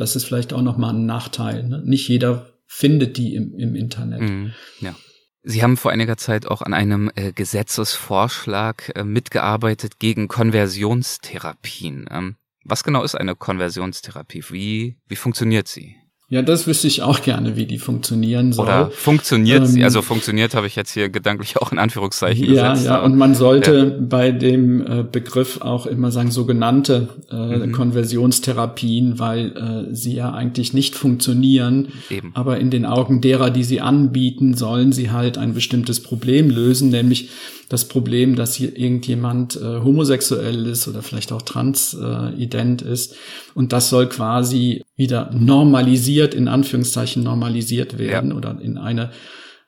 Das 0.00 0.16
ist 0.16 0.24
vielleicht 0.24 0.52
auch 0.54 0.62
nochmal 0.62 0.94
ein 0.94 1.04
Nachteil. 1.04 1.62
Ne? 1.68 1.82
Nicht 1.84 2.08
jeder 2.08 2.46
findet 2.66 3.18
die 3.18 3.34
im, 3.34 3.54
im 3.54 3.74
Internet. 3.74 4.22
Mhm, 4.22 4.52
ja. 4.80 4.94
Sie 5.42 5.62
haben 5.62 5.76
vor 5.76 5.90
einiger 5.90 6.16
Zeit 6.16 6.46
auch 6.46 6.62
an 6.62 6.74
einem 6.74 7.10
äh, 7.14 7.32
Gesetzesvorschlag 7.32 8.92
äh, 8.94 9.04
mitgearbeitet 9.04 9.98
gegen 9.98 10.28
Konversionstherapien. 10.28 12.06
Ähm, 12.10 12.36
was 12.64 12.84
genau 12.84 13.02
ist 13.02 13.14
eine 13.14 13.36
Konversionstherapie? 13.36 14.44
Wie, 14.50 14.98
wie 15.06 15.16
funktioniert 15.16 15.68
sie? 15.68 15.96
Ja, 16.32 16.42
das 16.42 16.68
wüsste 16.68 16.86
ich 16.86 17.02
auch 17.02 17.22
gerne, 17.22 17.56
wie 17.56 17.66
die 17.66 17.80
funktionieren 17.80 18.52
soll. 18.52 18.66
Oder 18.66 18.92
funktioniert 18.92 19.62
ähm, 19.62 19.66
sie? 19.66 19.82
Also 19.82 20.00
funktioniert 20.00 20.54
habe 20.54 20.68
ich 20.68 20.76
jetzt 20.76 20.92
hier 20.92 21.08
gedanklich 21.08 21.56
auch 21.56 21.72
in 21.72 21.78
Anführungszeichen 21.78 22.54
ja, 22.54 22.70
gesetzt. 22.70 22.86
Ja, 22.86 23.02
und 23.02 23.16
man 23.16 23.34
sollte 23.34 23.96
ja. 23.98 24.06
bei 24.06 24.30
dem 24.30 24.80
äh, 24.80 25.02
Begriff 25.02 25.60
auch 25.60 25.86
immer 25.86 26.12
sagen 26.12 26.30
sogenannte 26.30 27.08
äh, 27.32 27.34
mhm. 27.34 27.72
Konversionstherapien, 27.72 29.18
weil 29.18 29.88
äh, 29.90 29.92
sie 29.92 30.14
ja 30.14 30.32
eigentlich 30.32 30.72
nicht 30.72 30.94
funktionieren. 30.94 31.88
Eben. 32.10 32.30
Aber 32.34 32.60
in 32.60 32.70
den 32.70 32.86
Augen 32.86 33.20
derer, 33.20 33.50
die 33.50 33.64
sie 33.64 33.80
anbieten, 33.80 34.54
sollen 34.54 34.92
sie 34.92 35.10
halt 35.10 35.36
ein 35.36 35.52
bestimmtes 35.52 36.00
Problem 36.00 36.48
lösen, 36.48 36.90
nämlich 36.90 37.30
das 37.70 37.86
Problem, 37.86 38.34
dass 38.34 38.54
hier 38.54 38.76
irgendjemand 38.76 39.54
äh, 39.56 39.80
homosexuell 39.80 40.66
ist 40.66 40.88
oder 40.88 41.02
vielleicht 41.02 41.30
auch 41.30 41.40
transident 41.40 42.82
äh, 42.82 42.92
ist. 42.92 43.14
Und 43.54 43.72
das 43.72 43.88
soll 43.88 44.08
quasi 44.08 44.82
wieder 44.96 45.30
normalisiert 45.32 46.34
in 46.34 46.48
Anführungszeichen 46.48 47.22
normalisiert 47.22 47.96
werden 47.96 48.30
ja. 48.32 48.36
oder 48.36 48.58
in 48.60 48.76
eine 48.76 49.12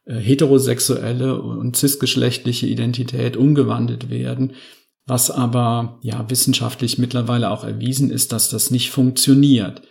äh, 0.05 0.17
heterosexuelle 0.17 1.41
und 1.41 1.77
cisgeschlechtliche 1.77 2.67
Identität 2.67 3.37
umgewandelt 3.37 4.11
werden, 4.11 4.55
was 5.07 5.31
aber 5.31 6.01
ja 6.03 6.29
wissenschaftlich 6.29 6.99
mittlerweile 6.99 7.51
auch 7.51 7.63
erwiesen 7.63 8.11
ist, 8.11 8.33
dass 8.33 8.51
das 8.51 8.73
nicht 8.73 8.91
funktioniert. 8.91 9.83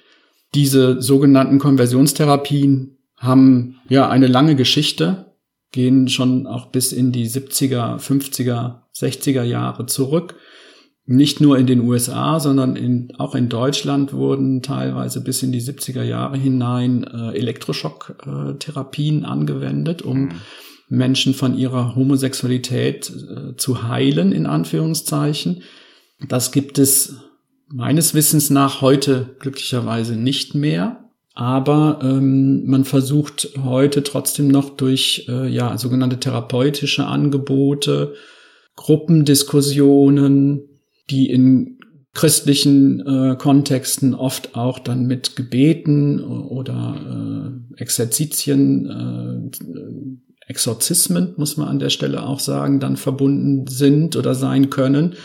Diese 0.54 1.02
sogenannten 1.02 1.60
Konversionstherapien 1.60 2.98
haben 3.16 3.80
ja 3.88 4.10
eine 4.10 4.28
lange 4.28 4.58
Geschichte, 4.58 5.31
gehen 5.72 6.08
schon 6.08 6.48
auch 6.48 6.68
bis 6.68 6.92
in 6.92 7.12
die 7.12 7.28
70er, 7.28 8.00
50er, 8.00 8.82
60er 8.94 9.44
Jahre 9.44 9.86
zurück 9.86 10.36
nicht 11.12 11.42
nur 11.42 11.58
in 11.58 11.68
den 11.68 11.82
USA, 11.82 12.40
sondern 12.40 12.76
in, 12.76 13.14
auch 13.18 13.36
in 13.36 13.50
Deutschland 13.50 14.14
wurden 14.14 14.62
teilweise 14.62 15.22
bis 15.22 15.44
in 15.44 15.52
die 15.52 15.62
70er 15.62 16.04
Jahre 16.04 16.38
hinein 16.38 17.04
äh, 17.04 17.38
Elektroschocktherapien 17.38 19.26
angewendet, 19.26 20.04
um 20.04 20.20
mhm. 20.20 20.32
Menschen 20.90 21.34
von 21.34 21.58
ihrer 21.58 21.96
Homosexualität 21.96 23.10
äh, 23.10 23.56
zu 23.58 23.88
heilen, 23.88 24.32
in 24.32 24.46
Anführungszeichen. 24.46 25.64
Das 26.28 26.52
gibt 26.52 26.78
es 26.78 27.16
meines 27.68 28.14
Wissens 28.14 28.50
nach 28.50 28.82
heute 28.82 29.36
glücklicherweise 29.40 30.16
nicht 30.16 30.54
mehr. 30.56 31.01
Aber 31.34 32.00
ähm, 32.04 32.66
man 32.66 32.84
versucht 32.84 33.50
heute 33.64 34.04
trotzdem 34.04 34.50
noch 34.50 34.72
durch 34.72 35.28
äh, 35.30 35.48
ja 35.48 35.78
sogenannte 35.78 36.20
therapeutische 36.20 37.06
Angebote, 37.06 38.14
Gruppendiskussionen, 38.76 40.62
die 41.10 41.30
in 41.30 41.80
christlichen 42.14 43.00
äh, 43.06 43.36
Kontexten 43.38 44.14
oft 44.14 44.56
auch 44.56 44.80
dann 44.80 45.06
mit 45.06 45.36
Gebeten 45.36 46.22
oder 46.22 47.54
äh, 47.78 47.82
Exerzitien, 47.82 49.60
äh, 49.62 50.48
Exorzismen, 50.48 51.34
muss 51.38 51.56
man 51.56 51.70
an 51.70 51.80
der 51.80 51.90
Stelle 51.90 52.24
auch 52.24 52.42
sagen, 52.42 52.82
dann 52.82 52.98
verbunden 52.98 53.68
sind 53.68 54.18
oder 54.18 54.36
sein 54.36 54.70
können. 54.70 55.16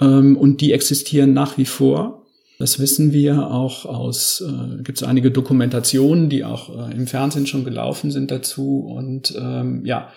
Ähm, 0.00 0.36
und 0.36 0.60
die 0.60 0.72
existieren 0.72 1.32
nach 1.32 1.58
wie 1.58 1.64
vor. 1.64 2.23
Das 2.58 2.78
wissen 2.78 3.12
wir 3.12 3.50
auch 3.50 3.84
aus, 3.84 4.40
äh, 4.40 4.82
gibt 4.82 4.98
es 4.98 5.06
einige 5.06 5.30
Dokumentationen, 5.30 6.28
die 6.28 6.44
auch 6.44 6.88
äh, 6.88 6.94
im 6.94 7.06
Fernsehen 7.06 7.46
schon 7.46 7.64
gelaufen 7.64 8.10
sind 8.10 8.30
dazu. 8.30 8.80
Und 8.80 9.34
ähm, 9.36 9.84
ja, 9.84 10.10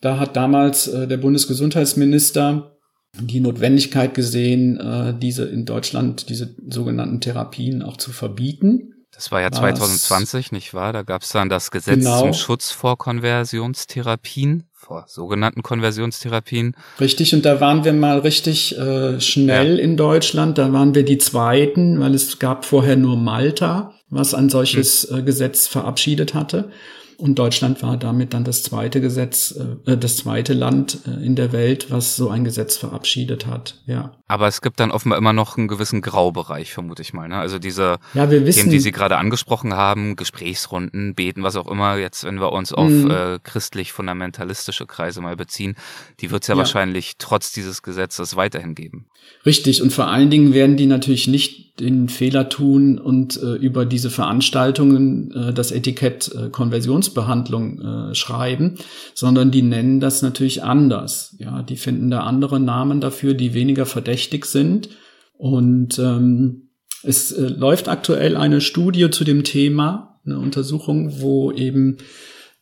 da 0.00 0.18
hat 0.18 0.36
damals 0.36 0.88
äh, 0.88 1.08
der 1.08 1.16
Bundesgesundheitsminister 1.16 2.76
die 3.18 3.40
Notwendigkeit 3.40 4.14
gesehen, 4.14 4.78
äh, 4.78 5.14
diese 5.18 5.44
in 5.46 5.64
Deutschland, 5.64 6.28
diese 6.28 6.54
sogenannten 6.68 7.20
Therapien 7.20 7.82
auch 7.82 7.96
zu 7.96 8.12
verbieten. 8.12 8.94
Das 9.18 9.32
war 9.32 9.40
ja 9.40 9.50
2020, 9.50 10.46
Was, 10.46 10.52
nicht 10.52 10.74
wahr? 10.74 10.92
Da 10.92 11.02
gab 11.02 11.22
es 11.22 11.30
dann 11.30 11.48
das 11.48 11.72
Gesetz 11.72 12.04
genau. 12.04 12.20
zum 12.20 12.34
Schutz 12.34 12.70
vor 12.70 12.96
Konversionstherapien, 12.96 14.68
vor 14.72 15.06
sogenannten 15.08 15.64
Konversionstherapien. 15.64 16.76
Richtig, 17.00 17.34
und 17.34 17.44
da 17.44 17.60
waren 17.60 17.84
wir 17.84 17.92
mal 17.94 18.20
richtig 18.20 18.78
äh, 18.78 19.20
schnell 19.20 19.78
ja. 19.78 19.82
in 19.82 19.96
Deutschland. 19.96 20.56
Da 20.56 20.72
waren 20.72 20.94
wir 20.94 21.04
die 21.04 21.18
Zweiten, 21.18 21.98
weil 21.98 22.14
es 22.14 22.38
gab 22.38 22.64
vorher 22.64 22.94
nur 22.94 23.16
Malta, 23.16 23.92
was 24.08 24.34
ein 24.34 24.50
solches 24.50 25.08
hm. 25.10 25.18
äh, 25.18 25.22
Gesetz 25.22 25.66
verabschiedet 25.66 26.34
hatte. 26.34 26.70
Und 27.20 27.36
Deutschland 27.36 27.82
war 27.82 27.96
damit 27.96 28.32
dann 28.32 28.44
das 28.44 28.62
zweite 28.62 29.00
Gesetz, 29.00 29.58
äh, 29.86 29.96
das 29.96 30.18
zweite 30.18 30.54
Land 30.54 31.00
äh, 31.04 31.26
in 31.26 31.34
der 31.34 31.50
Welt, 31.50 31.90
was 31.90 32.14
so 32.14 32.30
ein 32.30 32.44
Gesetz 32.44 32.76
verabschiedet 32.76 33.44
hat. 33.44 33.74
Ja. 33.86 34.12
Aber 34.28 34.46
es 34.46 34.60
gibt 34.60 34.78
dann 34.78 34.92
offenbar 34.92 35.18
immer 35.18 35.32
noch 35.32 35.58
einen 35.58 35.66
gewissen 35.66 36.00
Graubereich, 36.00 36.72
vermute 36.72 37.02
ich 37.02 37.12
mal. 37.12 37.28
Ne? 37.28 37.36
Also 37.36 37.58
diese 37.58 37.98
ja, 38.14 38.30
wir 38.30 38.46
wissen, 38.46 38.60
Themen, 38.60 38.70
die 38.70 38.78
Sie 38.78 38.92
gerade 38.92 39.16
angesprochen 39.16 39.74
haben, 39.74 40.14
Gesprächsrunden, 40.14 41.16
Beten, 41.16 41.42
was 41.42 41.56
auch 41.56 41.66
immer, 41.66 41.96
jetzt 41.96 42.22
wenn 42.22 42.38
wir 42.38 42.52
uns 42.52 42.72
auf 42.72 42.88
mhm. 42.88 43.10
äh, 43.10 43.38
christlich-fundamentalistische 43.42 44.86
Kreise 44.86 45.20
mal 45.20 45.34
beziehen, 45.34 45.74
die 46.20 46.30
wird 46.30 46.44
es 46.44 46.46
ja, 46.46 46.54
ja 46.54 46.58
wahrscheinlich 46.58 47.16
trotz 47.18 47.50
dieses 47.50 47.82
Gesetzes 47.82 48.36
weiterhin 48.36 48.76
geben. 48.76 49.06
Richtig, 49.44 49.82
und 49.82 49.92
vor 49.92 50.06
allen 50.06 50.30
Dingen 50.30 50.54
werden 50.54 50.76
die 50.76 50.86
natürlich 50.86 51.26
nicht 51.26 51.67
den 51.80 52.08
Fehler 52.08 52.48
tun 52.48 52.98
und 52.98 53.42
äh, 53.42 53.54
über 53.54 53.86
diese 53.86 54.10
Veranstaltungen 54.10 55.32
äh, 55.32 55.52
das 55.52 55.72
Etikett 55.72 56.30
äh, 56.34 56.48
Konversions 56.50 57.08
Krebsbehandlung 57.08 57.80
äh, 57.80 58.14
schreiben, 58.14 58.74
sondern 59.14 59.50
die 59.50 59.62
nennen 59.62 60.00
das 60.00 60.22
natürlich 60.22 60.62
anders. 60.62 61.34
Ja, 61.38 61.62
die 61.62 61.76
finden 61.76 62.10
da 62.10 62.20
andere 62.20 62.60
Namen 62.60 63.00
dafür, 63.00 63.34
die 63.34 63.54
weniger 63.54 63.86
verdächtig 63.86 64.46
sind. 64.46 64.90
Und 65.36 65.98
ähm, 65.98 66.68
es 67.02 67.32
äh, 67.32 67.46
läuft 67.46 67.88
aktuell 67.88 68.36
eine 68.36 68.60
Studie 68.60 69.10
zu 69.10 69.24
dem 69.24 69.44
Thema, 69.44 70.20
eine 70.24 70.38
Untersuchung, 70.38 71.20
wo 71.20 71.52
eben 71.52 71.98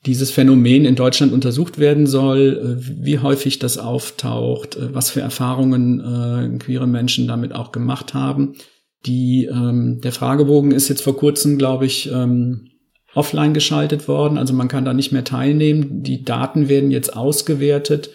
dieses 0.05 0.31
Phänomen 0.31 0.85
in 0.85 0.95
Deutschland 0.95 1.33
untersucht 1.33 1.79
werden 1.79 2.07
soll, 2.07 2.79
äh, 2.79 3.05
wie 3.05 3.19
häufig 3.19 3.59
das 3.59 3.79
auftaucht, 3.79 4.79
was 4.93 5.11
für 5.11 5.21
Erfahrungen 5.21 6.59
queere 6.59 6.87
Menschen 6.87 7.27
damit 7.27 7.55
auch 7.55 7.73
gemacht 7.73 8.15
haben. 8.15 8.55
Die, 9.07 9.47
ähm, 9.47 10.01
der 10.03 10.13
Fragebogen 10.13 10.73
ist 10.73 10.89
jetzt 10.89 11.03
vor 11.03 11.17
kurzem, 11.17 11.59
glaube 11.59 11.87
ich, 11.87 12.11
ähm, 12.13 12.71
offline 13.15 13.55
geschaltet 13.55 14.09
worden. 14.09 14.37
Also 14.39 14.53
man 14.53 14.69
kann 14.69 14.85
da 14.85 14.93
nicht 14.93 15.13
mehr 15.13 15.25
teilnehmen. 15.25 16.03
Die 16.03 16.25
Daten 16.25 16.69
werden 16.69 16.91
jetzt 16.91 17.17
ausgewertet. 17.17 18.11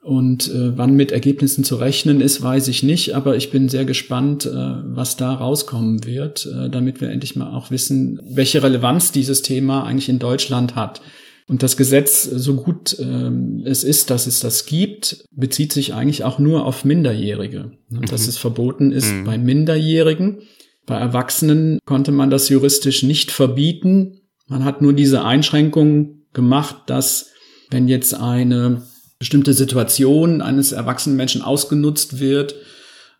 Und 0.00 0.48
äh, 0.48 0.78
wann 0.78 0.94
mit 0.94 1.12
Ergebnissen 1.12 1.64
zu 1.64 1.76
rechnen 1.76 2.20
ist, 2.20 2.40
weiß 2.40 2.68
ich 2.68 2.82
nicht, 2.82 3.14
aber 3.14 3.36
ich 3.36 3.50
bin 3.50 3.68
sehr 3.68 3.84
gespannt, 3.84 4.46
äh, 4.46 4.50
was 4.50 5.16
da 5.16 5.34
rauskommen 5.34 6.06
wird, 6.06 6.46
äh, 6.46 6.70
damit 6.70 7.00
wir 7.00 7.10
endlich 7.10 7.36
mal 7.36 7.52
auch 7.52 7.70
wissen, 7.70 8.20
welche 8.24 8.62
Relevanz 8.62 9.12
dieses 9.12 9.42
Thema 9.42 9.84
eigentlich 9.84 10.08
in 10.08 10.18
Deutschland 10.18 10.76
hat. 10.76 11.02
Und 11.48 11.62
das 11.62 11.78
Gesetz, 11.78 12.24
so 12.24 12.56
gut 12.56 12.96
ähm, 13.00 13.62
es 13.64 13.82
ist, 13.82 14.10
dass 14.10 14.26
es 14.26 14.40
das 14.40 14.66
gibt, 14.66 15.24
bezieht 15.32 15.72
sich 15.72 15.94
eigentlich 15.94 16.22
auch 16.22 16.38
nur 16.38 16.66
auf 16.66 16.84
Minderjährige. 16.84 17.72
Mhm. 17.88 18.02
Dass 18.02 18.28
es 18.28 18.36
verboten 18.36 18.92
ist 18.92 19.10
mhm. 19.10 19.24
bei 19.24 19.38
Minderjährigen. 19.38 20.42
Bei 20.84 20.98
Erwachsenen 20.98 21.78
konnte 21.86 22.12
man 22.12 22.28
das 22.28 22.50
juristisch 22.50 23.02
nicht 23.02 23.30
verbieten. 23.30 24.20
Man 24.46 24.64
hat 24.64 24.82
nur 24.82 24.92
diese 24.92 25.24
Einschränkung 25.24 26.22
gemacht, 26.34 26.76
dass 26.86 27.30
wenn 27.70 27.88
jetzt 27.88 28.14
eine 28.14 28.82
bestimmte 29.18 29.54
Situation 29.54 30.42
eines 30.42 30.72
erwachsenen 30.72 31.16
Menschen 31.16 31.42
ausgenutzt 31.42 32.20
wird, 32.20 32.54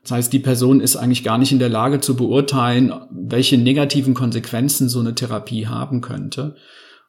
das 0.03 0.13
heißt, 0.13 0.33
die 0.33 0.39
Person 0.39 0.81
ist 0.81 0.97
eigentlich 0.97 1.25
gar 1.25 1.39
nicht 1.39 1.53
in 1.53 1.59
der 1.59 1.69
Lage 1.69 2.01
zu 2.01 2.15
beurteilen, 2.15 2.93
welche 3.11 3.59
negativen 3.59 4.15
Konsequenzen 4.15 4.89
so 4.89 5.01
eine 5.01 5.15
Therapie 5.15 5.67
haben 5.67 6.01
könnte. 6.01 6.57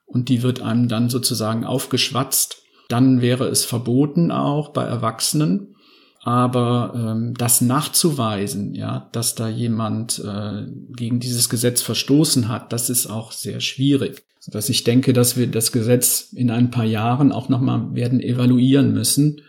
Und 0.09 0.29
die 0.29 0.41
wird 0.41 0.61
einem 0.61 0.87
dann 0.87 1.09
sozusagen 1.09 1.63
aufgeschwatzt. 1.63 2.63
Dann 2.89 3.21
wäre 3.21 3.47
es 3.47 3.63
verboten 3.63 4.31
auch 4.31 4.69
bei 4.69 4.83
Erwachsenen. 4.83 5.75
Aber 6.21 6.93
ähm, 6.95 7.33
das 7.37 7.61
nachzuweisen, 7.61 8.75
ja, 8.75 9.09
dass 9.13 9.35
da 9.35 9.47
jemand 9.47 10.19
äh, 10.19 10.65
gegen 10.95 11.19
dieses 11.19 11.47
Gesetz 11.47 11.81
verstoßen 11.81 12.49
hat, 12.49 12.73
das 12.73 12.89
ist 12.89 13.07
auch 13.07 13.31
sehr 13.31 13.61
schwierig. 13.61 14.23
Dass 14.47 14.67
ich 14.69 14.83
denke, 14.83 15.13
dass 15.13 15.37
wir 15.37 15.47
das 15.47 15.71
Gesetz 15.71 16.33
in 16.33 16.49
ein 16.49 16.71
paar 16.71 16.85
Jahren 16.85 17.31
auch 17.31 17.47
nochmal 17.47 17.93
werden 17.93 18.19
evaluieren 18.19 18.91
müssen, 18.91 19.41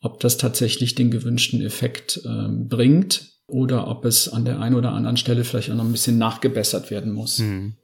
ob 0.00 0.18
das 0.20 0.36
tatsächlich 0.36 0.94
den 0.94 1.10
gewünschten 1.10 1.60
Effekt 1.60 2.20
äh, 2.24 2.48
bringt 2.48 3.36
oder 3.46 3.86
ob 3.86 4.04
es 4.04 4.28
an 4.28 4.44
der 4.44 4.60
einen 4.60 4.74
oder 4.74 4.92
anderen 4.92 5.16
Stelle 5.16 5.44
vielleicht 5.44 5.70
auch 5.70 5.76
noch 5.76 5.84
ein 5.84 5.92
bisschen 5.92 6.18
nachgebessert 6.18 6.90
werden 6.90 7.12
muss. 7.12 7.38
Hm. 7.38 7.74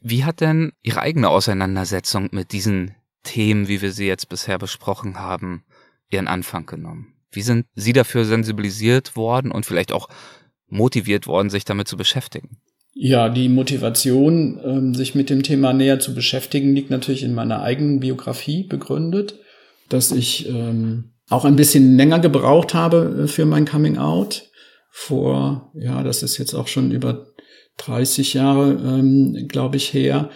Wie 0.00 0.24
hat 0.24 0.40
denn 0.40 0.72
Ihre 0.82 1.00
eigene 1.00 1.28
Auseinandersetzung 1.28 2.28
mit 2.32 2.52
diesen 2.52 2.94
Themen, 3.22 3.68
wie 3.68 3.82
wir 3.82 3.92
sie 3.92 4.06
jetzt 4.06 4.28
bisher 4.28 4.58
besprochen 4.58 5.18
haben, 5.18 5.64
ihren 6.10 6.28
Anfang 6.28 6.66
genommen? 6.66 7.14
Wie 7.30 7.42
sind 7.42 7.66
Sie 7.74 7.92
dafür 7.92 8.24
sensibilisiert 8.24 9.16
worden 9.16 9.50
und 9.50 9.64
vielleicht 9.66 9.92
auch 9.92 10.08
motiviert 10.68 11.26
worden, 11.26 11.50
sich 11.50 11.64
damit 11.64 11.88
zu 11.88 11.96
beschäftigen? 11.96 12.58
Ja, 12.94 13.30
die 13.30 13.48
Motivation, 13.48 14.60
ähm, 14.64 14.94
sich 14.94 15.14
mit 15.14 15.30
dem 15.30 15.42
Thema 15.42 15.72
näher 15.72 15.98
zu 15.98 16.14
beschäftigen, 16.14 16.74
liegt 16.74 16.90
natürlich 16.90 17.22
in 17.22 17.34
meiner 17.34 17.62
eigenen 17.62 18.00
Biografie 18.00 18.64
begründet, 18.64 19.38
dass 19.88 20.12
ich 20.12 20.46
ähm, 20.48 21.12
auch 21.30 21.46
ein 21.46 21.56
bisschen 21.56 21.96
länger 21.96 22.18
gebraucht 22.18 22.74
habe 22.74 23.22
äh, 23.24 23.28
für 23.28 23.46
mein 23.46 23.64
Coming 23.64 23.96
Out. 23.96 24.50
Vor, 24.90 25.72
ja, 25.74 26.02
das 26.02 26.22
ist 26.22 26.36
jetzt 26.36 26.52
auch 26.52 26.68
schon 26.68 26.90
über 26.90 27.31
30 27.78 28.34
Jahre, 28.34 28.72
ähm, 28.72 29.46
glaube 29.48 29.76
ich, 29.76 29.92
her. 29.92 30.30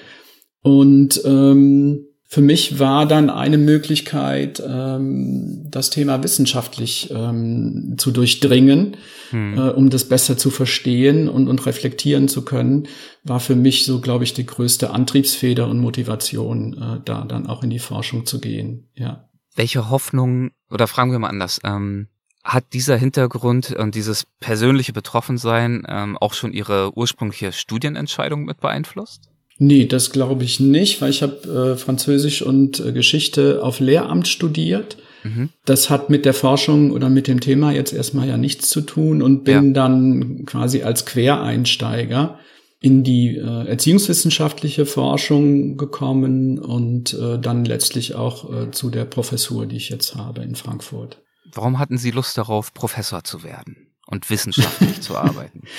Und 0.62 1.20
ähm, 1.24 2.07
für 2.28 2.41
mich 2.41 2.80
war 2.80 3.07
dann 3.07 3.30
eine 3.30 3.57
Möglichkeit, 3.57 4.61
ähm, 4.66 5.64
das 5.70 5.91
Thema 5.91 6.24
wissenschaftlich 6.24 7.11
ähm, 7.14 7.95
zu 7.99 8.11
durchdringen, 8.11 8.97
hm. 9.30 9.57
äh, 9.57 9.70
um 9.70 9.91
das 9.91 10.09
besser 10.09 10.37
zu 10.37 10.51
verstehen 10.51 11.28
und, 11.28 11.47
und 11.47 11.64
reflektieren 11.66 12.26
zu 12.26 12.45
können, 12.45 12.89
war 13.22 13.39
für 13.39 13.55
mich 13.55 13.87
so, 13.87 14.01
glaube 14.01 14.24
ich, 14.24 14.34
die 14.34 14.45
größte 14.45 14.91
Antriebsfeder 14.91 15.68
und 15.68 15.78
Motivation, 15.78 16.74
äh, 16.74 17.01
da 17.05 17.24
dann 17.24 17.47
auch 17.47 17.62
in 17.62 17.70
die 17.70 17.78
Forschung 17.78 18.26
zu 18.26 18.41
gehen. 18.41 18.89
Ja. 18.95 19.28
Welche 19.55 19.89
Hoffnung, 19.89 20.51
oder 20.68 20.89
fragen 20.89 21.12
wir 21.12 21.20
mal 21.20 21.28
anders, 21.28 21.61
ähm, 21.64 22.09
Hat 22.47 22.74
dieser 22.74 22.97
Hintergrund 22.97 23.72
und 23.72 23.97
dieses 23.97 24.24
persönliche 24.38 24.92
Betroffensein 24.92 25.84
ähm, 25.88 26.16
auch 26.16 26.32
schon 26.32 26.53
Ihre 26.53 26.97
ursprüngliche 26.97 27.51
Studienentscheidung 27.51 28.44
mit 28.44 28.61
beeinflusst? 28.61 29.30
Nee, 29.59 29.86
das 29.86 30.12
glaube 30.12 30.44
ich 30.44 30.61
nicht, 30.61 31.03
weil 31.03 31.11
ich 31.11 31.22
habe 31.24 31.72
äh, 31.74 31.76
Französisch 31.76 32.42
und 32.42 32.78
äh, 32.78 32.92
Geschichte 32.92 33.64
auf 33.64 33.80
Lehramt 33.80 34.28
studiert. 34.28 34.97
Mhm. 35.24 35.49
Das 35.64 35.90
hat 35.90 36.09
mit 36.09 36.24
der 36.24 36.34
Forschung 36.34 36.92
oder 36.92 37.09
mit 37.09 37.26
dem 37.26 37.40
Thema 37.40 37.72
jetzt 37.72 37.92
erstmal 37.92 38.28
ja 38.28 38.36
nichts 38.36 38.68
zu 38.68 38.80
tun 38.80 39.22
und 39.22 39.42
bin 39.42 39.68
ja. 39.68 39.72
dann 39.72 40.44
quasi 40.47 40.82
als 40.84 41.05
Quereinsteiger 41.05 42.38
in 42.78 43.03
die 43.03 43.38
äh, 43.38 43.66
erziehungswissenschaftliche 43.66 44.86
Forschung 44.86 45.76
gekommen 45.78 46.61
und 46.61 47.12
äh, 47.14 47.40
dann 47.40 47.64
letztlich 47.64 48.14
auch 48.14 48.53
äh, 48.53 48.70
zu 48.70 48.88
der 48.90 49.05
Professur, 49.05 49.66
die 49.66 49.78
ich 49.78 49.88
jetzt 49.88 50.14
habe 50.14 50.42
in 50.42 50.55
Frankfurt. 50.55 51.18
Warum 51.53 51.78
hatten 51.78 51.99
Sie 51.99 52.11
Lust 52.11 52.36
darauf, 52.38 52.74
Professor 52.74 53.24
zu 53.24 53.42
werden 53.42 53.88
und 54.07 54.30
wissenschaftlich 54.30 55.01
zu 55.01 55.16
arbeiten? 55.16 55.62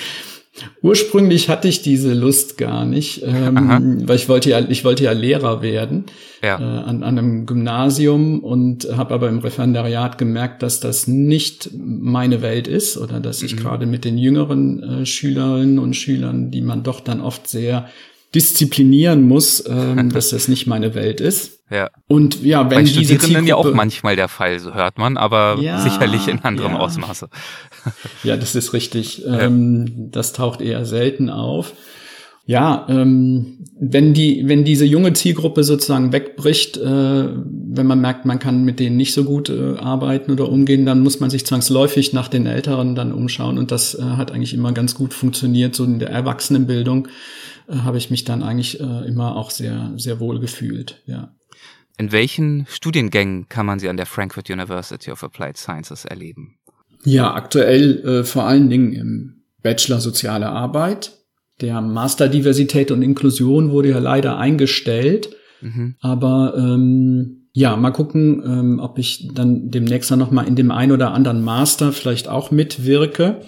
Ursprünglich 0.82 1.48
hatte 1.48 1.68
ich 1.68 1.82
diese 1.82 2.14
Lust 2.14 2.58
gar 2.58 2.84
nicht, 2.84 3.22
ähm, 3.24 4.02
weil 4.06 4.16
ich 4.16 4.28
wollte 4.28 4.50
ja, 4.50 4.60
ich 4.60 4.84
wollte 4.84 5.04
ja 5.04 5.12
Lehrer 5.12 5.62
werden 5.62 6.06
ja. 6.42 6.58
Äh, 6.58 6.62
an, 6.62 7.02
an 7.02 7.18
einem 7.18 7.46
Gymnasium 7.46 8.40
und 8.40 8.88
habe 8.96 9.14
aber 9.14 9.28
im 9.28 9.38
Referendariat 9.38 10.18
gemerkt, 10.18 10.62
dass 10.62 10.80
das 10.80 11.06
nicht 11.06 11.70
meine 11.74 12.42
Welt 12.42 12.68
ist 12.68 12.96
oder 12.96 13.20
dass 13.20 13.42
ich 13.42 13.54
mhm. 13.54 13.60
gerade 13.60 13.86
mit 13.86 14.04
den 14.04 14.18
jüngeren 14.18 14.82
äh, 14.82 15.06
Schülerinnen 15.06 15.78
und 15.78 15.94
Schülern, 15.94 16.50
die 16.50 16.62
man 16.62 16.82
doch 16.82 17.00
dann 17.00 17.20
oft 17.20 17.48
sehr 17.48 17.88
disziplinieren 18.34 19.26
muss, 19.26 19.64
ähm, 19.68 20.10
dass 20.12 20.30
das 20.30 20.48
nicht 20.48 20.66
meine 20.66 20.94
Welt 20.94 21.20
ist. 21.20 21.60
Ja. 21.70 21.90
Und 22.06 22.42
ja, 22.42 22.70
wenn 22.70 22.78
Bei 22.78 22.82
diese 22.82 23.14
Studierenden 23.16 23.46
ja 23.46 23.56
auch 23.56 23.72
manchmal 23.74 24.16
der 24.16 24.28
Fall, 24.28 24.58
so 24.58 24.72
hört 24.72 24.96
man, 24.96 25.16
aber 25.18 25.58
ja, 25.60 25.80
sicherlich 25.80 26.26
in 26.26 26.38
anderem 26.40 26.72
ja. 26.72 26.78
Ausmaße. 26.78 27.28
Ja, 28.22 28.36
das 28.36 28.54
ist 28.54 28.74
richtig. 28.74 29.18
Ja. 29.24 29.40
Ähm, 29.40 30.10
das 30.10 30.34
taucht 30.34 30.60
eher 30.60 30.84
selten 30.84 31.30
auf. 31.30 31.72
Ja, 32.48 32.86
ähm, 32.88 33.58
wenn 33.78 34.14
die, 34.14 34.42
wenn 34.46 34.64
diese 34.64 34.86
junge 34.86 35.12
Zielgruppe 35.12 35.64
sozusagen 35.64 36.12
wegbricht, 36.12 36.78
äh, 36.78 36.82
wenn 36.82 37.86
man 37.86 38.00
merkt, 38.00 38.24
man 38.24 38.38
kann 38.38 38.64
mit 38.64 38.80
denen 38.80 38.96
nicht 38.96 39.12
so 39.12 39.24
gut 39.24 39.50
äh, 39.50 39.76
arbeiten 39.76 40.32
oder 40.32 40.48
umgehen, 40.48 40.86
dann 40.86 41.00
muss 41.00 41.20
man 41.20 41.28
sich 41.28 41.44
zwangsläufig 41.44 42.14
nach 42.14 42.28
den 42.28 42.46
Älteren 42.46 42.94
dann 42.94 43.12
umschauen 43.12 43.58
und 43.58 43.70
das 43.70 43.94
äh, 43.94 44.02
hat 44.02 44.32
eigentlich 44.32 44.54
immer 44.54 44.72
ganz 44.72 44.94
gut 44.94 45.12
funktioniert, 45.12 45.74
so 45.74 45.84
in 45.84 45.98
der 45.98 46.08
Erwachsenenbildung 46.08 47.08
äh, 47.68 47.76
habe 47.76 47.98
ich 47.98 48.10
mich 48.10 48.24
dann 48.24 48.42
eigentlich 48.42 48.80
äh, 48.80 49.06
immer 49.06 49.36
auch 49.36 49.50
sehr, 49.50 49.92
sehr 49.96 50.20
wohl 50.20 50.40
gefühlt, 50.40 51.02
ja. 51.06 51.34
In 51.98 52.12
welchen 52.12 52.64
Studiengängen 52.68 53.48
kann 53.48 53.66
man 53.66 53.80
sie 53.80 53.88
an 53.88 53.96
der 53.96 54.06
Frankfurt 54.06 54.48
University 54.48 55.10
of 55.10 55.24
Applied 55.24 55.56
Sciences 55.56 56.04
erleben? 56.04 56.56
Ja, 57.04 57.34
aktuell 57.34 58.04
äh, 58.04 58.24
vor 58.24 58.44
allen 58.44 58.70
Dingen 58.70 58.92
im 58.92 59.42
Bachelor 59.62 60.00
Soziale 60.00 60.48
Arbeit. 60.48 61.12
Der 61.60 61.80
Master 61.80 62.28
Diversität 62.28 62.92
und 62.92 63.02
Inklusion 63.02 63.72
wurde 63.72 63.90
ja 63.90 63.98
leider 63.98 64.38
eingestellt. 64.38 65.30
Mhm. 65.60 65.96
Aber 66.00 66.54
ähm, 66.56 67.48
ja, 67.52 67.76
mal 67.76 67.90
gucken, 67.90 68.42
ähm, 68.44 68.78
ob 68.78 68.98
ich 68.98 69.28
dann 69.34 69.70
demnächst 69.70 70.12
noch 70.12 70.30
mal 70.30 70.46
in 70.46 70.54
dem 70.54 70.70
ein 70.70 70.92
oder 70.92 71.12
anderen 71.12 71.42
Master 71.42 71.92
vielleicht 71.92 72.28
auch 72.28 72.52
mitwirke. 72.52 73.40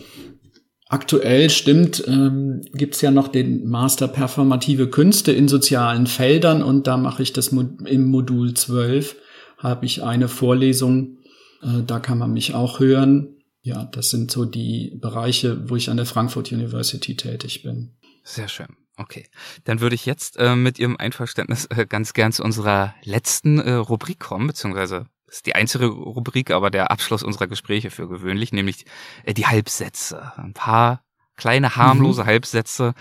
Aktuell 0.90 1.50
stimmt, 1.50 2.02
ähm, 2.08 2.62
gibt 2.72 3.00
ja 3.00 3.12
noch 3.12 3.28
den 3.28 3.68
Master 3.68 4.08
Performative 4.08 4.90
Künste 4.90 5.30
in 5.30 5.46
sozialen 5.46 6.08
Feldern 6.08 6.64
und 6.64 6.88
da 6.88 6.96
mache 6.96 7.22
ich 7.22 7.32
das 7.32 7.52
Mo 7.52 7.62
im 7.84 8.06
Modul 8.06 8.54
12, 8.54 9.14
habe 9.58 9.86
ich 9.86 10.02
eine 10.02 10.26
Vorlesung, 10.26 11.18
äh, 11.62 11.84
da 11.86 12.00
kann 12.00 12.18
man 12.18 12.32
mich 12.32 12.54
auch 12.54 12.80
hören. 12.80 13.36
Ja, 13.62 13.84
das 13.84 14.10
sind 14.10 14.32
so 14.32 14.44
die 14.44 14.98
Bereiche, 15.00 15.70
wo 15.70 15.76
ich 15.76 15.90
an 15.90 15.96
der 15.96 16.06
Frankfurt 16.06 16.50
University 16.50 17.14
tätig 17.14 17.62
bin. 17.62 17.92
Sehr 18.24 18.48
schön. 18.48 18.66
Okay, 18.96 19.28
dann 19.62 19.80
würde 19.80 19.94
ich 19.94 20.06
jetzt 20.06 20.38
äh, 20.38 20.56
mit 20.56 20.80
Ihrem 20.80 20.96
Einverständnis 20.96 21.66
äh, 21.66 21.86
ganz 21.86 22.14
gern 22.14 22.32
zu 22.32 22.42
unserer 22.42 22.96
letzten 23.04 23.60
äh, 23.60 23.74
Rubrik 23.74 24.18
kommen, 24.18 24.48
beziehungsweise 24.48 25.06
ist 25.30 25.46
die 25.46 25.54
einzige 25.54 25.86
Rubrik, 25.86 26.50
aber 26.50 26.70
der 26.70 26.90
Abschluss 26.90 27.22
unserer 27.22 27.46
Gespräche 27.46 27.90
für 27.90 28.08
gewöhnlich, 28.08 28.52
nämlich 28.52 28.84
äh, 29.24 29.32
die 29.32 29.46
Halbsätze. 29.46 30.32
Ein 30.36 30.52
paar 30.52 31.04
kleine 31.36 31.76
harmlose 31.76 32.22
mhm. 32.22 32.26
Halbsätze, 32.26 32.94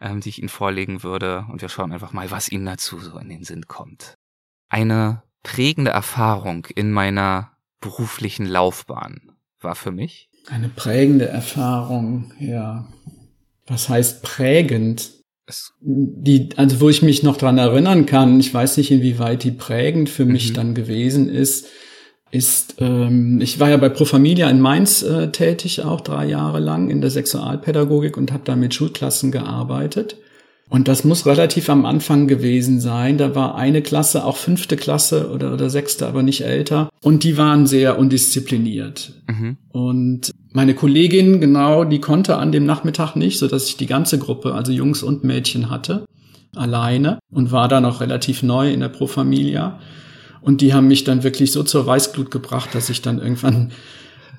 ähm, 0.00 0.20
die 0.20 0.30
ich 0.30 0.38
Ihnen 0.38 0.48
vorlegen 0.48 1.02
würde. 1.02 1.46
Und 1.50 1.62
wir 1.62 1.68
schauen 1.68 1.92
einfach 1.92 2.12
mal, 2.12 2.30
was 2.30 2.50
Ihnen 2.50 2.66
dazu 2.66 2.98
so 2.98 3.18
in 3.18 3.28
den 3.28 3.44
Sinn 3.44 3.66
kommt. 3.66 4.14
Eine 4.68 5.22
prägende 5.42 5.92
Erfahrung 5.92 6.66
in 6.74 6.90
meiner 6.90 7.52
beruflichen 7.80 8.46
Laufbahn 8.46 9.36
war 9.60 9.74
für 9.74 9.92
mich. 9.92 10.28
Eine 10.48 10.68
prägende 10.68 11.28
Erfahrung, 11.28 12.32
ja. 12.38 12.86
Was 13.66 13.88
heißt 13.88 14.22
prägend? 14.22 15.23
Die, 15.80 16.48
also 16.56 16.80
wo 16.80 16.88
ich 16.88 17.02
mich 17.02 17.22
noch 17.22 17.36
dran 17.36 17.58
erinnern 17.58 18.06
kann, 18.06 18.40
ich 18.40 18.52
weiß 18.52 18.76
nicht, 18.78 18.90
inwieweit 18.90 19.44
die 19.44 19.50
prägend 19.50 20.08
für 20.08 20.24
mich 20.24 20.50
mhm. 20.50 20.54
dann 20.54 20.74
gewesen 20.74 21.28
ist, 21.28 21.66
ist, 22.30 22.76
ähm, 22.80 23.40
ich 23.40 23.60
war 23.60 23.70
ja 23.70 23.76
bei 23.76 23.88
Pro 23.88 24.04
Familia 24.04 24.50
in 24.50 24.60
Mainz 24.60 25.02
äh, 25.02 25.30
tätig, 25.30 25.84
auch 25.84 26.00
drei 26.00 26.26
Jahre 26.26 26.58
lang 26.58 26.90
in 26.90 27.00
der 27.00 27.10
Sexualpädagogik 27.10 28.16
und 28.16 28.32
habe 28.32 28.42
da 28.44 28.56
mit 28.56 28.74
Schulklassen 28.74 29.30
gearbeitet. 29.30 30.16
Und 30.68 30.88
das 30.88 31.04
muss 31.04 31.26
relativ 31.26 31.68
am 31.68 31.84
Anfang 31.84 32.26
gewesen 32.26 32.80
sein. 32.80 33.18
Da 33.18 33.34
war 33.34 33.54
eine 33.54 33.82
Klasse, 33.82 34.24
auch 34.24 34.36
fünfte 34.36 34.76
Klasse 34.76 35.30
oder, 35.30 35.52
oder 35.52 35.70
sechste, 35.70 36.06
aber 36.08 36.22
nicht 36.22 36.40
älter. 36.40 36.88
Und 37.02 37.22
die 37.22 37.36
waren 37.36 37.66
sehr 37.66 37.98
undiszipliniert. 37.98 39.12
Mhm. 39.28 39.56
Und 39.68 40.32
meine 40.54 40.74
Kollegin, 40.74 41.40
genau, 41.40 41.82
die 41.82 42.00
konnte 42.00 42.36
an 42.36 42.52
dem 42.52 42.64
Nachmittag 42.64 43.16
nicht, 43.16 43.40
so 43.40 43.48
dass 43.48 43.66
ich 43.68 43.76
die 43.76 43.86
ganze 43.86 44.20
Gruppe, 44.20 44.54
also 44.54 44.70
Jungs 44.70 45.02
und 45.02 45.24
Mädchen 45.24 45.68
hatte, 45.68 46.06
alleine 46.54 47.18
und 47.32 47.50
war 47.50 47.66
da 47.66 47.80
noch 47.80 48.00
relativ 48.00 48.44
neu 48.44 48.72
in 48.72 48.78
der 48.78 48.88
Pro 48.88 49.08
Familia. 49.08 49.80
Und 50.40 50.60
die 50.60 50.72
haben 50.72 50.86
mich 50.86 51.02
dann 51.02 51.24
wirklich 51.24 51.50
so 51.50 51.64
zur 51.64 51.84
Weißglut 51.86 52.30
gebracht, 52.30 52.70
dass 52.72 52.88
ich 52.88 53.02
dann 53.02 53.18
irgendwann 53.18 53.72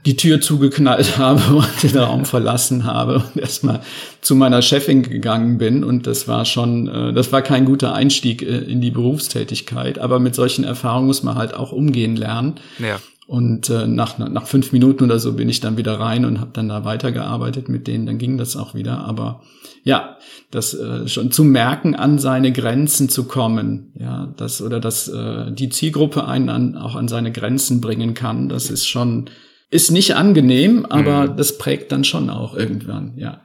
die 0.05 0.16
Tür 0.16 0.39
zugeknallt 0.39 1.18
habe 1.18 1.53
und 1.53 1.84
den 1.84 1.97
Raum 1.97 2.24
verlassen 2.24 2.86
habe 2.86 3.16
und 3.16 3.36
erstmal 3.36 3.82
zu 4.22 4.36
meiner 4.36 4.61
Chefin 4.61 5.03
gegangen 5.03 5.57
bin. 5.57 5.84
Und 5.84 6.07
das 6.07 6.30
war 6.30 6.45
schon, 6.45 6.88
äh, 6.88 7.11
das 7.11 7.34
war 7.34 7.41
kein 7.41 7.66
guter 7.66 7.93
Einstieg 7.93 8.41
äh, 8.41 8.59
in 8.59 8.80
die 8.80 8.91
Berufstätigkeit. 8.91 9.99
Aber 9.99 10.20
mit 10.20 10.34
solchen 10.34 10.63
Erfahrungen 10.63 11.07
muss 11.07 11.24
man 11.24 11.36
halt 11.36 11.53
auch 11.53 11.74
umgehen 11.74 12.16
lernen. 12.16 12.55
Ja. 12.80 12.99
Und 13.28 13.69
äh, 13.71 13.88
nach, 13.88 14.19
nach 14.19 14.45
fünf 14.45 14.71
Minuten 14.71 15.03
oder 15.03 15.17
so 15.17 15.34
bin 15.34 15.49
ich 15.49 15.59
dann 15.59 15.78
wieder 15.78 15.99
rein 15.99 16.26
und 16.26 16.39
habe 16.39 16.51
dann 16.53 16.69
da 16.69 16.86
weitergearbeitet 16.86 17.69
mit 17.69 17.88
denen. 17.88 18.05
Dann 18.05 18.19
ging 18.19 18.38
das 18.38 18.55
auch 18.55 18.76
wieder. 18.76 18.99
Aber 18.99 19.41
ja, 19.84 20.17
das 20.51 20.73
äh, 20.73 21.07
schon 21.07 21.32
zu 21.32 21.43
merken, 21.43 21.95
an 21.95 22.19
seine 22.19 22.51
Grenzen 22.51 23.09
zu 23.09 23.26
kommen, 23.26 23.93
ja, 23.95 24.34
das 24.38 24.61
oder 24.61 24.80
dass 24.80 25.07
äh, 25.07 25.51
die 25.51 25.69
Zielgruppe 25.69 26.28
einen 26.28 26.49
an, 26.49 26.78
auch 26.78 26.95
an 26.95 27.07
seine 27.07 27.32
Grenzen 27.32 27.82
bringen 27.82 28.13
kann, 28.13 28.49
das 28.49 28.69
ist 28.69 28.88
schon 28.88 29.30
ist 29.69 29.91
nicht 29.91 30.15
angenehm, 30.15 30.86
aber 30.86 31.28
mhm. 31.28 31.38
das 31.38 31.57
prägt 31.57 31.91
dann 31.91 32.03
schon 32.03 32.30
auch 32.30 32.55
irgendwann, 32.55 33.17
ja. 33.17 33.41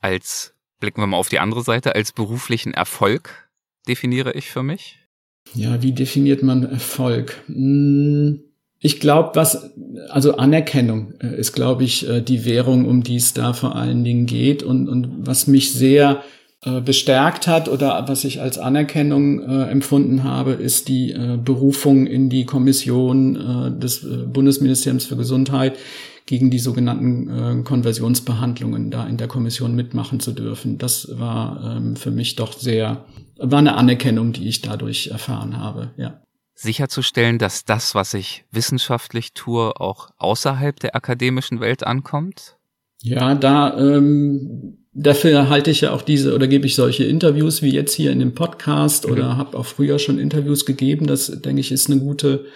Als, 0.00 0.54
blicken 0.80 1.00
wir 1.00 1.06
mal 1.06 1.16
auf 1.16 1.28
die 1.28 1.38
andere 1.38 1.62
Seite, 1.62 1.94
als 1.94 2.12
beruflichen 2.12 2.74
Erfolg 2.74 3.48
definiere 3.86 4.32
ich 4.32 4.50
für 4.50 4.62
mich? 4.62 4.98
Ja, 5.54 5.82
wie 5.82 5.92
definiert 5.92 6.42
man 6.42 6.64
Erfolg? 6.64 7.42
Hm, 7.46 8.42
ich 8.80 9.00
glaube, 9.00 9.30
was, 9.34 9.72
also 10.08 10.36
Anerkennung 10.36 11.14
äh, 11.20 11.36
ist, 11.36 11.52
glaube 11.52 11.84
ich, 11.84 12.08
äh, 12.08 12.20
die 12.20 12.44
Währung, 12.44 12.86
um 12.86 13.02
die 13.02 13.16
es 13.16 13.34
da 13.34 13.52
vor 13.52 13.74
allen 13.74 14.04
Dingen 14.04 14.26
geht 14.26 14.62
und, 14.62 14.88
und 14.88 15.26
was 15.26 15.46
mich 15.48 15.72
sehr 15.72 16.22
äh, 16.64 16.80
bestärkt 16.80 17.46
hat 17.46 17.68
oder 17.68 18.04
was 18.08 18.24
ich 18.24 18.40
als 18.40 18.58
Anerkennung 18.58 19.40
äh, 19.40 19.70
empfunden 19.70 20.24
habe, 20.24 20.52
ist 20.52 20.88
die 20.88 21.12
äh, 21.12 21.38
Berufung 21.42 22.06
in 22.06 22.30
die 22.30 22.46
Kommission 22.46 23.78
des 23.80 24.06
Bundesministeriums 24.32 25.06
für 25.06 25.16
Gesundheit 25.16 25.76
gegen 26.26 26.50
die 26.50 26.58
sogenannten 26.58 27.64
Konversionsbehandlungen 27.64 28.90
da 28.90 29.06
in 29.06 29.16
der 29.16 29.28
Kommission 29.28 29.74
mitmachen 29.74 30.20
zu 30.20 30.32
dürfen. 30.32 30.76
Das 30.76 31.08
war 31.18 31.76
ähm, 31.76 31.96
für 31.96 32.10
mich 32.10 32.36
doch 32.36 32.52
sehr, 32.52 33.06
war 33.38 33.60
eine 33.60 33.76
Anerkennung, 33.76 34.32
die 34.32 34.46
ich 34.46 34.60
dadurch 34.60 35.06
erfahren 35.06 35.58
habe, 35.58 35.92
ja. 35.96 36.20
Sicherzustellen, 36.60 37.38
dass 37.38 37.64
das, 37.64 37.94
was 37.94 38.14
ich 38.14 38.44
wissenschaftlich 38.50 39.32
tue, 39.32 39.80
auch 39.80 40.10
außerhalb 40.18 40.78
der 40.80 40.96
akademischen 40.96 41.60
Welt 41.60 41.86
ankommt? 41.86 42.56
Ja, 43.00 43.36
da 43.36 43.78
ähm, 43.78 44.78
dafür 44.92 45.48
halte 45.48 45.70
ich 45.70 45.82
ja 45.82 45.92
auch 45.92 46.02
diese 46.02 46.34
oder 46.34 46.48
gebe 46.48 46.66
ich 46.66 46.74
solche 46.74 47.04
Interviews 47.04 47.62
wie 47.62 47.70
jetzt 47.70 47.94
hier 47.94 48.10
in 48.10 48.18
dem 48.18 48.34
Podcast 48.34 49.06
mhm. 49.06 49.12
oder 49.12 49.36
habe 49.36 49.56
auch 49.56 49.66
früher 49.66 50.00
schon 50.00 50.18
Interviews 50.18 50.66
gegeben. 50.66 51.06
Das 51.06 51.26
denke 51.26 51.60
ich 51.60 51.70
ist 51.70 51.88
eine 51.90 52.00
gute 52.00 52.46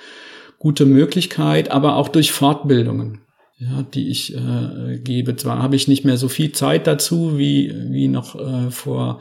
gute 0.58 0.84
Möglichkeit, 0.84 1.70
aber 1.70 1.94
auch 1.94 2.08
durch 2.08 2.32
Fortbildungen, 2.32 3.20
ja, 3.58 3.82
die 3.82 4.10
ich 4.10 4.34
äh, 4.34 4.98
gebe. 4.98 5.36
Zwar 5.36 5.62
habe 5.62 5.76
ich 5.76 5.86
nicht 5.86 6.04
mehr 6.04 6.16
so 6.16 6.28
viel 6.28 6.50
Zeit 6.50 6.88
dazu 6.88 7.38
wie 7.38 7.72
wie 7.90 8.08
noch 8.08 8.34
äh, 8.34 8.72
vor 8.72 9.20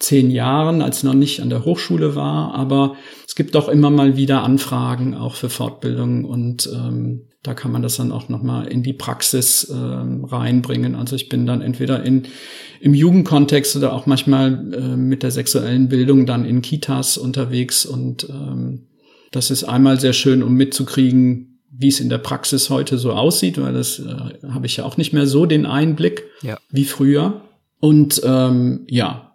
zehn 0.00 0.30
Jahren, 0.30 0.82
als 0.82 0.98
ich 0.98 1.04
noch 1.04 1.14
nicht 1.14 1.40
an 1.40 1.50
der 1.50 1.64
Hochschule 1.64 2.16
war, 2.16 2.54
aber 2.54 2.96
es 3.28 3.34
gibt 3.34 3.54
doch 3.54 3.68
immer 3.68 3.90
mal 3.90 4.16
wieder 4.16 4.42
Anfragen 4.42 5.14
auch 5.14 5.34
für 5.34 5.50
Fortbildung 5.50 6.24
und 6.24 6.68
ähm, 6.74 7.26
da 7.42 7.54
kann 7.54 7.70
man 7.70 7.82
das 7.82 7.96
dann 7.96 8.12
auch 8.12 8.28
nochmal 8.28 8.66
in 8.66 8.82
die 8.82 8.92
Praxis 8.92 9.70
ähm, 9.74 10.24
reinbringen. 10.24 10.94
Also 10.94 11.16
ich 11.16 11.28
bin 11.28 11.46
dann 11.46 11.62
entweder 11.62 12.02
in, 12.02 12.24
im 12.80 12.92
Jugendkontext 12.92 13.76
oder 13.76 13.94
auch 13.94 14.06
manchmal 14.06 14.74
äh, 14.74 14.96
mit 14.96 15.22
der 15.22 15.30
sexuellen 15.30 15.88
Bildung 15.88 16.26
dann 16.26 16.44
in 16.44 16.60
Kitas 16.60 17.16
unterwegs 17.16 17.86
und 17.86 18.28
ähm, 18.28 18.86
das 19.30 19.50
ist 19.50 19.64
einmal 19.64 20.00
sehr 20.00 20.12
schön, 20.12 20.42
um 20.42 20.54
mitzukriegen, 20.54 21.60
wie 21.70 21.88
es 21.88 22.00
in 22.00 22.08
der 22.08 22.18
Praxis 22.18 22.68
heute 22.68 22.98
so 22.98 23.12
aussieht, 23.12 23.60
weil 23.60 23.72
das 23.72 24.00
äh, 24.00 24.48
habe 24.50 24.66
ich 24.66 24.78
ja 24.78 24.84
auch 24.84 24.96
nicht 24.96 25.12
mehr 25.12 25.26
so 25.26 25.46
den 25.46 25.66
Einblick 25.66 26.24
ja. 26.42 26.58
wie 26.70 26.84
früher. 26.84 27.42
Und 27.78 28.20
ähm, 28.24 28.84
ja, 28.88 29.29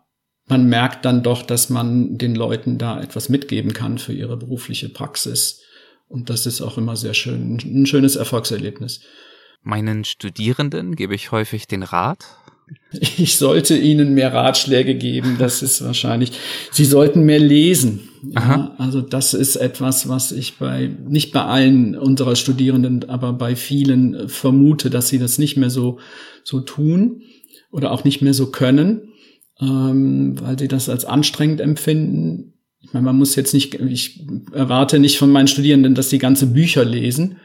man 0.48 0.70
merkt 0.70 1.06
dann 1.06 1.24
doch, 1.24 1.42
dass 1.42 1.70
man 1.70 2.18
den 2.18 2.36
Leuten 2.36 2.78
da 2.78 3.02
etwas 3.02 3.30
mitgeben 3.30 3.74
kann 3.74 3.98
für 3.98 4.14
ihre 4.14 4.38
berufliche 4.38 4.90
Praxis. 4.90 5.62
Und 6.08 6.30
das 6.30 6.46
ist 6.46 6.62
auch 6.62 6.78
immer 6.78 6.96
sehr 6.96 7.16
schön, 7.16 7.58
ein 7.64 7.86
schönes 7.86 8.16
Erfolgserlebnis. 8.16 9.02
Meinen 9.64 10.04
Studierenden 10.06 10.96
gebe 10.96 11.16
ich 11.16 11.32
häufig 11.32 11.68
den 11.68 11.84
Rat. 11.84 12.26
Ich 13.18 13.38
sollte 13.38 13.78
ihnen 13.78 14.16
mehr 14.16 14.34
Ratschläge 14.34 14.96
geben, 14.96 15.36
das 15.38 15.62
ist 15.62 15.84
wahrscheinlich. 15.84 16.32
Sie 16.72 16.86
sollten 16.86 17.24
mehr 17.24 17.40
lesen. 17.40 18.10
Ja, 18.34 18.74
also 18.80 19.02
das 19.02 19.36
ist 19.36 19.56
etwas, 19.56 20.10
was 20.10 20.32
ich 20.32 20.58
bei, 20.58 20.90
nicht 21.08 21.32
bei 21.32 21.44
allen 21.44 21.96
unserer 21.96 22.36
Studierenden, 22.36 23.08
aber 23.08 23.34
bei 23.34 23.56
vielen 23.56 24.30
vermute, 24.30 24.90
dass 24.90 25.10
sie 25.10 25.20
das 25.20 25.38
nicht 25.38 25.58
mehr 25.58 25.70
so, 25.70 26.00
so 26.44 26.60
tun 26.60 27.22
oder 27.70 27.92
auch 27.92 28.04
nicht 28.04 28.24
mehr 28.24 28.34
so 28.34 28.50
können 28.50 29.14
ähm, 29.62 30.36
weil 30.40 30.60
sie 30.60 30.68
das 30.68 30.90
als 30.90 31.06
anstrengend 31.06 31.62
empfinden. 31.62 32.54
Ich 32.82 32.94
meine, 32.94 33.06
man 33.06 33.18
muss 33.18 33.36
jetzt 33.36 33.54
nicht, 33.54 33.76
ich 33.76 34.26
erwarte 34.52 35.00
nicht 35.00 35.18
von 35.18 35.32
meinen 35.32 35.48
Studierenden, 35.48 35.96
dass 35.96 36.10
sie 36.10 36.20
ganze 36.20 36.48
Bücher 36.48 36.86
lesen, 36.86 37.38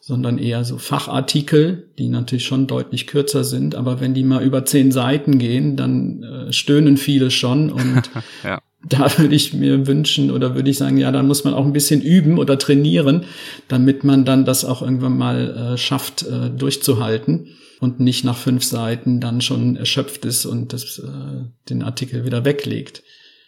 sondern 0.00 0.38
eher 0.38 0.64
so 0.64 0.78
Fachartikel, 0.78 1.90
die 1.98 2.08
natürlich 2.08 2.44
schon 2.44 2.66
deutlich 2.66 3.06
kürzer 3.06 3.42
sind. 3.42 3.74
Aber 3.74 4.00
wenn 4.00 4.14
die 4.14 4.22
mal 4.22 4.42
über 4.42 4.64
zehn 4.64 4.92
Seiten 4.92 5.38
gehen, 5.38 5.76
dann 5.76 6.22
äh, 6.22 6.52
stöhnen 6.52 6.96
viele 6.96 7.30
schon. 7.30 7.72
Und 7.72 8.10
ja. 8.44 8.60
da 8.88 9.18
würde 9.18 9.34
ich 9.34 9.54
mir 9.54 9.86
wünschen 9.86 10.30
oder 10.30 10.54
würde 10.54 10.70
ich 10.70 10.78
sagen, 10.78 10.98
ja, 10.98 11.10
dann 11.10 11.26
muss 11.26 11.44
man 11.44 11.54
auch 11.54 11.64
ein 11.64 11.72
bisschen 11.72 12.02
üben 12.02 12.38
oder 12.38 12.58
trainieren, 12.58 13.24
damit 13.68 14.04
man 14.04 14.24
dann 14.24 14.44
das 14.44 14.64
auch 14.64 14.82
irgendwann 14.82 15.16
mal 15.16 15.74
äh, 15.74 15.78
schafft, 15.78 16.22
äh, 16.22 16.50
durchzuhalten 16.50 17.48
und 17.80 18.00
nicht 18.00 18.24
nach 18.24 18.36
fünf 18.36 18.64
Seiten 18.64 19.20
dann 19.20 19.40
schon 19.40 19.76
erschöpft 19.76 20.24
ist 20.24 20.46
und 20.46 20.72
das, 20.72 20.98
äh, 20.98 21.44
den 21.68 21.82
Artikel 21.82 22.24
wieder 22.24 22.44
weglegt. 22.44 23.02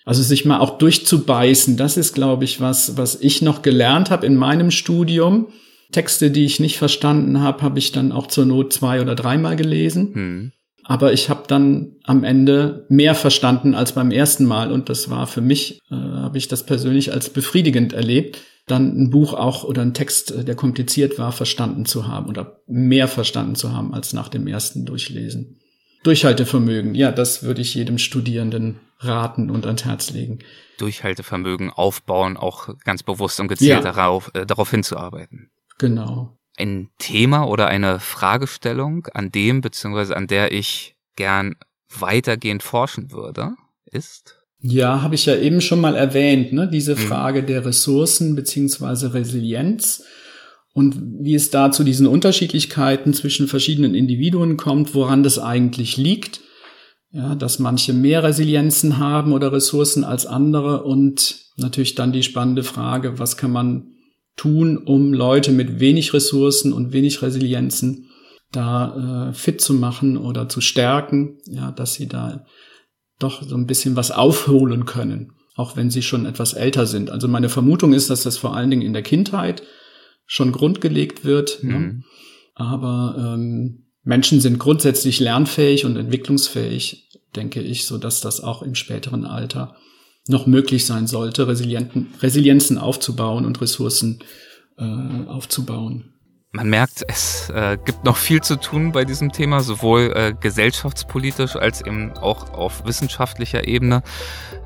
Also 0.05 0.23
sich 0.23 0.45
mal 0.45 0.59
auch 0.59 0.79
durchzubeißen, 0.79 1.77
das 1.77 1.97
ist, 1.97 2.15
glaube 2.15 2.45
ich, 2.45 2.61
was, 2.61 2.97
was 2.97 3.21
ich 3.21 3.43
noch 3.43 3.63
gelernt 3.63 4.11
habe 4.11 4.27
in 4.27 4.37
meinem 4.37 4.71
Studium. 4.71 5.49
Texte, 5.93 6.31
die 6.31 6.45
ich 6.45 6.61
nicht 6.61 6.79
verstanden 6.79 7.41
habe, 7.41 7.63
habe 7.63 7.79
ich 7.79 7.93
dann 7.93 8.13
auch 8.13 8.27
zur 8.27 8.45
Not 8.45 8.73
zwei 8.73 9.01
oder 9.01 9.15
dreimal 9.15 9.57
gelesen. 9.57 10.15
Hm. 10.15 10.53
Aber 10.85 11.13
ich 11.13 11.29
habe 11.29 11.43
dann 11.47 11.97
am 12.05 12.25
Ende 12.25 12.87
mehr 12.89 13.15
verstanden 13.15 13.75
als 13.75 13.93
beim 13.93 14.11
ersten 14.11 14.47
Mal 14.47 14.73
und 14.73 14.89
das 14.89 15.11
war 15.11 15.27
für 15.27 15.43
mich, 15.43 15.81
äh, 15.91 15.95
habe 15.95 16.39
ich 16.39 16.49
das 16.49 16.65
persönlich 16.65 17.13
als 17.13 17.29
befriedigend 17.29 17.93
erlebt, 17.93 18.39
dann 18.71 18.97
ein 18.97 19.11
Buch 19.11 19.35
auch 19.35 19.65
oder 19.65 19.83
ein 19.83 19.95
Text, 19.95 20.31
äh, 20.31 20.45
der 20.45 20.55
kompliziert 20.55 21.19
war, 21.19 21.33
verstanden 21.33 21.85
zu 21.85 22.07
haben 22.07 22.29
oder 22.29 22.61
mehr 22.67 23.09
verstanden 23.09 23.55
zu 23.55 23.73
haben 23.73 23.95
als 23.95 24.13
nach 24.13 24.29
dem 24.29 24.47
ersten 24.47 24.85
Durchlesen. 24.85 25.59
Durchhaltevermögen, 26.05 26.95
ja, 26.95 27.11
das 27.11 27.43
würde 27.43 27.61
ich 27.61 27.75
jedem 27.75 27.99
Studierenden 27.99 28.79
raten 29.01 29.51
und 29.51 29.67
ans 29.67 29.85
Herz 29.85 30.11
legen. 30.11 30.39
Durchhaltevermögen 30.79 31.71
aufbauen, 31.71 32.37
auch 32.37 32.69
ganz 32.85 33.03
bewusst 33.03 33.41
und 33.41 33.49
gezielt 33.49 33.71
ja. 33.71 33.81
darauf, 33.81 34.31
äh, 34.35 34.47
darauf 34.47 34.71
hinzuarbeiten. 34.71 35.51
Genau. 35.79 36.37
Ein 36.57 36.91
Thema 36.99 37.45
oder 37.45 37.69
eine 37.69 38.01
Fragestellung, 38.01 39.07
an 39.13 39.31
dem 39.31 39.61
bzw. 39.61 40.15
an 40.15 40.27
der 40.27 40.53
ich 40.53 40.97
gern 41.17 41.57
weitergehend 41.89 42.63
forschen 42.63 43.11
würde, 43.13 43.55
ist? 43.87 44.38
Ja, 44.61 45.03
habe 45.03 45.15
ich 45.15 45.27
ja 45.27 45.37
eben 45.37 45.61
schon 45.61 45.81
mal 45.81 45.95
erwähnt, 45.95 46.53
ne? 46.53 46.69
diese 46.69 46.95
mhm. 46.95 46.99
Frage 46.99 47.43
der 47.45 47.65
Ressourcen 47.65 48.35
beziehungsweise 48.35 49.15
Resilienz 49.15 50.03
und 50.75 50.97
wie 51.21 51.35
es 51.35 51.51
da 51.51 51.71
zu 51.71 51.85
diesen 51.85 52.07
Unterschiedlichkeiten 52.07 53.15
zwischen 53.15 53.49
verschiedenen 53.49 53.95
Individuen 53.95 54.57
kommt, 54.57 54.95
woran 54.95 55.23
das 55.23 55.39
eigentlich 55.39 55.97
liegt. 55.97 56.41
Ja, 57.11 57.35
dass 57.35 57.59
manche 57.59 57.95
mehr 57.95 58.23
Resilienzen 58.23 58.99
haben 58.99 59.33
oder 59.33 59.51
Ressourcen 59.51 60.05
als 60.05 60.27
andere 60.27 60.85
und 60.85 61.37
natürlich 61.57 61.95
dann 61.95 62.13
die 62.13 62.23
spannende 62.23 62.63
Frage, 62.63 63.19
was 63.19 63.39
kann 63.39 63.51
man 63.51 63.95
tun, 64.37 64.77
um 64.77 65.15
Leute 65.15 65.51
mit 65.51 65.81
wenig 65.81 66.13
Ressourcen 66.13 66.75
und 66.75 66.93
wenig 66.93 67.23
Resilienzen 67.23 68.11
da 68.53 69.31
äh, 69.31 69.35
fit 69.35 69.61
zu 69.61 69.75
machen 69.75 70.17
oder 70.17 70.49
zu 70.49 70.61
stärken, 70.61 71.39
ja, 71.47 71.71
dass 71.71 71.95
sie 71.95 72.09
da 72.09 72.45
doch 73.19 73.43
so 73.43 73.57
ein 73.57 73.67
bisschen 73.67 73.97
was 73.97 74.11
aufholen 74.11 74.85
können, 74.85 75.33
auch 75.55 75.77
wenn 75.77 75.91
sie 75.91 76.03
schon 76.03 76.27
etwas 76.27 76.53
älter 76.53 76.87
sind. 76.87 77.11
Also 77.11 77.29
meine 77.29 77.49
Vermutung 77.49 77.93
ist, 77.93 78.11
dass 78.11 78.23
das 78.23 78.39
vor 78.39 78.57
allen 78.57 78.71
Dingen 78.71 78.83
in 78.83 78.93
der 78.93 79.03
Kindheit 79.03 79.63
schon 80.27 80.53
grundgelegt 80.53 81.25
wird. 81.25 81.63
Ne? 81.63 81.79
Mhm. 81.79 81.85
Ne? 81.87 82.05
Aber 82.55 83.35
ähm, 83.35 83.85
Menschen 84.03 84.41
sind 84.41 84.59
grundsätzlich 84.59 85.21
lernfähig 85.21 85.85
und 85.85 85.97
entwicklungsfähig, 85.97 87.09
denke 87.37 87.61
ich, 87.61 87.87
so 87.87 87.99
dass 87.99 88.21
das 88.21 88.41
auch 88.41 88.63
im 88.63 88.75
späteren 88.75 89.25
Alter 89.25 89.77
noch 90.29 90.47
möglich 90.47 90.85
sein 90.85 91.07
sollte, 91.07 91.49
Resilienten, 91.49 92.09
Resilienzen 92.21 92.79
aufzubauen 92.79 93.45
und 93.47 93.61
Ressourcen 93.61 94.21
äh, 94.77 94.83
aufzubauen. 94.83 96.15
Man 96.53 96.71
merkt, 96.71 97.05
es 97.09 97.51
äh, 97.51 97.77
gibt 97.85 98.05
noch 98.05 98.17
viel 98.17 98.41
zu 98.41 98.57
tun 98.57 98.93
bei 98.93 99.05
diesem 99.05 99.33
Thema, 99.33 99.61
sowohl 99.61 100.13
äh, 100.17 100.33
gesellschaftspolitisch 100.33 101.57
als 101.57 101.83
eben 101.83 102.17
auch 102.17 102.55
auf 102.55 102.87
wissenschaftlicher 102.87 103.69
Ebene. 103.69 104.03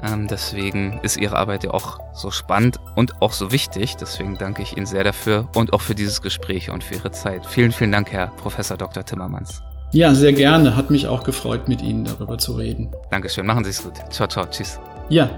Ähm, 0.00 0.28
deswegen 0.28 1.00
ist 1.02 1.16
Ihre 1.16 1.36
Arbeit 1.36 1.64
ja 1.64 1.72
auch 1.72 1.98
so 2.14 2.30
spannend 2.30 2.78
und 2.94 3.20
auch 3.20 3.32
so 3.32 3.50
wichtig. 3.50 3.96
Deswegen 3.96 4.38
danke 4.38 4.62
ich 4.62 4.76
Ihnen 4.76 4.86
sehr 4.86 5.02
dafür 5.02 5.48
und 5.56 5.72
auch 5.72 5.80
für 5.80 5.96
dieses 5.96 6.22
Gespräch 6.22 6.70
und 6.70 6.84
für 6.84 6.94
Ihre 6.94 7.10
Zeit. 7.10 7.44
Vielen, 7.46 7.72
vielen 7.72 7.90
Dank, 7.90 8.12
Herr 8.12 8.28
Professor 8.28 8.76
Dr. 8.76 9.04
Timmermans. 9.04 9.60
Ja, 9.90 10.14
sehr 10.14 10.32
gerne. 10.32 10.76
Hat 10.76 10.90
mich 10.90 11.08
auch 11.08 11.24
gefreut, 11.24 11.68
mit 11.68 11.82
Ihnen 11.82 12.04
darüber 12.04 12.38
zu 12.38 12.52
reden. 12.52 12.92
Dankeschön. 13.10 13.44
Machen 13.44 13.64
Sie 13.64 13.70
es 13.70 13.82
gut. 13.82 13.94
Ciao, 14.10 14.28
ciao. 14.28 14.46
Tschüss. 14.46 14.78
Ja, 15.08 15.28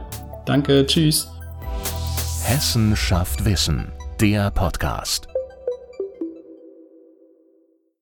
danke. 0.45 0.84
Tschüss. 0.84 1.28
Hessen 2.45 2.95
schafft 2.95 3.47
Wissen. 3.47 3.92
Der 4.20 4.51
Podcast. 4.51 5.34